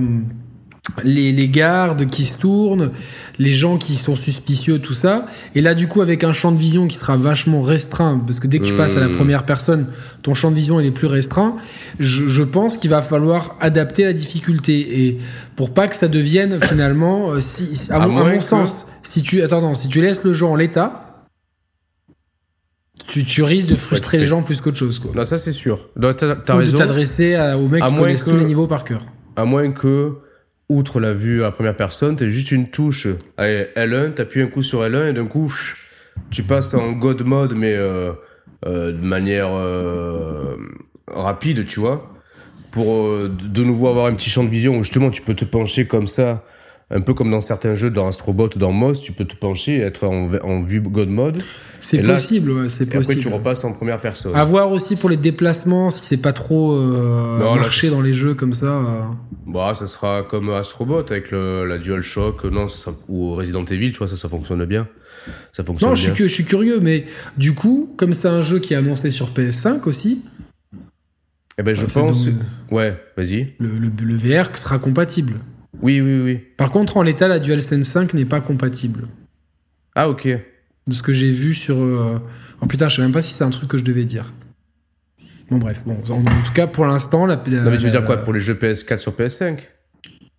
[1.03, 2.91] les, les gardes qui se tournent,
[3.39, 5.25] les gens qui sont suspicieux, tout ça.
[5.55, 8.47] Et là, du coup, avec un champ de vision qui sera vachement restreint, parce que
[8.47, 9.15] dès que tu passes à la Mmh.
[9.15, 9.87] première personne,
[10.21, 11.55] ton champ de vision il est plus restreint.
[11.99, 15.17] Je, je pense qu'il va falloir adapter la difficulté et
[15.55, 19.41] pour pas que ça devienne finalement, euh, si, à, À mon, à sens, si tu
[19.41, 21.25] attends, non, si tu laisses le jeu en l'état,
[23.07, 25.25] tu, tu risques de frustrer les gens plus qu'autre chose, quoi.
[25.25, 25.79] Ça c'est sûr.
[25.97, 28.45] Non, T'as t'as Ou de t'adresser à- aux mecs À qui connaissent que- tous les
[28.45, 29.01] niveaux par cœur.
[29.35, 30.13] À moins que,
[30.73, 33.07] outre la vue à première personne, t'as juste une touche.
[33.37, 35.53] Allez, L1, t'appuies un coup sur L1 et d'un coup,
[36.29, 38.13] tu passes en God mode, mais euh,
[38.65, 40.55] euh, de manière euh,
[41.07, 42.09] rapide, tu vois.
[42.71, 45.85] Pour de nouveau avoir un petit champ de vision où justement tu peux te pencher
[45.85, 46.43] comme ça,
[46.91, 49.77] un peu comme dans certains jeux, dans Astrobot ou dans Moss, tu peux te pencher
[49.77, 51.41] et être en, en vue God mode.
[51.79, 53.21] C'est possible, ouais, c'est Et après, possible.
[53.21, 54.33] tu repasses en première personne.
[54.35, 58.13] À voir aussi pour les déplacements, si c'est pas trop euh, Non, marché dans les
[58.13, 58.67] jeux comme ça.
[58.77, 59.01] euh.
[59.47, 63.91] Bah, ça sera comme Astrobot avec le, la DualShock, non, ça sera- ou Resident Evil,
[63.91, 64.87] tu vois, ça, ça fonctionne bien.
[65.51, 66.27] Ça fonctionne Non, je suis, bien.
[66.27, 67.05] je suis curieux, mais
[67.37, 70.23] du coup, comme c'est un jeu qui est annoncé sur PS5 aussi,
[71.59, 72.25] Eh ben, je Ah, c'est pense.
[72.27, 72.35] donc-
[72.71, 73.53] Ouais, vas-y.
[73.59, 75.33] le, le- le VR sera compatible.
[75.83, 76.39] Oui, oui, oui.
[76.57, 79.03] Par contre, en l'état, la DualSense 5 n'est pas compatible.
[79.95, 80.27] Ah, ok.
[80.87, 81.75] De ce que j'ai vu sur.
[81.77, 82.17] euh,
[82.61, 84.33] Oh putain, je sais même pas si c'est un truc que je devais dire.
[85.51, 87.91] Bon, bref, bon, en, en tout cas, pour l'instant, la, la- Non, mais tu veux
[87.91, 89.57] la- dire quoi pour les jeux PS4 sur PS5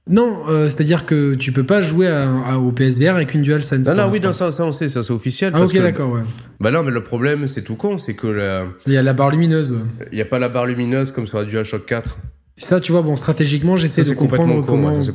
[0.08, 3.86] Non, euh, c'est-à-dire que tu peux pas jouer à- à- au PSVR avec une DualSense.
[3.86, 5.52] Non, non, oui, non, ça, ça on sait, ça c'est officiel.
[5.54, 6.22] Ah, parce ok, d'accord, ouais.
[6.60, 9.12] Bah non, mais le problème, c'est tout con, c'est que la- Il y a la
[9.12, 9.78] barre lumineuse, ouais.
[10.10, 12.16] il n'y a pas la barre lumineuse comme sur la DualShock 4.
[12.56, 14.62] Ça, tu vois, bon, stratégiquement, j'essaie de comprendre con,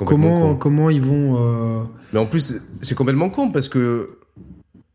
[0.06, 1.38] comment, ouais, comment, ils vont.
[1.40, 1.84] euh,
[2.14, 4.10] Mais en plus, c'est complètement con parce que.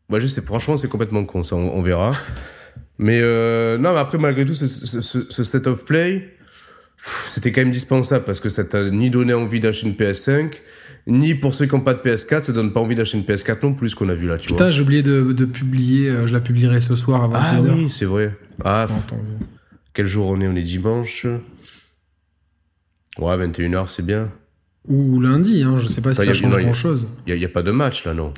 [0.09, 2.15] Bah, je sais, franchement, c'est complètement con, ça, on, on verra.
[2.99, 6.35] Mais euh, non, mais après, malgré tout, ce, ce, ce, set of play,
[6.97, 10.51] c'était quand même dispensable parce que ça t'a ni donné envie d'acheter une PS5,
[11.07, 13.57] ni pour ceux qui n'ont pas de PS4, ça donne pas envie d'acheter une PS4
[13.63, 14.69] non plus, ce qu'on a vu là, tu Putain, vois.
[14.71, 17.65] j'ai oublié de, de publier, euh, je la publierai ce soir à 21h.
[17.67, 18.37] Ah oui, c'est vrai.
[18.63, 19.19] Ah, Attends,
[19.93, 21.25] quel jour on est On est dimanche.
[23.19, 24.29] Ouais, 21h, c'est bien.
[24.87, 27.07] Ou lundi, hein, je sais pas si ça change y a- grand chose.
[27.27, 28.33] Il n'y a, pas de match là, non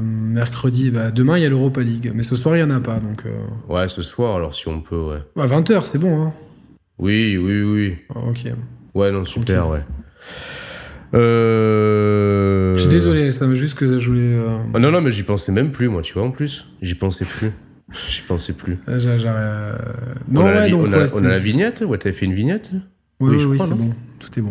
[0.00, 2.80] mercredi, bah, demain il y a l'Europa League, mais ce soir il y en a
[2.80, 3.24] pas, donc.
[3.26, 5.22] euh, Ouais, ce soir, alors si on peut, ouais.
[5.40, 6.32] À 20h, c'est bon, hein.
[6.98, 7.96] Oui, oui, oui.
[8.12, 8.52] Ah, ok.
[8.94, 9.84] Ouais, non, super, ouais.
[11.14, 12.74] Euh...
[12.76, 14.20] Je suis désolé, ça m'a juste que je voulais.
[14.34, 16.66] euh, Ah, non, non, mais j'y pensais même plus, moi, tu vois, en plus.
[16.82, 17.52] J'y pensais plus.
[17.90, 18.78] J'y pensais plus.
[18.88, 19.72] euh,
[20.30, 20.80] Non, on a, la, ouais, vi- donc.
[20.82, 22.80] on a- ouais, on a la c'est- vignette Ouais, t'avais fait une vignette Oui,
[23.20, 23.94] Oui, oui, je oui, crois, c'est bon.
[24.18, 24.50] Tout est bon.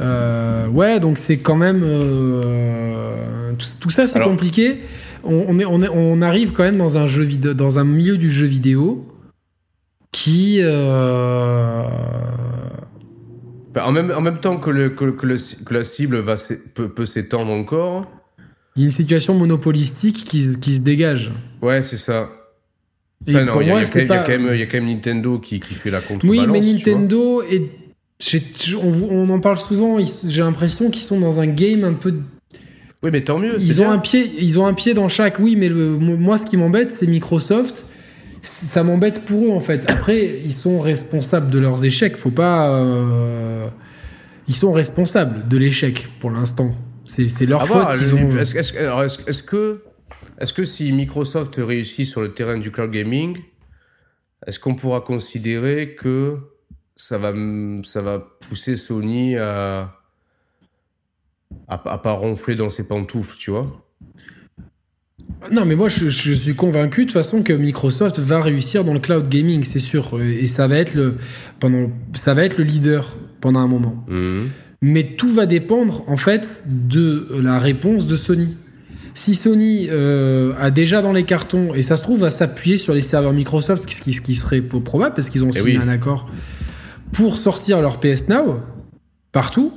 [0.00, 1.80] Euh, ouais, donc c'est quand même.
[1.82, 4.80] euh, tout, tout ça, c'est compliqué.
[5.24, 7.84] On, on est, on, est- on arrive quand même dans un, jeu vidéo, dans un
[7.84, 9.06] milieu du jeu vidéo
[10.12, 10.58] qui.
[10.60, 11.82] euh,
[13.74, 16.36] Enfin, en, même, en même temps que, le, que, que, le- que la cible va
[16.74, 18.04] peut, peut s'étendre encore.
[18.74, 21.32] Il y a une situation monopolistique qui se dégage.
[21.66, 22.30] Ouais, c'est ça.
[23.28, 26.46] Enfin, non, il y, a- quand même- Nintendo qui, qui fait la contrebalance.
[26.46, 26.60] Oui, mais.
[26.60, 27.70] Nintendo et
[28.82, 29.98] on, on en parle souvent.
[30.28, 32.14] J'ai l'impression qu'ils sont dans un game un peu.
[33.02, 33.56] Oui, mais tant mieux.
[33.60, 33.92] Ils ont bien.
[33.92, 35.38] un pied, ils ont un pied dans chaque.
[35.38, 37.86] Oui, mais le- moi, ce qui m'embête, c'est Microsoft.
[38.42, 39.90] Ça m'embête pour eux en fait.
[39.90, 42.16] Après, ils sont responsables de leurs échecs.
[42.16, 42.76] Faut pas.
[42.78, 43.66] euh,
[44.48, 46.72] Ils sont responsables de l'échec pour l'instant.
[47.06, 47.76] C'est leur Ah faute.
[47.76, 49.82] bah, ont- Est-ce est-ce- est-ce que,
[50.38, 53.38] est-ce que si Microsoft réussit sur le terrain du cloud gaming,
[54.46, 56.38] est-ce qu'on pourra considérer que
[56.94, 57.32] ça va,
[57.84, 58.18] ça va
[58.48, 59.94] pousser Sony à,
[61.68, 63.82] à, à pas ronfler dans ses pantoufles, tu vois?
[65.52, 68.94] Non, mais moi, je, je suis convaincu de toute façon que Microsoft va réussir dans
[68.94, 70.20] le cloud gaming, c'est sûr.
[70.22, 71.16] Et ça va être le
[71.60, 74.04] pendant, ça va être le leader pendant un moment.
[74.12, 74.50] Mhm.
[74.82, 78.56] Mais tout va dépendre en fait de la réponse de Sony.
[79.18, 82.92] Si Sony euh, a déjà dans les cartons, et ça se trouve, va s'appuyer sur
[82.92, 85.82] les serveurs Microsoft, ce qui, ce qui serait probable parce qu'ils ont Eh signé oui.
[85.82, 86.28] un accord
[87.12, 88.60] pour sortir leur PS Now
[89.32, 89.72] partout,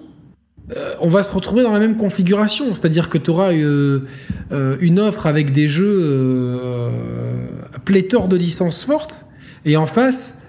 [0.76, 2.66] euh, on va se retrouver dans la même configuration.
[2.76, 6.90] C'est-à-dire que tu auras une offre avec des jeux euh,
[7.86, 9.26] pléthore de licences fortes,
[9.64, 10.48] et en face,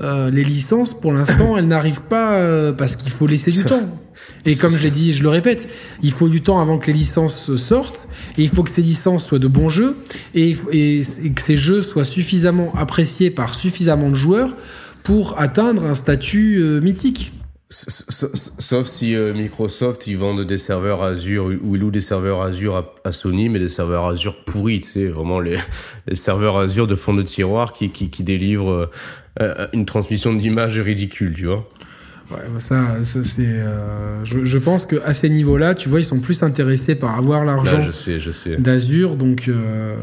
[0.00, 3.68] euh, les licences, pour l'instant, elles n'arrivent pas euh, parce qu'il faut laisser du Ça-
[3.68, 4.00] temps.
[4.44, 5.68] Et comme je l'ai dit, je le répète,
[6.02, 9.24] il faut du temps avant que les licences sortent, et il faut que ces licences
[9.24, 9.96] soient de bons jeux,
[10.34, 14.54] et, que ces jeux soient suffisamment appréciés par suffisamment de joueurs
[15.04, 17.32] pour atteindre un statut euh, mythique.
[17.68, 22.76] Sauf si euh, Microsoft ils vendent des serveurs Azure ou ils louent des serveurs Azure
[22.76, 25.56] à, à Sony, mais des serveurs Azure pourris, tu sais, vraiment les,
[26.06, 28.90] les serveurs Azure de fond de tiroir qui, qui, qui délivrent
[29.40, 31.66] euh, une transmission d'image ridicule, tu vois.
[32.30, 33.44] Ouais, bah ça, ça c'est.
[33.46, 37.44] euh, je, je pense qu'à ces niveaux-là, tu vois, ils sont plus intéressés par avoir
[37.44, 38.56] l'argent Là, je sais, je sais.
[38.56, 39.48] d'Azure, donc.
[39.48, 39.94] euh,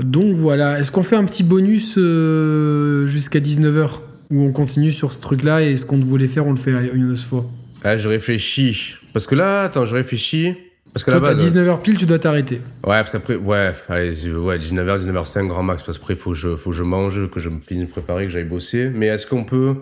[0.00, 0.78] donc voilà.
[0.78, 3.88] Est-ce qu'on fait un petit bonus euh, jusqu'à 19h
[4.30, 7.10] Ou on continue sur ce truc-là et ce qu'on voulait faire, on le fait une
[7.10, 7.44] autre fois?
[7.82, 8.94] Ah, je réfléchis.
[9.12, 10.54] Parce que là, attends, je réfléchis.
[10.94, 11.34] Parce que Toi, là-bas.
[11.34, 12.56] t'as 19h pile, tu dois t'arrêter.
[12.84, 16.56] Ouais, parce qu'après, ouais, allez, ouais, 19h, 19h05, grand max, parce qu'après, faut que je,
[16.56, 18.90] faut que je mange, que je me finisse de préparer, que j'aille bosser.
[18.94, 19.74] Mais est-ce qu'on peut.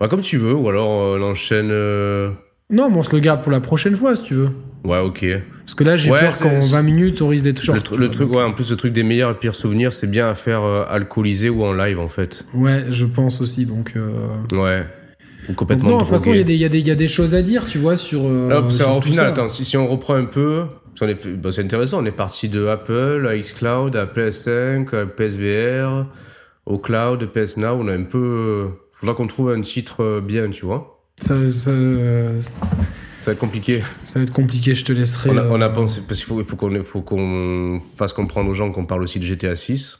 [0.00, 1.68] Ouais, comme tu veux, ou alors euh, l'enchaîne.
[1.70, 2.30] euh,
[2.70, 4.50] Non, mais on se le garde pour la prochaine fois, si tu veux.
[4.84, 5.24] Ouais, ok.
[5.64, 7.78] Parce que là, j'ai Ouais, peur qu'en 20 minutes, on risque d'être short.
[7.78, 9.54] Le, tr- le vois, truc, donc- ouais, en plus, le truc des meilleurs et pires
[9.54, 12.44] souvenirs, c'est bien à faire euh, alcoolisé ou en live, en fait.
[12.54, 13.64] Ouais, je pense aussi.
[13.66, 14.10] Donc, euh,
[14.52, 14.84] Ouais.
[15.44, 16.44] Ou donc complètement non, de toute façon, il y, a drogué.
[16.44, 18.22] des- il y, a des- il y a des choses à dire, tu vois, sur.
[18.24, 19.28] euh, que, sur au final, ça.
[19.28, 20.64] attends, si, si on reprend un peu,
[21.00, 26.06] bah, c'est intéressant, on est parti de Apple à xCloud, à PS5, à PSVR,
[26.66, 28.68] au cloud, PS Now, on a un peu...
[28.94, 31.02] Faudra qu'on trouve un titre euh, bien, tu vois.
[31.20, 31.70] Ça, ça,
[32.40, 32.66] ça
[33.20, 33.82] Ça va être compliqué.
[34.14, 35.30] va être compliqué, je te laisserai.
[35.30, 38.86] On a, on a euh, pensé, parce qu'il faut, qu'on fasse comprendre aux gens qu'on
[38.86, 39.98] parle aussi de GTA 6.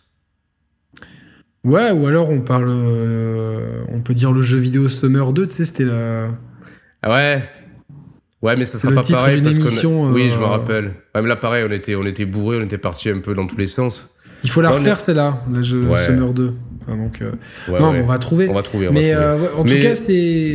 [1.65, 2.69] Ouais, ou alors on parle.
[2.69, 6.29] euh, on peut dire le jeu vidéo Summer 2, tu sais, c'était la.
[7.03, 7.49] Ah ouais?
[8.43, 10.85] Ouais, mais ça sera le pas titre pareil parce émission, Oui, euh, je me rappelle.
[11.15, 13.47] Ouais, mais là, pareil, on était, on était bourrés, on était partis un peu dans
[13.47, 14.15] tous les sens.
[14.43, 15.97] Il faut la Non, refaire, celle-là, le jeu Ouais.
[15.97, 16.53] Summer 2.
[16.89, 17.33] Ah, donc, euh,
[17.69, 18.01] Ouais, non, ouais.
[18.03, 18.49] on va trouver.
[18.49, 19.27] On va trouver, on va mais trouver.
[19.27, 20.55] euh, en Mais- tout cas, c'est.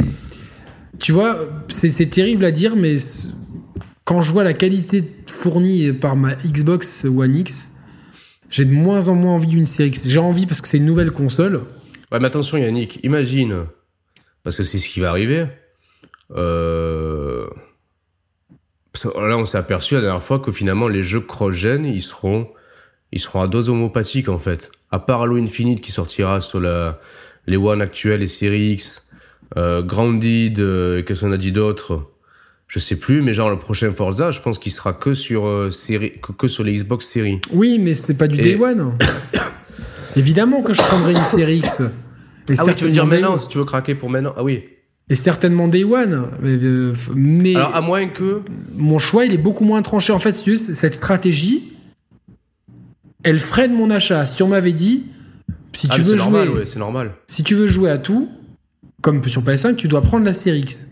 [1.00, 1.38] Tu vois,
[1.70, 2.98] c'est terrible à dire, mais
[4.04, 7.76] quand je vois la qualité fournie par ma Xbox One X,
[8.50, 10.08] j'ai de moins en moins envie d'une série X.
[10.08, 11.62] J'ai envie parce que c'est une nouvelle console.
[12.12, 13.66] Ouais, mais attention, Yannick, imagine,
[14.44, 15.46] parce que c'est ce qui va arriver.
[16.36, 17.48] Euh...
[19.16, 22.50] Là, on s'est aperçu la dernière fois que finalement, les jeux cross-gen, ils seront,
[23.12, 24.72] ils seront à dose homopathique, en fait.
[24.92, 27.00] À part Halo Infinite qui sortira sur la,
[27.48, 29.10] les One actuels, les séries X,
[29.58, 32.08] euh, Grounded, euh, qu'est-ce qu'on a dit d'autre?
[32.68, 35.72] Je sais plus, mais genre le prochain Forza, je pense qu'il sera que sur, euh,
[35.72, 37.42] série, que, que sur les Xbox séries.
[37.52, 38.94] Oui, mais c'est pas du Et- Day One.
[40.16, 41.82] Évidemment que je prendrais une série X.
[42.50, 44.64] Et Ah oui, tu veux dire maintenant, si tu veux craquer pour maintenant Ah oui.
[45.10, 46.28] Et certainement Day One.
[46.42, 48.42] Mais, euh, mais Alors, à moins que...
[48.76, 50.14] mon choix, il est beaucoup moins tranché.
[50.14, 51.74] En fait, si tu veux, c- cette stratégie,
[53.24, 54.26] elle freine mon achat.
[54.26, 55.04] Si on m'avait dit,
[55.74, 57.12] si Ah, tu veux jouer, normal, ouais, normal.
[57.28, 58.30] si tu veux jouer à tout,
[59.02, 60.88] comme sur PS5, tu dois prendre la série X.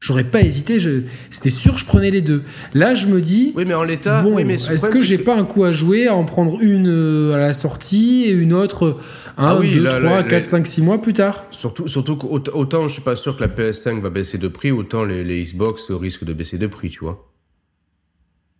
[0.00, 0.80] J'aurais pas hésité.
[0.80, 1.02] Je...
[1.30, 2.42] C'était sûr, je prenais les deux.
[2.74, 5.44] Là, je me dis, Oui, mais en l'état, bon, oui, est-ce que j'ai pas un
[5.44, 8.98] coup à jouer à en prendre une euh, à la sortie et une autre
[9.38, 11.44] 1, Ah oui, 2, là, 3, là, 4, là- 5, 6 mois plus tard?
[11.52, 15.04] Surtout, surtout autant je suis pas sûr que la PS5 va baisser de prix, autant
[15.04, 17.30] les, les Xbox risquent de baisser de prix, tu vois.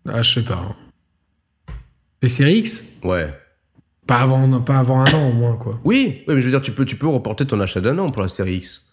[0.09, 0.55] Ah, je sais pas.
[0.71, 0.77] hein.
[2.23, 3.33] Les séries X Ouais.
[4.07, 5.81] pas avant, pas avant un an au moins, quoi.
[5.85, 8.11] Oui, oui, mais je veux dire, tu peux, tu peux reporter ton achat d'un an
[8.11, 8.87] pour la série X.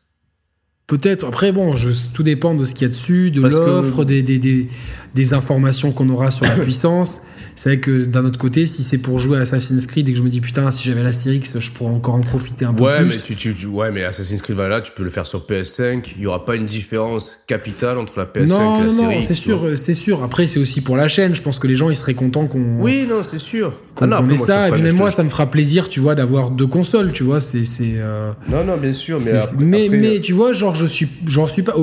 [0.87, 1.27] Peut-être.
[1.27, 4.23] Après, bon, je, tout dépend de ce qu'il y a dessus, de que- l'offre, des,
[4.23, 4.67] des, des,
[5.13, 7.21] des informations qu'on aura sur la puissance.
[7.61, 10.17] C'est vrai que d'un autre côté, si c'est pour jouer à Assassin's Creed et que
[10.17, 12.73] je me dis putain, si j'avais la série X, je pourrais encore en profiter un
[12.73, 13.07] peu Ouais, plus.
[13.07, 16.13] mais tu, tu, tu- ouais, mais Assassin's Creed Valhalla, tu peux le faire sur PS5.
[16.15, 19.05] Il y aura pas une différence capitale entre la PS5 non, et la non, série
[19.07, 19.25] non, X.
[19.27, 20.23] c'est sûr, c'est sûr.
[20.23, 21.35] Après, c'est aussi pour la chaîne.
[21.35, 23.73] Je pense que les gens, ils seraient contents qu'on Oui, non, c'est sûr.
[23.93, 24.69] qu'on Ah non, après, moi, ça.
[24.69, 27.41] Et même moi, ça me fera plaisir, tu vois, d'avoir deux consoles, tu vois.
[27.41, 27.65] C'est,
[27.97, 31.09] euh, Non, non, bien sûr, mais après- mais, après- mais tu vois, genre, je suis,
[31.27, 31.75] j'en suis pas.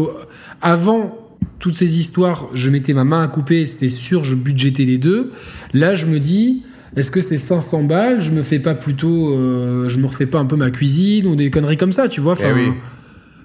[0.62, 1.18] avant
[1.58, 5.32] toutes ces histoires, je mettais ma main à couper, c'était sûr, je budgétais les deux.
[5.74, 6.62] Là, je me dis,
[6.96, 10.38] est-ce que c'est 500 balles Je me fais pas plutôt, euh, je me refais pas
[10.38, 12.72] un peu ma cuisine ou des conneries comme ça, tu vois Enfin, Eh oui.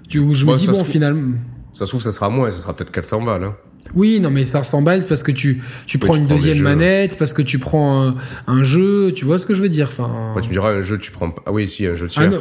[0.08, 1.32] tu- où je Bon, me dis bon, trouve- finalement.
[1.74, 3.44] Ça se trouve, ça sera moins, ça sera peut-être 400 balles.
[3.44, 3.54] Hein.
[3.94, 6.64] Oui, non, mais 500 balles parce que tu, tu prends tu une prends deuxième jeux.
[6.64, 8.14] manette, parce que tu prends un,
[8.46, 10.82] un jeu, tu vois ce que je veux dire Enfin, Ouais, tu me diras, un
[10.82, 11.42] jeu, tu prends pas.
[11.46, 12.30] Ah oui, si, un jeu ah, tiers.
[12.30, 12.38] non,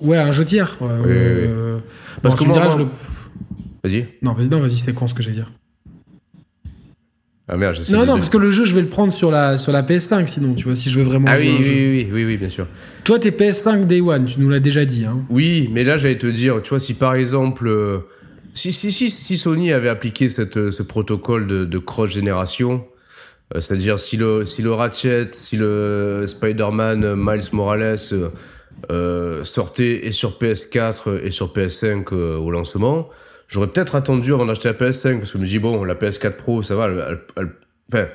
[0.00, 0.76] ouais, un jeu tiers.
[0.80, 1.78] ouais, oui, euh,
[2.22, 3.11] Parce bon, que tu me moi, diras, moi- je le-
[3.84, 4.06] Vas-y.
[4.22, 5.50] Non, vas-y, non, vas-y, c'est con ce que j'ai dire.
[7.48, 9.30] Ah merde, j'essaie Non, de- non, parce que le jeu, je vais le prendre sur
[9.30, 11.56] la, sur la PS5, sinon, tu vois, si je veux vraiment Ah jouer oui, à
[11.56, 11.72] un oui, jeu.
[11.74, 12.66] oui, oui, oui, oui, bien sûr.
[13.04, 15.04] Toi, t'es PS5 Day One, tu nous l'as déjà dit.
[15.04, 15.20] Hein.
[15.28, 17.98] Oui, mais là, j'allais te dire, tu vois, si par exemple, euh,
[18.54, 22.86] si, si, si, si Sony avait appliqué cette, euh, ce protocole de, de cross-génération,
[23.54, 28.28] euh, c'est-à-dire si le, si le Ratchet, si le Spider-Man euh, Miles Morales euh,
[28.92, 33.08] euh, sortait et sur PS4 et sur PS5 euh, au lancement,
[33.52, 36.32] j'aurais peut-être attendu avant d'acheter la PS5, parce que je me dis, bon, la PS4
[36.32, 37.50] Pro, ça va, elle, elle- elle-
[37.92, 38.06] enfin,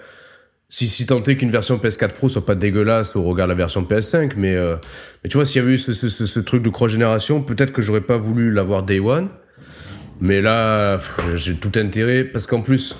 [0.70, 3.58] si, si tant est qu'une version PS4 Pro soit pas dégueulasse au regard de la
[3.58, 4.76] version PS5, mais, euh,
[5.24, 7.72] mais tu vois, s'il y avait eu ce, ce, ce, ce truc de cross-génération, peut-être
[7.72, 9.30] que j'aurais pas voulu l'avoir Day One.
[10.20, 11.00] Mais là,
[11.36, 12.96] j'ai tout intérêt, parce qu'en plus,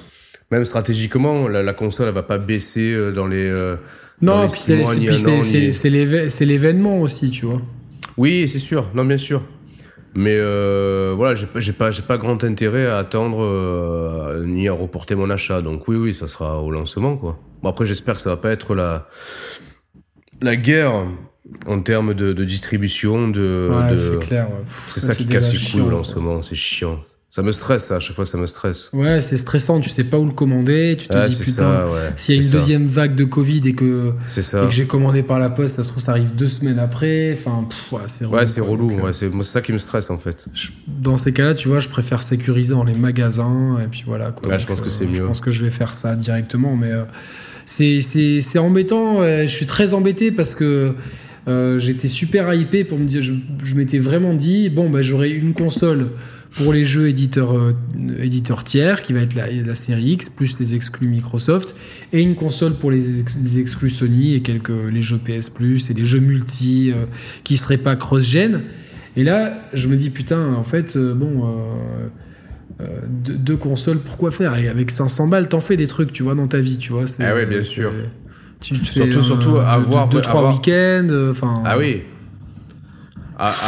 [0.52, 3.50] même stratégiquement, la, la console, elle va pas baisser euh, dans les.
[3.50, 3.76] euh,
[4.22, 7.62] Non, c'est l'événement aussi, tu vois.
[8.18, 9.42] Oui, c'est sûr, non, bien sûr.
[10.20, 14.68] Mais euh, voilà, j'ai pas, j'ai pas, j'ai pas grand intérêt à attendre euh, ni
[14.68, 15.62] à reporter mon achat.
[15.62, 17.38] Donc oui, oui, ça sera au lancement, quoi.
[17.62, 19.08] Bon après, j'espère que ça va pas être la
[20.42, 21.06] la guerre
[21.68, 23.70] en termes de, de distribution, de.
[23.72, 24.50] Ouais, de- c'est clair.
[24.50, 24.64] ouais.
[24.90, 27.00] C'est ça, qui casse les couilles au lancement, c'est chiant.
[27.30, 28.90] Ça me stresse, ça, à chaque fois, ça me stresse.
[28.94, 31.54] Ouais, c'est stressant, tu sais pas où le commander, tu te Ah, dis c'est putain,
[31.56, 32.00] ça, ouais.
[32.16, 32.58] s'il y a c'est une ça.
[32.58, 34.62] deuxième vague de Covid et que, C'est et ça.
[34.66, 37.68] que j'ai commandé par la poste, ça se trouve ça arrive deux semaines après, enfin,
[37.92, 38.38] ouais, c'est relou.
[38.38, 38.92] Ouais, c'est relou.
[38.92, 40.46] Euh, Ouais, c'est moi, c'est ça qui me stresse, en fait.
[40.54, 44.32] je- dans ces cas-là, tu vois, je préfère sécuriser dans les magasins et puis voilà.
[44.32, 44.58] Quoi.
[44.58, 45.28] Je pense que c'est Je mieux.
[45.28, 47.04] pense que je vais faire ça directement, mais euh,
[47.66, 49.22] c'est c'est c'est embêtant.
[49.22, 50.94] euh, je suis très embêté parce que
[51.50, 53.34] euh, j'étais super hypé pour me dire, je,
[53.66, 56.08] je m'étais vraiment dit, bon, bah, j'aurai une console
[56.52, 57.74] pour les jeux éditeurs, euh,
[58.20, 61.76] éditeurs tiers, qui va être la, la série X, plus les exclus Microsoft,
[62.14, 65.90] et une console pour les, ex- les exclus Sony et quelques les jeux PS Plus
[65.90, 67.06] et des jeux multi euh,
[67.44, 68.62] qui seraient pas cross-gen.
[69.16, 72.08] Et là, je me dis, putain, en fait, euh, bon, euh,
[72.82, 74.56] euh, deux, deux consoles, pourquoi faire?
[74.58, 77.06] Et avec 500 balles, t'en fais des trucs, tu vois, dans ta vie, tu vois.
[77.20, 77.92] Ah ouais, bien sûr.
[78.62, 81.62] Tu, tu Surtout- fais, surtout deux- avoir- deux, deux, trois avoir- week-ends, euh, enfin.
[81.66, 82.04] Ah oui.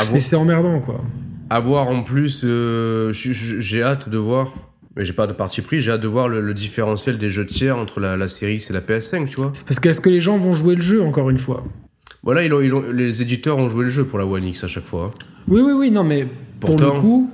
[0.04, 1.04] C'est c'est emmerdant, quoi.
[1.50, 4.54] Avoir en plus, euh, j'ai hâte de voir,
[4.96, 7.46] mais j'ai pas de parti pris, j'ai hâte de voir le, le différentiel des jeux
[7.46, 9.52] tiers entre la, la série X et la PS5, tu vois.
[9.54, 11.64] C'est parce qu'est-ce que les gens vont jouer le jeu, encore une fois?
[12.22, 14.64] Voilà, ils ont, ils ont- les éditeurs ont joué le jeu pour la One X
[14.64, 15.06] à chaque fois.
[15.14, 15.18] hein.
[15.48, 16.28] Oui, oui, oui, non, mais
[16.60, 17.32] pour le coup,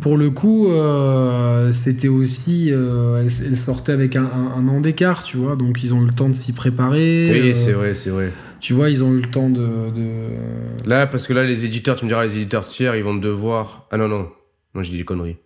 [0.00, 4.80] pour le coup, euh, c'était aussi, euh, elle, elle sortait avec un, un- un an
[4.80, 7.28] d'écart, tu vois, donc ils ont eu le temps de s'y préparer.
[7.30, 8.30] Oui, euh, c'est vrai, c'est vrai.
[8.62, 9.90] Tu vois, ils ont eu le temps de.
[9.90, 13.14] de- Là, parce que là, les éditeurs, tu me diras, les éditeurs tiers, ils vont
[13.16, 13.88] devoir.
[13.90, 14.28] Ah non, non.
[14.74, 15.36] Non, j'ai dit des conneries.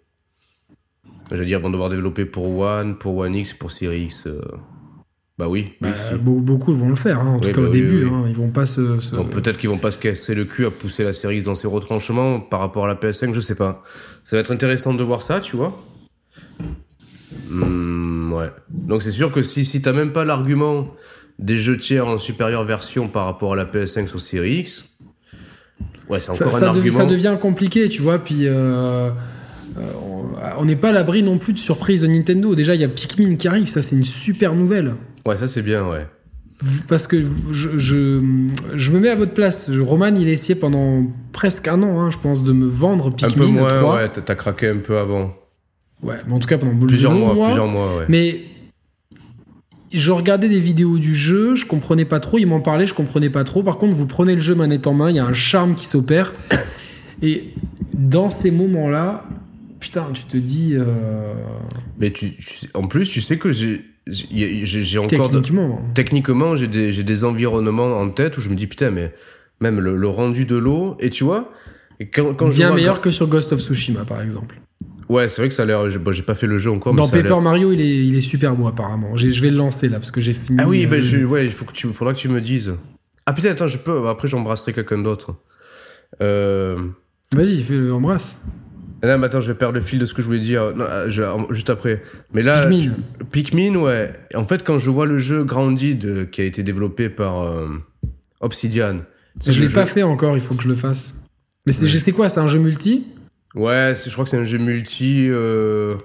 [1.33, 4.27] Je veux dire, ils vont devoir développer pour One, pour One X, pour Series X.
[4.27, 4.41] euh.
[5.39, 5.73] Bah oui.
[5.81, 8.07] Bah, oui, beaucoup vont le faire, hein, en tout cas bah au oui, début.
[8.07, 9.01] hein, ils vont pas se.
[9.01, 11.45] se- Donc peut-être qu'ils vont pas se casser le cul à pousser la Series X
[11.45, 13.83] dans ses retranchements par rapport à la PS5, je sais pas.
[14.25, 15.83] Ça va être intéressant de voir ça, tu vois.
[17.49, 18.51] Hmm, ouais.
[18.71, 20.89] Donc c'est sûr que si, si t'as même pas l'argument
[21.39, 24.97] des jeux tiers en supérieure version par rapport à la PS5 sur Series X,
[26.09, 26.99] ouais, c'est ça, encore ça un dev- argument.
[26.99, 28.19] ça devient compliqué, tu vois.
[28.19, 29.11] Puis euh,
[29.79, 29.83] euh,
[30.59, 32.55] on- n'est pas à l'abri non plus de surprises de Nintendo.
[32.55, 34.95] Déjà, il y a Pikmin qui arrive, ça c'est une super nouvelle.
[35.27, 36.07] Ouais, ça c'est bien, ouais.
[36.89, 37.23] Parce que
[37.53, 38.23] je, je,
[38.75, 39.71] je me mets à votre place.
[39.71, 43.11] Roman, il a essayé pendant presque un an, hein, je pense, de me vendre Un
[43.11, 43.97] Pikmin peu moins, 3.
[43.97, 45.35] ouais, t'as craqué un peu avant.
[46.03, 48.05] Ouais, mais en tout cas pendant Plusieurs mois, plusieurs mois, ouais.
[48.09, 48.41] Mais
[49.93, 53.31] je regardais des vidéos du jeu, je comprenais pas trop, il m'en parlait, je comprenais
[53.31, 53.63] pas trop.
[53.63, 55.87] Par contre, vous prenez le jeu manette en main, il y a un charme qui
[55.87, 56.33] s'opère.
[57.23, 57.45] Et
[57.95, 59.25] dans ces moments-là,
[59.81, 61.33] putain, tu te dis euh,
[61.99, 62.33] Mais tu,
[62.75, 65.81] en plus, tu sais que j'ai encore de- techniquement.
[65.95, 69.15] techniquement, j'ai des, des environnements en tête où je me dis putain, mais
[69.61, 71.51] même le, le rendu de l'eau, et tu vois,
[72.13, 74.61] quand, je Bien vois- meilleur que sur Ghost of Tsushima, par exemple.
[75.09, 75.85] Ouais, c'est vrai que ça a l'air.
[76.01, 78.21] Bon, j'ai pas fait le jeu encore, mais Dans Paper Mario, il est, il est
[78.21, 79.17] super beau, apparemment.
[79.17, 80.59] Je vais le lancer là, parce que j'ai fini.
[80.61, 82.75] Ah oui, euh, bah, je, ouais, il faut que tu, faudra que tu me dises.
[83.27, 84.09] Ah putain, attends, je peux.
[84.09, 85.35] Après, j'embrasserai quelqu'un d'autre.
[86.21, 86.77] Euh.
[87.35, 88.43] Vas-y, fais-le, embrasse.
[89.03, 90.73] Là, mais attends, je vais perdre le fil de ce que je voulais dire.
[90.75, 91.23] Non, euh, je-
[91.55, 92.03] juste après.
[92.33, 92.81] Mais là, Pikmin.
[93.19, 94.13] tu- Pikmin, ouais.
[94.35, 97.69] En fait, quand je vois le jeu Grounded euh, qui a été développé par euh,
[98.41, 98.99] Obsidian.
[99.47, 101.23] Je le l'ai pas fait encore, il faut que je le fasse.
[101.67, 102.13] Mais c'est Ouais.
[102.13, 103.07] quoi, c'est un jeu multi
[103.57, 105.27] Ouais, je crois que c'est un jeu multi.
[105.29, 105.97] euh,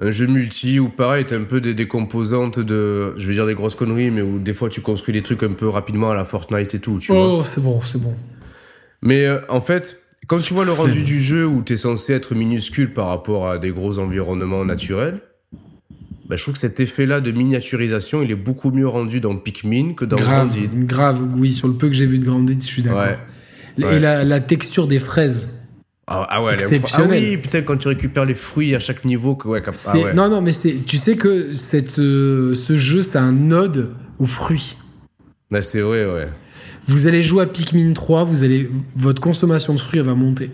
[0.00, 3.14] Un jeu multi où pareil, t'as un peu des, des composantes de.
[3.18, 5.52] Je vais dire des grosses conneries, mais où des fois tu construis des trucs un
[5.52, 7.12] peu rapidement à la Fortnite et tout, tu.
[7.12, 8.14] Oh, c'est bon, c'est bon.
[9.02, 12.34] Mais euh, en fait, quand tu vois le rendu du jeu où t'es censé être
[12.34, 15.20] minuscule par rapport à des gros environnements naturels,
[16.28, 19.94] bah, je trouve que cet effet-là de miniaturisation, il est beaucoup mieux rendu dans Pikmin
[19.94, 20.84] que dans grave, Grounded.
[20.86, 23.02] grave, oui, sur le peu que j'ai vu de Grounded, je suis d'accord.
[23.78, 23.96] Ouais.
[23.96, 25.48] Et la texture des fraises,
[26.14, 26.52] Ah, ah ouais.
[26.54, 27.18] Exceptionnel.
[27.22, 29.96] Ah oui, putain, quand tu récupères les fruits à chaque niveau, que, ouais, cap- ah
[29.98, 30.12] ouais.
[30.14, 34.26] non non mais c'est tu sais que cette euh, ce jeu c'est un ode aux
[34.26, 34.76] fruits.
[35.50, 36.26] Bah, c'est vrai, ouais.
[36.86, 40.50] Vous allez jouer à Pikmin 3, vous allez votre consommation de fruits elle va monter.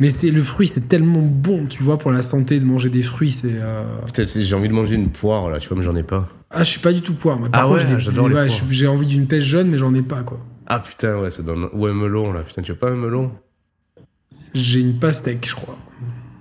[0.00, 3.02] Mais c'est le fruit, c'est tellement bon, tu vois, pour la santé de manger des
[3.02, 3.54] fruits, c'est.
[3.54, 6.02] euh, Putain, c'est- j'ai envie de manger une poire là, tu vois, mais j'en ai
[6.02, 6.28] pas.
[6.50, 7.38] Ah, je suis pas du tout poire.
[7.38, 7.48] moi.
[7.48, 10.02] Par Ah contre, ouais, j'adore les ouais, j'ai envie d'une pêche jaune, mais j'en ai
[10.02, 10.38] pas quoi.
[10.66, 11.68] Ah putain, ouais, ça donne.
[11.72, 13.30] Ou un melon là, putain, tu veux pas un melon?
[14.54, 15.78] J'ai une pastèque, je crois.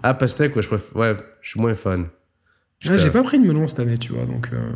[0.04, 0.96] Ah, pastèque, ouais, je préfère.
[0.98, 2.08] Ouais, je suis moins fan.
[2.90, 4.50] Ah, j'ai pas pris de melon cette année, tu vois, donc.
[4.54, 4.72] euh,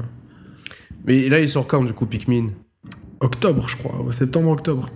[1.06, 2.48] Mais là, il sort quand du coup, Pikmin?
[3.20, 4.90] Octobre, je crois, septembre-octobre.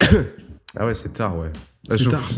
[0.76, 1.50] Ah ouais, c'est tard, ouais.
[1.90, 2.28] C'est Je- tard.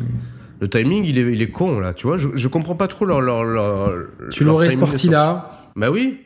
[0.61, 2.17] Le timing, il est, il est con là, tu vois.
[2.17, 3.21] Je, je comprends pas trop leur.
[3.21, 3.93] leur, leur-
[4.31, 6.21] Tu leur l'aurais sorti là, Bah oui,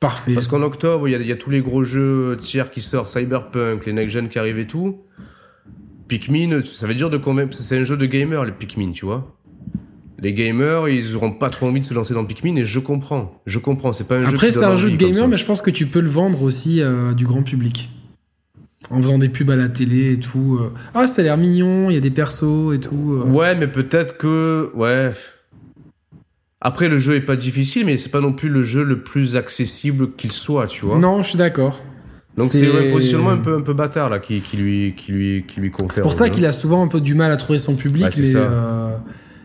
[0.00, 0.34] parfait.
[0.34, 3.86] parce qu'en octobre, il y y a tous les gros jeux tiers qui sortent, Cyberpunk,
[3.86, 5.02] les next-gen qui arrivent et tout.
[6.08, 7.54] Pikmin, ça veut dire de convaincre.
[7.54, 9.36] C'est un jeu de gamers, les Pikmin, tu vois.
[10.20, 13.42] Les gamers, ils auront pas trop envie de se lancer dans Pikmin et je comprends.
[13.46, 13.92] Je comprends.
[13.92, 14.58] C'est pas un Après, jeu.
[14.60, 17.12] c'est un jeu de gamer, mais je pense que tu peux le vendre aussi euh,
[17.14, 17.90] du grand public.
[18.90, 20.58] En faisant des pubs à la télé et tout.
[20.60, 20.70] euh.
[20.94, 23.18] Ah, ça a l'air mignon, il y a des persos et tout.
[23.22, 23.26] euh.
[23.26, 24.70] Ouais, mais peut-être que.
[24.74, 25.10] Ouais.
[26.60, 29.36] Après, le jeu est pas difficile, mais c'est pas non plus le jeu le plus
[29.36, 30.98] accessible qu'il soit, tu vois.
[30.98, 31.82] Non, je suis d'accord.
[32.36, 35.44] Donc c'est- un positionnement un peu, un peu bâtard là qui, qui lui, qui lui,
[35.46, 35.92] qui lui confère.
[35.94, 38.32] C'est pour ça qu'il a souvent un peu du mal à trouver son public, mais
[38.36, 38.96] euh,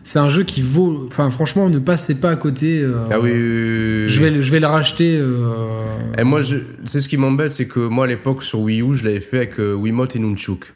[0.02, 1.04] c'est un jeu qui vaut.
[1.06, 2.80] Enfin, franchement, ne passez pas à côté.
[2.80, 4.08] euh, Ah oui, oui, oui, oui.
[4.08, 5.16] Je vais, le- je vais le racheter.
[5.20, 6.56] euh, Et moi, je...
[6.86, 9.36] c'est ce qui m'embête, c'est que moi à l'époque sur Wii U, je l'avais fait
[9.36, 10.74] avec euh, Wiimote et Nunchuk.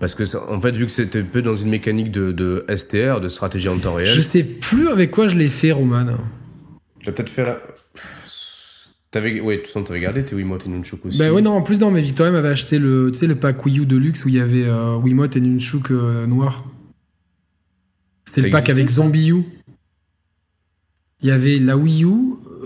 [0.00, 2.64] Parce que, ça- en fait, vu que c'était un peu dans une mécanique de, de
[2.74, 6.06] STR, de stratégie en temps réel, Je sais plus avec quoi je l'ai fait, Roman.
[7.00, 7.58] j'ai peut-être fait la.
[9.10, 11.18] T'avais, ouais, de toute façon, t'avais gardé tes Wiimote et Nunchuk aussi.
[11.18, 13.64] Bah ouais, non, en plus, non, mais Victoria m'avait acheté le, tu sais, le pack
[13.64, 16.64] Wii U Deluxe où il y avait euh, Wiimote et Nunchuk euh, noir.
[18.26, 19.44] C'était Ça le pack avec ça Zombie U.
[21.22, 22.08] Il y avait la Wii U,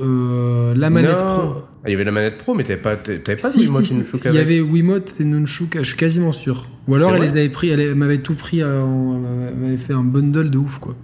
[0.01, 1.27] euh, la manette Non.
[1.27, 1.55] pro.
[1.85, 3.83] Ah, il y avait la manette pro, mais t'avais pas, t'avais pas de Si, Wiimote
[3.85, 4.41] si, et si, Nunchuk il y avec.
[4.43, 6.69] avait Wiimote et Nunchuk, je suis quasiment sûr.
[6.89, 9.93] Ou alors elle les avait pris, elle m'avait tout pris, euh, en- elle m'avait fait
[9.93, 10.97] un bundle de ouf quoi.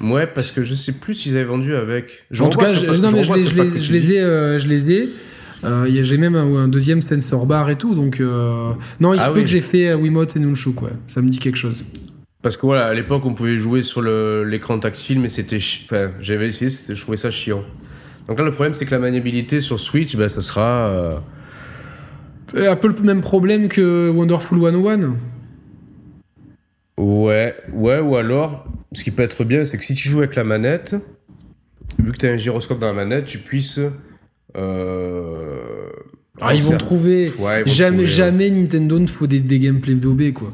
[0.00, 2.24] Ouais, parce que je sais plus s'ils avaient vendu avec.
[2.40, 4.58] En tout cas, je, pack- non, mais je, revois les, je les- les ai, euh,
[4.58, 5.10] je les ai.
[5.62, 9.24] Euh, J'ai même un, un deuxième sensor bar et tout, donc euh, non, il Ah
[9.26, 10.92] se peut que j'ai fait euh, Wiimote et Nunchuk, ouais.
[11.06, 11.84] Ça me dit quelque chose.
[12.40, 15.58] Parce que voilà, à l'époque, on pouvait jouer sur l'écran tactile, mais c'était.
[15.84, 17.62] Enfin, j'avais essayé, c'était- je trouvais ça chiant.
[18.26, 21.20] Donc là, le problème, c'est que la maniabilité sur Switch, bah, ça sera.
[22.56, 25.14] un peu le même problème que Wonderful 101.
[26.98, 30.34] Ouais, ouais, ou alors, ce qui peut être bien, c'est que si tu joues avec
[30.34, 30.96] la manette,
[31.98, 33.80] vu que tu as un gyroscope dans la manette, tu puisses.
[34.56, 35.58] Euh...
[36.40, 37.32] Ah, ils vont trouver.
[37.38, 38.06] Ouais, ils vont jamais, trouver, ouais.
[38.06, 40.52] jamais Nintendo ne faut des, des gameplays d'OB, quoi.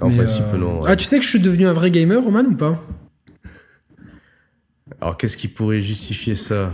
[0.00, 0.82] En Mais, principe, euh, non.
[0.82, 0.90] ouais.
[0.90, 2.84] Ah, tu sais que je suis devenu un vrai gamer, Roman, ou pas?
[5.00, 6.72] Alors, qu'est-ce qui pourrait justifier ça?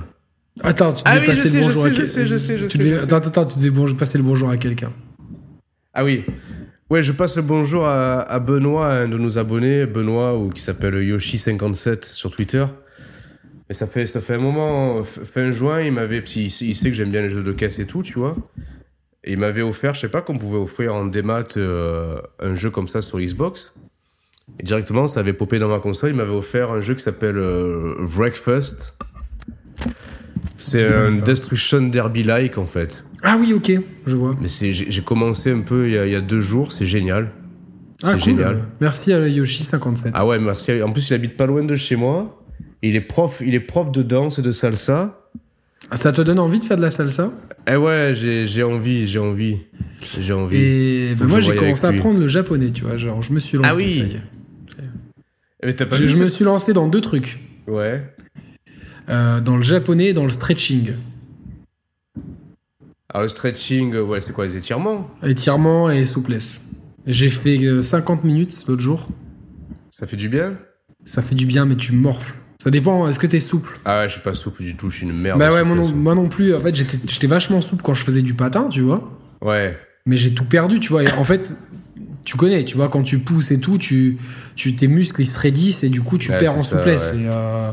[0.62, 2.06] Attends, tu devais Ah oui, je passer sais, le je bonjour sais, à je quel-
[2.08, 3.14] sais, je sais, je tu sais, devais- je sais.
[3.14, 4.92] Attends, attends, tu devais bon- passer le bonjour à quelqu'un.
[5.94, 6.24] Ah oui.
[6.90, 10.94] Ouais, je passe le bonjour à, Benoît, un de nos abonnés, Benoît, ou qui s'appelle
[10.94, 12.64] Yoshi57 sur Twitter.
[13.68, 17.10] Et ça fait, ça fait un moment, fin juin, il m'avait, il sait que j'aime
[17.10, 18.36] bien les jeux de caisse et tout, tu vois.
[19.22, 22.70] Et il m'avait offert, je sais pas qu'on pouvait offrir en démat euh, un jeu
[22.70, 23.78] comme ça sur Xbox.
[24.58, 26.10] Et directement, ça avait popé dans ma console.
[26.10, 28.96] Il m'avait offert un jeu qui s'appelle euh, Breakfast.
[30.56, 33.04] C'est un Destruction Derby-like en fait.
[33.22, 33.72] Ah oui, ok,
[34.06, 34.36] je vois.
[34.40, 36.86] Mais c'est, j'ai commencé un peu il y, a, il y a deux jours, c'est
[36.86, 37.32] génial.
[38.02, 38.22] Ah, c'est cool.
[38.22, 38.60] génial.
[38.80, 40.10] Merci à Yoshi57.
[40.14, 40.82] Ah ouais, merci.
[40.82, 42.44] En plus, il habite pas loin de chez moi.
[42.82, 45.28] Il est prof, il est prof de danse et de salsa.
[45.90, 47.32] Ah, Ça te donne envie de faire de la salsa?
[47.66, 49.58] Eh ouais, j'ai, j'ai envie, j'ai envie.
[50.20, 50.56] J'ai envie.
[50.56, 52.96] Et que moi, j'ai commencé à apprendre le japonais, tu vois.
[52.96, 53.70] Genre, je me suis lancé.
[53.72, 53.90] Ah oui.
[53.90, 54.22] ça y est.
[55.64, 57.40] Mais t'as pas Je, me suis lancé dans deux trucs.
[57.66, 58.04] Ouais.
[59.08, 60.92] Euh, dans le japonais et dans le stretching.
[63.12, 65.08] Alors le stretching, euh, ouais, c'est quoi les étirements?
[65.22, 66.70] Étirement et souplesse.
[67.06, 69.08] J'ai fait euh, 50 minutes l'autre jour.
[69.90, 70.58] Ça fait du bien?
[71.04, 72.34] Ça fait du bien, mais tu morfles.
[72.60, 73.78] Ça dépend, est-ce que t'es souple?
[73.84, 75.38] Ah ouais, je suis pas souple du tout, je suis une merde.
[75.38, 76.02] Bah ouais, moi non, souplesse.
[76.02, 76.54] moi non plus.
[76.54, 79.08] En fait, j'étais vachement souple quand je faisais du patin, tu vois.
[79.40, 79.78] Ouais.
[80.04, 81.02] Mais j'ai tout perdu, tu vois.
[81.04, 81.56] Et en fait,
[82.24, 84.18] tu connais, tu vois, quand tu pousses et tout, tu,
[84.54, 87.12] tu, tes muscles ils se raidissent et du coup tu Ouais, perds en ça, souplesse.
[87.14, 87.20] ouais.
[87.22, 87.70] Et, euh,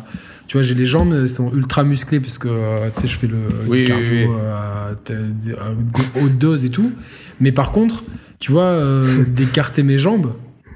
[0.47, 3.17] tu vois, j'ai les jambes, elles sont ultra musclées parce que euh, tu sais, je
[3.17, 4.27] fais le, Oui, cardio oui.
[4.27, 6.91] euh, à- à haute dose et tout.
[7.39, 8.03] Mais par contre,
[8.39, 10.33] tu vois, euh, d'écarter mes jambes,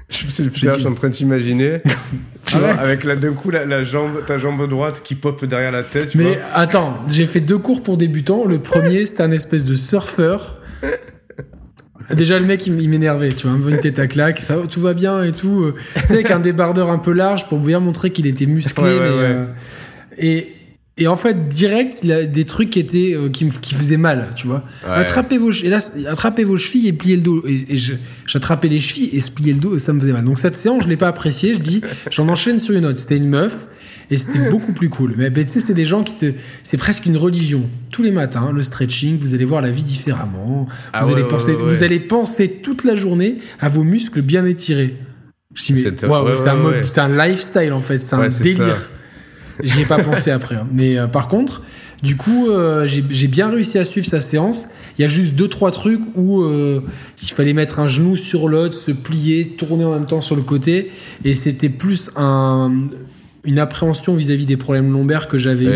[0.08, 1.78] Je, je suis en train de t'imaginer.
[2.46, 2.86] tu vois, Arrête.
[2.86, 6.10] avec là, d'un coup la, la jambe, ta jambe droite qui pop derrière la tête.
[6.10, 6.36] Tu Mais vois.
[6.54, 8.44] attends, j'ai fait deux cours pour débutants.
[8.44, 10.56] Le premier, c'était un espèce de surfeur.
[12.14, 14.80] Déjà, le mec, il m'énervait, tu vois, il me une tête à claque, ça, tout
[14.80, 15.62] va bien et tout.
[15.62, 18.84] euh, Tu sais, avec un débardeur un peu large pour bien montrer qu'il était musclé.
[18.84, 19.24] Ouais, ouais, mais, ouais.
[19.24, 19.44] euh,
[20.18, 20.46] et,
[20.98, 23.96] et en fait, direct, il a des trucs qui, étaient, euh, qui me qui faisaient
[23.96, 24.64] mal, tu vois.
[24.86, 25.78] Attrapez, vos, et là,
[26.08, 27.42] attrapez vos chevilles et pliez le dos.
[27.46, 27.78] Et, et
[28.26, 30.24] j'attrapais les chevilles et se le dos et ça me faisait mal.
[30.24, 31.54] Donc cette séance, je l'ai pas appréciée.
[31.54, 31.80] Je dis,
[32.10, 32.98] j'en enchaîne sur une autre.
[32.98, 33.68] C'était une meuf.
[34.10, 35.14] Et c'était beaucoup plus cool.
[35.16, 36.32] Mais ben, tu sais, c'est des gens qui te.
[36.64, 37.62] C'est presque une religion.
[37.90, 40.66] Tous les matins, le stretching, vous allez voir la vie différemment.
[40.92, 41.68] Ah vous, ouais, allez penser, ouais, ouais.
[41.74, 44.96] vous allez penser toute la journée à vos muscles bien étirés.
[45.54, 46.84] Je dis, mais C'est- waouh, ouais, c'est un mode, ouais.
[46.84, 48.76] c'est un lifestyle en fait, c'est un c'est délire.
[48.76, 48.82] ça.
[49.64, 50.54] J'y ai pas pensé après.
[50.56, 50.66] hein.
[50.72, 51.62] Mais euh, par contre,
[52.02, 54.68] du coup, euh, j'ai j'ai bien réussi à suivre sa séance.
[54.98, 56.82] Il y a juste deux trois trucs où euh,
[57.22, 60.42] il fallait mettre un genou sur l'autre, se plier, tourner en même temps sur le
[60.42, 60.90] côté,
[61.24, 62.72] et c'était plus un,
[63.44, 65.68] une appréhension vis-à-vis des problèmes lombaires que j'avais eu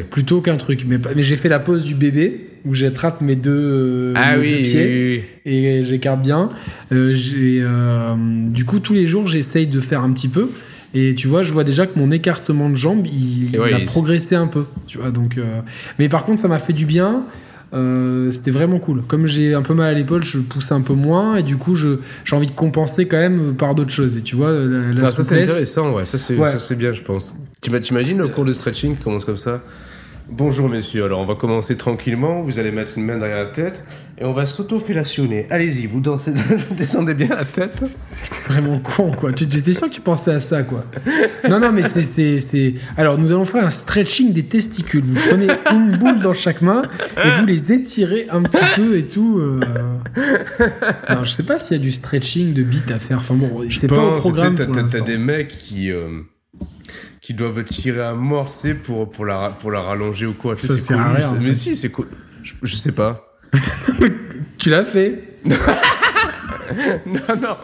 [0.00, 0.84] Et- plutôt qu'un truc.
[0.88, 2.40] Mais, j'ai fait la pose du bébé.
[2.64, 6.48] où j'attrape mes deux, euh, Ah mes oui, deux oui, pieds oui, et j'écarte bien.
[6.90, 8.14] Euh, j'ai, euh,
[8.50, 10.50] du coup, tous les jours, j'essaye de faire un petit peu.
[10.92, 13.84] Et tu vois, je vois déjà que mon écartement de jambe, il, ouais, a il-
[13.86, 14.64] progressé un peu.
[14.88, 15.38] Tu vois, donc.
[15.38, 15.60] euh,
[16.00, 17.22] Mais par contre, ça m'a fait du bien.
[17.74, 19.02] Euh, c'était vraiment cool.
[19.02, 21.74] Comme j'ai un peu mal à l'épaule, je pousse un peu moins et du coup,
[21.74, 21.98] j'ai
[22.32, 24.16] envie de compenser quand même par d'autres choses.
[24.16, 26.04] Et tu vois, la, la Ah, ça c'est intéressant, ouais.
[26.06, 26.76] Ça c'est Ouais.
[26.76, 27.34] bien, je pense.
[27.60, 29.62] T'ima- T'imagines le cours de stretching qui commence comme ça?
[30.28, 32.42] Bonjour messieurs, alors on va commencer tranquillement.
[32.42, 33.84] Vous allez mettre une main derrière la tête
[34.18, 35.46] et on va s'auto-fellationner.
[35.50, 36.32] Allez-y, vous dansez,
[36.76, 37.72] descendez bien la tête.
[37.72, 39.30] C'est vraiment con, quoi.
[39.36, 40.84] J'étais sûr que tu pensais à ça, quoi.
[41.48, 42.74] Non, non, mais c'est, c'est, c'est.
[42.96, 45.02] Alors, nous allons faire un stretching des testicules.
[45.04, 46.82] Vous prenez une boule dans chaque main
[47.22, 49.38] et vous les étirez un petit peu et tout.
[49.38, 49.60] euh.
[51.06, 53.18] Alors, je sais pas s'il y a du stretching de bite à faire.
[53.18, 54.54] Enfin bon, c'est pas au programme.
[54.56, 56.20] tu sais, pour T'as des mecs qui, euh,
[57.20, 60.56] qui doivent tirer à mort, c'est pour, pour, la, pour la rallonger ou quoi.
[60.56, 61.04] Ça c'est cool,
[61.42, 62.06] Mais si, c'est cool.
[62.42, 63.25] Je, je sais pas.
[64.58, 65.22] Tu l'as fait.
[67.06, 67.56] non, non.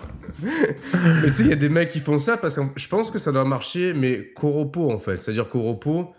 [1.23, 3.11] mais tu sais, il y a des mecs qui font ça parce que je pense
[3.11, 5.21] que ça doit marcher, mais qu'au repos en fait.
[5.21, 6.15] C'est-à-dire qu'au repos,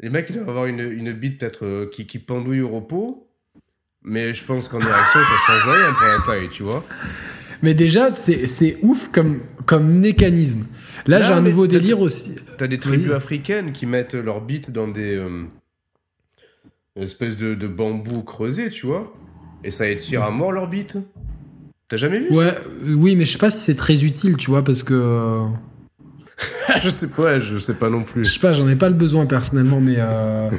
[0.00, 3.28] les mecs ils doivent avoir une, une bite peut-être euh, qui, qui pendouille au repos.
[4.02, 6.84] Mais je pense qu'en érection, ça change rien pour la taille, tu vois.
[7.62, 10.64] Mais déjà, c'est, ouf comme, comme mécanisme.
[11.06, 12.36] Là, j'ai un nouveau délire aussi.
[12.56, 15.16] T'as des tribus africaines qui mettent leur bite dans des.
[15.16, 15.44] euh,
[16.98, 19.14] une espèce de, de bambou creusé, tu vois.
[19.64, 20.98] Et ça étire à mort leur bite.
[21.88, 22.56] T'as jamais vu Ouais, ça
[22.86, 24.94] euh, oui, mais je sais pas si c'est très utile, tu vois, parce que.
[24.94, 25.46] euh,
[26.82, 28.24] Je sais pas, je sais pas non Je plus.
[28.26, 29.94] sais pas, j'en ai pas le besoin personnellement, mais.
[29.96, 30.50] euh,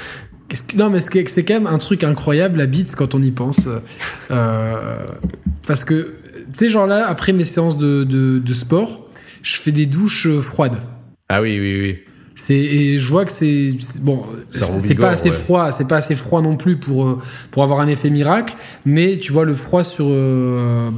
[0.48, 3.68] que- Non, mais c'est quand même un truc incroyable, la bite, quand on y pense.
[4.30, 5.04] Euh,
[5.66, 6.14] parce que,
[6.52, 9.10] tu sais, genre là, après mes séances de, de, de sport,
[9.42, 10.78] je fais des douches froides.
[11.28, 11.98] Ah oui, oui, oui.
[12.40, 13.70] C'est et je vois que c'est
[14.02, 15.34] bon, c'est pas assez ouais.
[15.34, 17.18] froid, c'est pas assez froid non plus pour euh,
[17.50, 18.54] pour avoir un effet miracle,
[18.86, 20.88] mais tu vois le froid sur euh,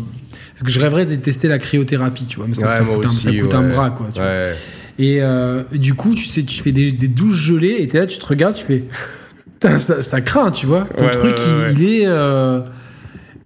[0.52, 2.96] parce que je rêverais de tester la cryothérapie, tu vois, mais ça, Ouais, ça moi
[2.96, 4.48] coûte, un, ça bras quoi, tu vois.
[4.98, 8.06] Et euh, du coup, tu sais, tu fais des, des douches gelées et t'es là,
[8.06, 8.84] tu te regardes, tu fais.
[9.62, 10.84] Ça, ça craint, tu vois.
[10.98, 12.06] Ton truc, il, il est.
[12.06, 12.60] euh,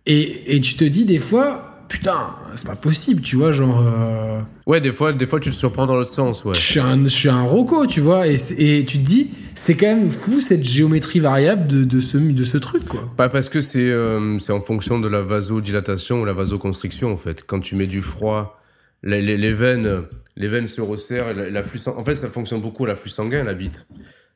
[0.06, 3.82] et, et tu te dis des fois, putain, c'est pas possible, tu vois, genre.
[3.86, 6.54] euh, Ouais, des fois, des fois, tu te surprends dans l'autre sens, ouais.
[6.54, 8.26] je suis un, je suis un roco, tu vois.
[8.28, 12.16] Et, et tu te dis, c'est quand même fou cette géométrie variable de, de, ce,
[12.18, 13.00] de ce truc, quoi.
[13.16, 17.16] Pas parce que c'est euh, c'est en fonction de la vasodilatation ou la vasoconstriction, en
[17.16, 17.44] fait.
[17.46, 18.60] Quand tu mets du froid,
[19.02, 20.02] les, les, les veines,
[20.36, 21.30] les veines se resserrent.
[21.30, 23.86] Et la- sang- en fait, ça fonctionne beaucoup à l'afflux sanguin, la bite.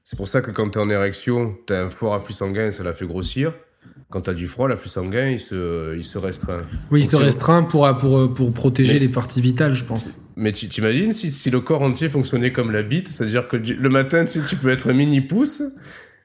[0.05, 2.93] C'est pour ça que quand t'es en érection, t'as un fort afflux sanguin, ça la
[2.95, 3.53] fait grossir.
[4.11, 6.63] Quand t'as du froid, l'afflux sanguin, il se, il se restreint.
[6.91, 10.19] Oui, il Donc se restreint pour, pour, pour protéger Mais- les parties vitales, je pense.
[10.37, 13.89] Mais tu- t'imagines si, si le corps entier fonctionnait comme la bite, c'est-à-dire que le
[13.91, 15.63] matin, tu sais, tu peux être un mini pouce,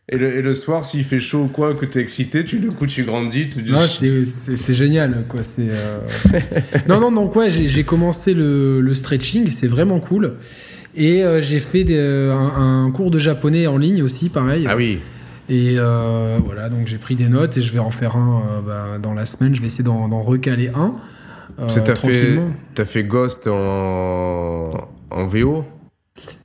[0.08, 2.70] et le, et le soir, s'il fait chaud ou quoi, que t'es excité, tu, du
[2.70, 3.64] coup, tu grandis, tu.
[3.64, 5.44] Non, c'est génial, quoi.
[5.44, 6.00] C'est euh,
[6.88, 10.36] non, non, donc ouais, j'ai j'ai commencé le, le stretching, c'est vraiment cool.
[10.96, 14.66] Et euh, j'ai fait des, euh, un, un cours de japonais en ligne aussi, pareil.
[14.70, 15.00] Ah oui,
[15.54, 18.62] Et euh, voilà, donc j'ai pris des notes et je vais en faire un euh,
[18.66, 19.54] bah, dans la semaine.
[19.54, 20.96] Je vais essayer d'en recaler un.
[21.60, 22.40] euh, Parce que t'as fait,
[22.86, 24.72] fait Ghost en,
[25.12, 25.66] en VO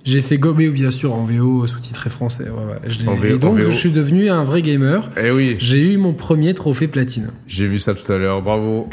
[0.04, 2.50] J'ai fait Gobé, bien sûr, en VO sous-titré français.
[2.50, 2.90] ouais, ouais.
[2.90, 3.70] Je l'ai- En VO, et donc, en VO.
[3.70, 5.10] je suis devenu un vrai gamer.
[5.22, 7.30] Eh oui, J'ai eu mon premier trophée platine.
[7.46, 8.88] j'ai vu ça tout à l'heure, bravo.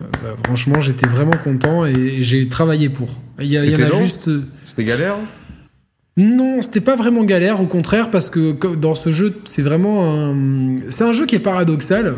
[0.00, 0.06] Bah,
[0.44, 3.08] franchement, j'étais vraiment content et j'ai travaillé pour.
[3.40, 4.30] Il y, a- il y en C'était a long juste.
[4.64, 5.16] C'était galère
[6.18, 10.76] Non, c'était pas vraiment galère, au contraire, parce que dans ce jeu, c'est vraiment un...
[10.88, 12.16] C'est un jeu qui est paradoxal.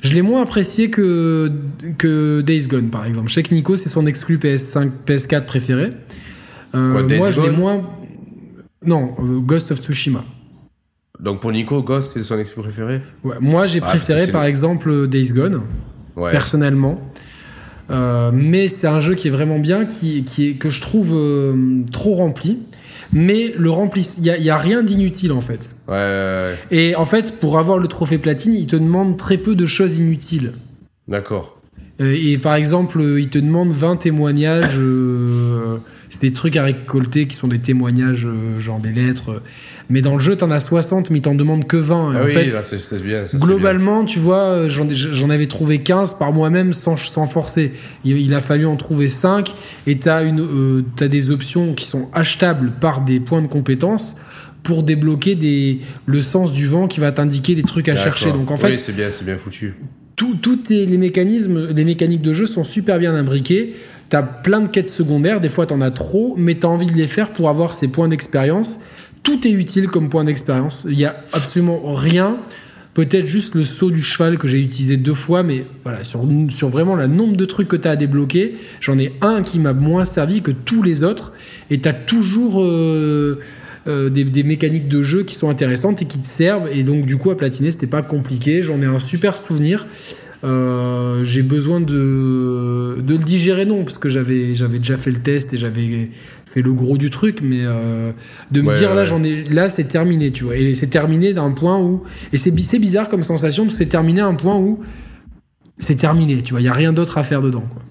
[0.00, 1.50] Je l'ai moins apprécié que,
[1.98, 3.28] que Days Gone, par exemple.
[3.28, 5.90] Je sais que Nico, c'est son exclu PS5, PS4 préféré.
[6.74, 7.82] Euh, Days moi, je l'ai moins...
[8.84, 10.24] Non, euh, Ghost of Tsushima.
[11.20, 13.00] Donc pour Nico, Ghost, c'est son esprit préféré?
[13.22, 15.60] Ouais, moi, j'ai Ah, préféré, par exemple, Days Gone.
[16.16, 16.30] Ouais.
[16.30, 17.00] personnellement.
[17.90, 21.12] Euh, mais c'est un jeu qui est vraiment bien, qui, qui est, que je trouve
[21.14, 22.58] euh, trop rempli.
[23.12, 25.76] Mais le rempli, il n'y a, il y a rien d'inutile en fait.
[25.86, 26.76] Ouais, ouais, ouais.
[26.76, 29.98] Et en fait, pour avoir le trophée platine, il te demande très peu de choses
[29.98, 30.52] inutiles.
[31.08, 31.58] d'accord.
[32.00, 34.78] Euh, et par exemple, euh, il te demande 20 témoignages.
[34.78, 35.76] euh,
[36.08, 38.26] c'est des trucs à récolter qui sont des témoignages,
[38.58, 39.42] genre des lettres.
[39.92, 39.94] Euh.
[39.94, 42.12] Mais dans le jeu, t'en as 60, mais t'en demande que 20.
[42.12, 43.26] Et Ah en oui, fait, là, c'est c'est bien.
[43.26, 47.72] ça, Globalement, tu vois, euh, j'en avais trouvé 15 par moi-même sans, sans forcer.
[48.04, 49.52] Il, il a fallu en trouver 5
[49.86, 50.22] et tu as,
[51.08, 54.16] des options qui sont achetables par des points de compétences
[54.62, 58.30] pour débloquer des, le sens du vent qui va t'indiquer des trucs à chercher.
[58.32, 59.74] Donc en fait, Oui, c'est bien, c'est bien foutu.
[60.16, 63.74] tout, tout est- les mécanismes, les mécaniques de jeu sont super bien imbriquées.
[64.08, 67.06] T'as plein de quêtes secondaires, des fois t'en as trop, mais t'as envie de les
[67.08, 68.80] faire pour avoir ces points d'expérience.
[69.22, 70.86] Tout est utile comme point d'expérience.
[70.88, 72.38] Il y a absolument rien
[72.94, 76.20] Peut-être juste le saut du cheval que j'ai utilisé deux fois, mais voilà, sur,
[76.68, 79.72] vraiment le nombre de trucs que tu as à débloquer, j'en ai un qui m'a
[79.72, 81.32] moins servi que tous les autres.
[81.70, 83.40] Et tu as toujours euh,
[83.86, 86.68] euh, des, des mécaniques de jeu qui sont intéressantes et qui te servent.
[86.70, 88.62] Et donc, du coup, à platiner, c'était pas compliqué.
[88.62, 89.86] J'en ai un super souvenir.
[90.44, 95.20] Euh, j'ai besoin de, de le digérer, non, parce que j'avais, j'avais déjà fait le
[95.20, 96.10] test et j'avais
[96.46, 98.10] fait le gros du truc, mais euh,
[98.50, 99.06] de me Ouais, dire là, ouais.
[99.06, 100.56] j'en ai, là, c'est terminé, tu vois.
[100.56, 102.02] Et c'est terminé d'un point où,
[102.32, 104.80] et c'est, c'est bizarre comme sensation, parce que c'est terminé à un point où
[105.78, 106.60] c'est terminé, tu vois.
[106.60, 107.82] Il y a rien d'autre à faire dedans, quoi.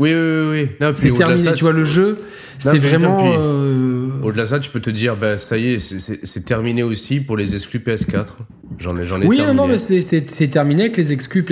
[0.00, 0.88] Oui, oui, oui.
[0.94, 1.72] C'est terminé, ça, tu vois.
[1.72, 2.18] Le jeu,
[2.58, 3.16] c'est vraiment.
[3.16, 3.87] puis- euh,
[4.22, 7.36] Au-delà de ça, tu peux te dire, bah, ça y est, c'est- terminé aussi pour
[7.36, 8.38] les exclus PS4.
[8.78, 9.54] J'en ai, j'en ai Oui, non, terminé.
[9.62, 11.44] non, mais c'est- terminé avec les exclus,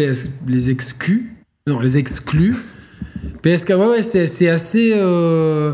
[0.47, 1.33] les exclus,
[1.67, 2.55] non, les exclus.
[3.43, 4.93] PSK, ouais, ouais, c'est assez.
[4.95, 5.73] euh,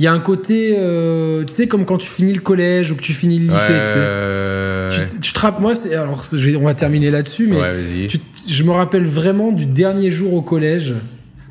[0.00, 2.96] Il y a un côté, euh, tu sais, comme quand tu finis le collège ou
[2.96, 3.94] que tu finis le lycée, tu sais.
[3.96, 6.20] Euh, Tu, tu te rappelles, moi, c'est alors,
[6.60, 8.08] on va terminer là-dessus, mais ouais, vas-y.
[8.08, 8.18] tu-
[8.48, 10.94] je me rappelle vraiment du dernier jour au collège,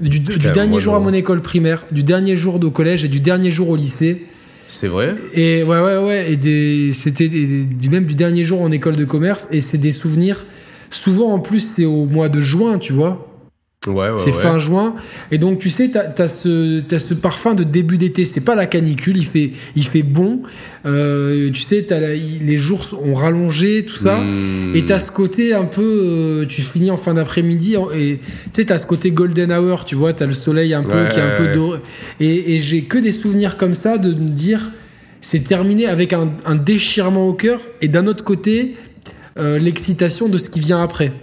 [0.01, 3.49] du, dernier jour à mon école primaire, du dernier jour au collège et du dernier
[3.49, 4.25] jour au lycée.
[4.67, 6.33] C'est vrai Et ouais, ouais, ouais.
[6.33, 7.29] Et c'était
[7.91, 9.47] même du dernier jour en école de commerce.
[9.51, 10.45] Et c'est des souvenirs.
[10.89, 13.32] Souvent, en plus, c'est au mois de juin, tu vois.
[13.87, 14.17] Ouais, ouais.
[14.17, 14.41] c'est ouais.
[14.41, 14.95] fin juin.
[15.31, 18.23] Et donc, tu sais, t'as as ce, t'as ce parfum de début d'été.
[18.25, 20.41] C'est pas la canicule, il fait, il fait bon.
[20.85, 24.19] Euh, tu sais, la- les jours ont rallongé, tout ça.
[24.19, 24.71] Hmm.
[24.75, 28.65] Et t'as ce côté un peu, euh, tu finis en fin d'après-midi et tu sais
[28.65, 31.35] t'as ce côté golden hour, tu vois, t'as le soleil un peu qui est un
[31.35, 31.79] peu doré.
[32.19, 34.71] Et, et j'ai que des souvenirs comme ça de me dire
[35.21, 38.75] c'est terminé avec un, un déchirement au cœur et d'un autre côté
[39.39, 41.13] euh, l'excitation de ce qui vient après.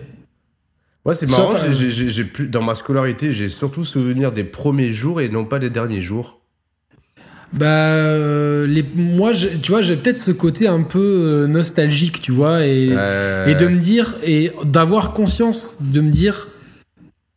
[1.05, 1.53] Ouais, c'est marrant.
[1.73, 5.45] j'ai- j'ai- j'ai plus dans ma scolarité, j'ai surtout souvenir des premiers jours et non
[5.45, 6.41] pas des derniers jours.
[7.53, 12.23] Bah, euh, les, moi, je- tu vois, j'ai peut-être ce côté un peu euh, nostalgique,
[12.23, 16.47] tu vois, et, Euh, et de me dire, et d'avoir conscience de me dire,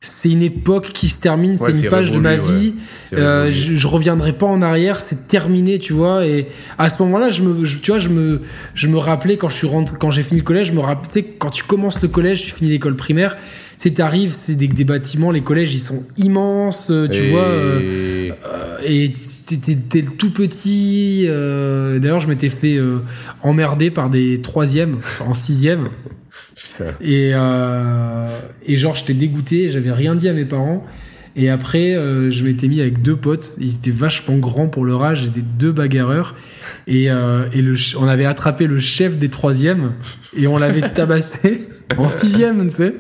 [0.06, 3.16] c'est une époque qui se termine, Ouais, c'est c'est une page de ma vie, c'est
[3.18, 6.48] euh, je, je reviendrai pas en arrière, c'est terminé, tu vois, et
[6.78, 8.42] à ce moment-là, je me, je- tu vois, je me,
[8.76, 11.08] je me rappelais quand je suis rentré, quand j'ai fini le collège, je me rappelais,
[11.08, 13.38] tu sais, quand tu commences le collège, tu finis l'école primaire,
[13.78, 17.46] sais, t'arrives, c'est des, des bâtiments, les collèges, ils sont immenses, euh, tu Et- vois,
[17.46, 18.30] euh,
[18.86, 19.10] et
[19.90, 21.26] t'es- tout petit.
[21.30, 22.98] euh, D'ailleurs, je m'étais fait euh,
[23.42, 25.88] emmerder par des troisièmes en sixième.
[27.02, 28.28] Et, euh,
[28.66, 30.86] et genre, j'étais dégoûté, j'avais rien dit à mes parents.
[31.36, 33.58] Et après, euh, je m'étais mis avec deux potes.
[33.60, 36.36] Ils étaient vachement grands pour leur âge, des deux bagarreurs.
[36.86, 39.94] Et, euh, et le, on avait attrapé le chef des troisièmes
[40.38, 41.68] et on l'avait tabassé
[41.98, 42.96] en sixième, tu sais.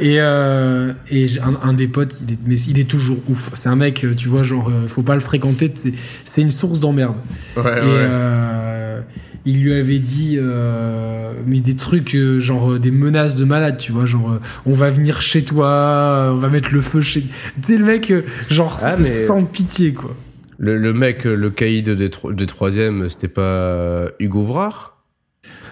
[0.00, 3.50] Et, euh, et un, un des potes, il est, mais il est toujours ouf.
[3.52, 5.70] C'est un mec, tu vois, genre, faut pas le fréquenter.
[5.74, 5.92] C'est,
[6.24, 7.16] c'est une source d'emmerde.
[7.58, 9.02] Ouais, Et ouais.
[9.44, 13.76] Il lui avait dit euh, mis des trucs euh, genre euh, des menaces de malade,
[13.78, 17.22] tu vois, genre euh, on va venir chez toi, on va mettre le feu chez.
[17.22, 17.28] Tu
[17.62, 18.12] sais le mec,
[18.50, 20.14] genre Ah, mais- sans pitié quoi.
[20.58, 25.02] Le, le mec, le caïd des, tro- des troisièmes, c'était pas Hugo Vrard?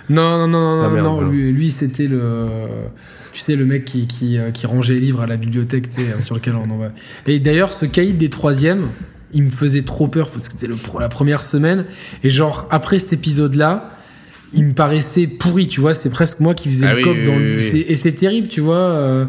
[0.08, 1.30] Non non non non Ah, non, merde, non, alors.
[1.30, 2.46] lui, lui, c'était le.
[3.32, 6.08] Tu sais, le mec qui, qui, qui rangeait les livres à la bibliothèque, tu sais,
[6.12, 6.90] euh, sur lequel on en va.
[7.28, 8.88] Et d'ailleurs, ce caïd des troisièmes,
[9.32, 11.84] il me faisait trop peur parce que c'était la première semaine.
[12.24, 13.96] Et genre, après cet épisode-là,
[14.52, 15.94] il me paraissait pourri, tu vois.
[15.94, 17.54] C'est presque moi qui faisais Ah le oui, coq oui, dans le.
[17.56, 17.62] oui.
[17.62, 18.74] c'est- Et c'est terrible, tu vois.
[18.76, 19.24] euh,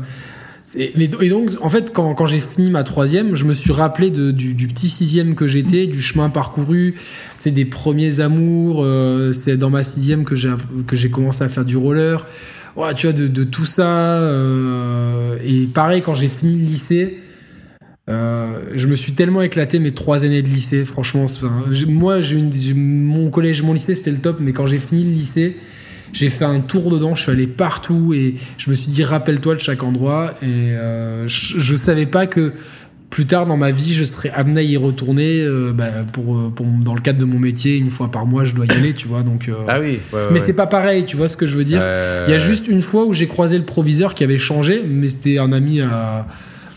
[0.63, 4.09] c'est- et donc, en fait, quand, quand j'ai fini ma troisième, je me suis rappelé
[4.09, 6.95] de- du, du petit sixième que j'étais, du chemin parcouru,
[7.37, 8.81] sais, des premiers amours.
[8.83, 10.49] euh, c'est dans ma sixième que j'ai
[10.87, 12.25] que j'ai commencé à faire du roller.
[12.75, 13.85] Ouais, tu vois, de, de tout ça.
[13.85, 17.19] euh, et pareil, quand j'ai fini le lycée,
[18.09, 20.85] euh, je me suis tellement éclaté mes trois années de lycée.
[20.85, 21.25] Franchement,
[21.87, 24.37] moi, j'ai une, mon collège, mon lycée, c'était le top.
[24.39, 25.57] Mais quand j'ai fini le lycée,
[26.13, 27.15] j'ai fait un tour dedans.
[27.15, 30.33] Je suis allé partout et je me suis dit, rappelle-toi de chaque endroit.
[30.41, 32.53] Et euh, je, je savais pas que
[33.11, 36.65] plus tard dans ma vie, je serais amené à y retourner euh, bah, pour, pour-
[36.65, 37.77] dans le cadre de mon métier.
[37.77, 39.21] Une fois par mois, je dois y aller, tu vois.
[39.21, 39.99] Donc, euh, Ah oui.
[40.13, 40.39] ouais, ouais, mais ouais.
[40.39, 41.81] c'est pas pareil, tu vois ce que je veux dire.
[42.27, 45.07] Il y a juste une fois où j'ai croisé le proviseur qui avait changé, mais
[45.07, 46.25] c'était un ami à,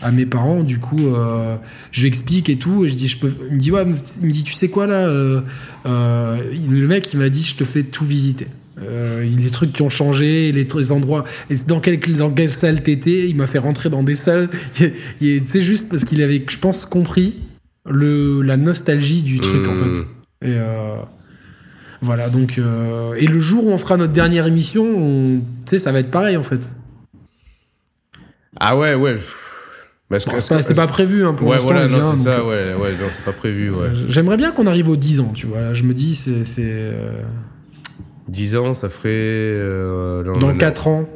[0.01, 0.63] à mes parents.
[0.63, 1.57] Du coup, euh,
[1.91, 3.31] je lui explique et tout, et je dis, je peux.
[3.49, 3.83] Il me dit, ouais,
[4.21, 5.41] il me dit, tu sais quoi là euh,
[5.85, 6.37] euh,
[6.69, 8.47] Le mec, il m'a dit, je te fais tout visiter.
[8.81, 13.29] Euh, les trucs qui ont changé, les, endroits, et dans quelle, dans quelle salle t'étais,
[13.29, 14.49] il m'a fait rentrer dans des salles.
[15.19, 17.37] C'est juste parce qu'il avait, je pense, compris
[17.89, 19.97] le, la nostalgie du truc en fait.
[20.41, 20.97] Et euh,
[22.01, 22.57] voilà, donc.
[22.57, 26.11] et le jour où on fera notre dernière émission, on- tu sais, ça va être
[26.11, 26.75] pareil en fait.
[28.59, 29.17] Ah ouais, ouais.
[30.09, 31.71] Bon, c'est pas, pas prévu hein, pour Ouais, l'instant.
[31.71, 32.43] voilà, il non, c'est ça, euh,
[32.77, 33.89] ouais, ouais, non, c'est pas prévu, ouais.
[34.07, 35.73] J'aimerais bien qu'on arrive aux 10 ans, tu vois.
[35.73, 36.43] Je me dis, c'est.
[36.59, 37.21] euh,
[38.29, 39.09] 10 ans, ça ferait.
[39.11, 40.57] euh, non, Dans non.
[40.57, 41.09] 4 ans.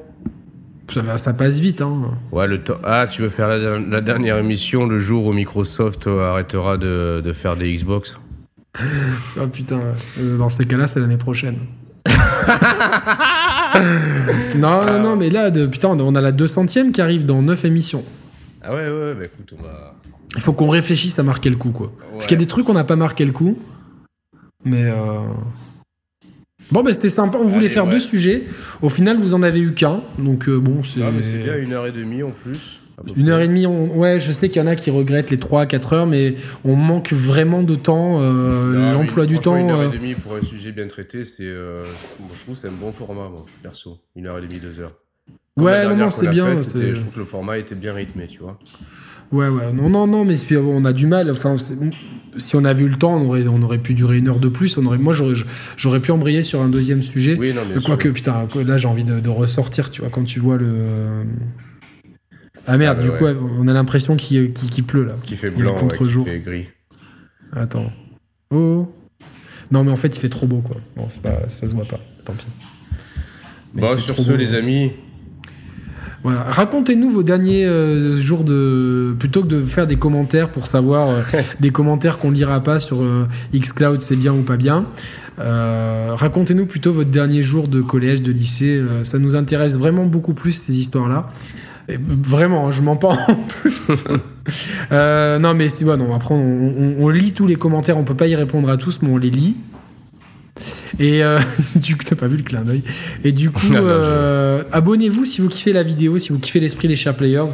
[0.91, 2.17] Ça, va- ça passe vite, hein.
[2.31, 2.77] Ouais, le temps.
[2.83, 7.21] Ah, tu veux faire la, la dernière émission le jour où Microsoft euh, arrêtera de,
[7.23, 8.19] de faire des Xbox?
[9.39, 9.81] Oh putain,
[10.19, 11.57] euh, dans ces cas-là, c'est l'année prochaine.
[14.55, 17.65] non, non, non, mais là, de, putain, on a la 200ème qui arrive dans 9
[17.65, 18.03] émissions.
[18.69, 19.95] Ah ouais, ouais, ouais, bah écoute, on va.
[20.35, 21.91] Il faut qu'on réfléchisse à marquer le coup, quoi.
[22.11, 23.57] Parce qu'il y a des trucs qu'on n'a pas marqué le coup.
[24.63, 24.83] Mais.
[24.85, 25.21] euh,
[26.71, 27.39] Bon, bah c'était sympa.
[27.39, 27.93] On voulait Allez, faire ouais.
[27.93, 28.43] deux sujets.
[28.83, 30.01] Au final, vous en avez eu qu'un.
[30.19, 31.01] Donc, euh, bon, c'est.
[31.01, 32.79] Ah, mais c'est bien, une heure et demie en plus.
[33.15, 35.39] Une heure et demie, on- ouais, je sais qu'il y en a qui regrettent les
[35.39, 36.35] 3 à 4 heures, mais
[36.65, 38.21] on manque vraiment de temps.
[38.21, 39.55] euh, L'emploi du temps.
[39.55, 41.43] Une heure et demie pour un sujet bien traité, c'est.
[41.47, 41.85] euh,
[42.35, 43.97] je, trouve que c'est un bon format, moi, perso.
[44.15, 44.93] Une heure et demie, deux heures.
[45.59, 46.57] Comme Ouais, non, non, c'est bien.
[46.59, 48.57] c'était- Je trouve que le format était bien rythmé, tu vois.
[49.31, 51.29] Ouais, ouais, non, non, non, mais on a du mal.
[51.29, 51.55] Enfin,
[52.37, 54.49] si on avait eu le temps, on aurait, on aurait pu durer une heure de
[54.49, 54.77] plus.
[54.77, 57.35] On aurait, moi, j'aurais, pu embrayer sur un deuxième sujet.
[57.39, 57.53] Oui.
[57.85, 61.25] Quoique, putain, là, j'ai envie de, de ressortir, tu vois, quand tu vois le.
[62.67, 63.25] Ah merde, Ah bah du coup,
[63.59, 65.15] on a l'impression qu'il, qu'il pleut là.
[65.23, 66.65] Qui fait Il y a le blanc, ouais, qui fait gris.
[67.55, 67.91] Attends.
[68.51, 68.87] Oh.
[69.71, 70.77] Non, mais en fait, il fait trop beau, quoi.
[70.95, 71.99] Bon, pas, ça se voit pas.
[72.25, 72.45] Tant pis.
[73.73, 74.37] Mais il Bon, fait sur trop ce, beau.
[74.37, 74.91] les amis,
[76.23, 76.43] Voilà.
[76.43, 79.15] Racontez-nous vos derniers euh, jours de.
[79.17, 81.21] Plutôt que de faire des commentaires pour savoir euh,
[81.61, 83.25] des commentaires qu'on lira pas sur euh,
[83.55, 84.85] Xcloud, c'est bien ou pas bien.
[85.39, 88.81] Euh, Racontez-nous plutôt votre dernier jour de collège, de lycée.
[89.03, 91.29] ça nous intéresse vraiment beaucoup plus ces histoires-là.
[92.07, 93.89] Vraiment, hein, je m'en parle en plus.
[94.91, 96.13] Non, mais c'est bon.
[96.13, 97.97] Après, on, on- on lit tous les commentaires.
[97.97, 99.55] On peut pas y répondre à tous, mais on les lit.
[100.99, 101.39] Et euh,
[101.75, 102.83] du coup, t'as pas vu le clin d'œil.
[103.23, 106.95] Et du coup, euh, abonnez-vous si vous kiffez la vidéo, si vous kiffez l'esprit des
[106.95, 107.45] chers players.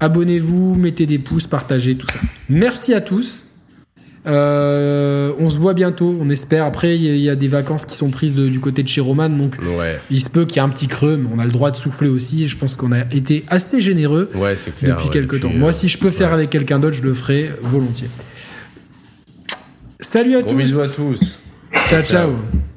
[0.00, 2.18] Abonnez-vous, mettez des pouces, partagez, tout ça.
[2.48, 3.44] Merci à tous.
[4.26, 6.64] Euh, on se voit bientôt, on espère.
[6.64, 8.82] Après, il y, a- il y a des vacances qui sont prises de- du côté
[8.82, 11.28] de chez Roman, donc ouais, il se peut qu'il y ait un petit creux, mais
[11.32, 12.42] on a le droit de souffler aussi.
[12.42, 14.96] Et je pense qu'on a été assez généreux ouais, clair.
[14.96, 15.52] depuis ouais, quelques temps.
[15.54, 18.08] Moi, si je peux faire avec quelqu'un d'autre, je le ferai volontiers.
[20.00, 20.56] Salut à Gros tous.
[20.56, 21.38] bisous à tous.
[21.84, 22.02] Ciao.
[22.02, 22.75] ciao.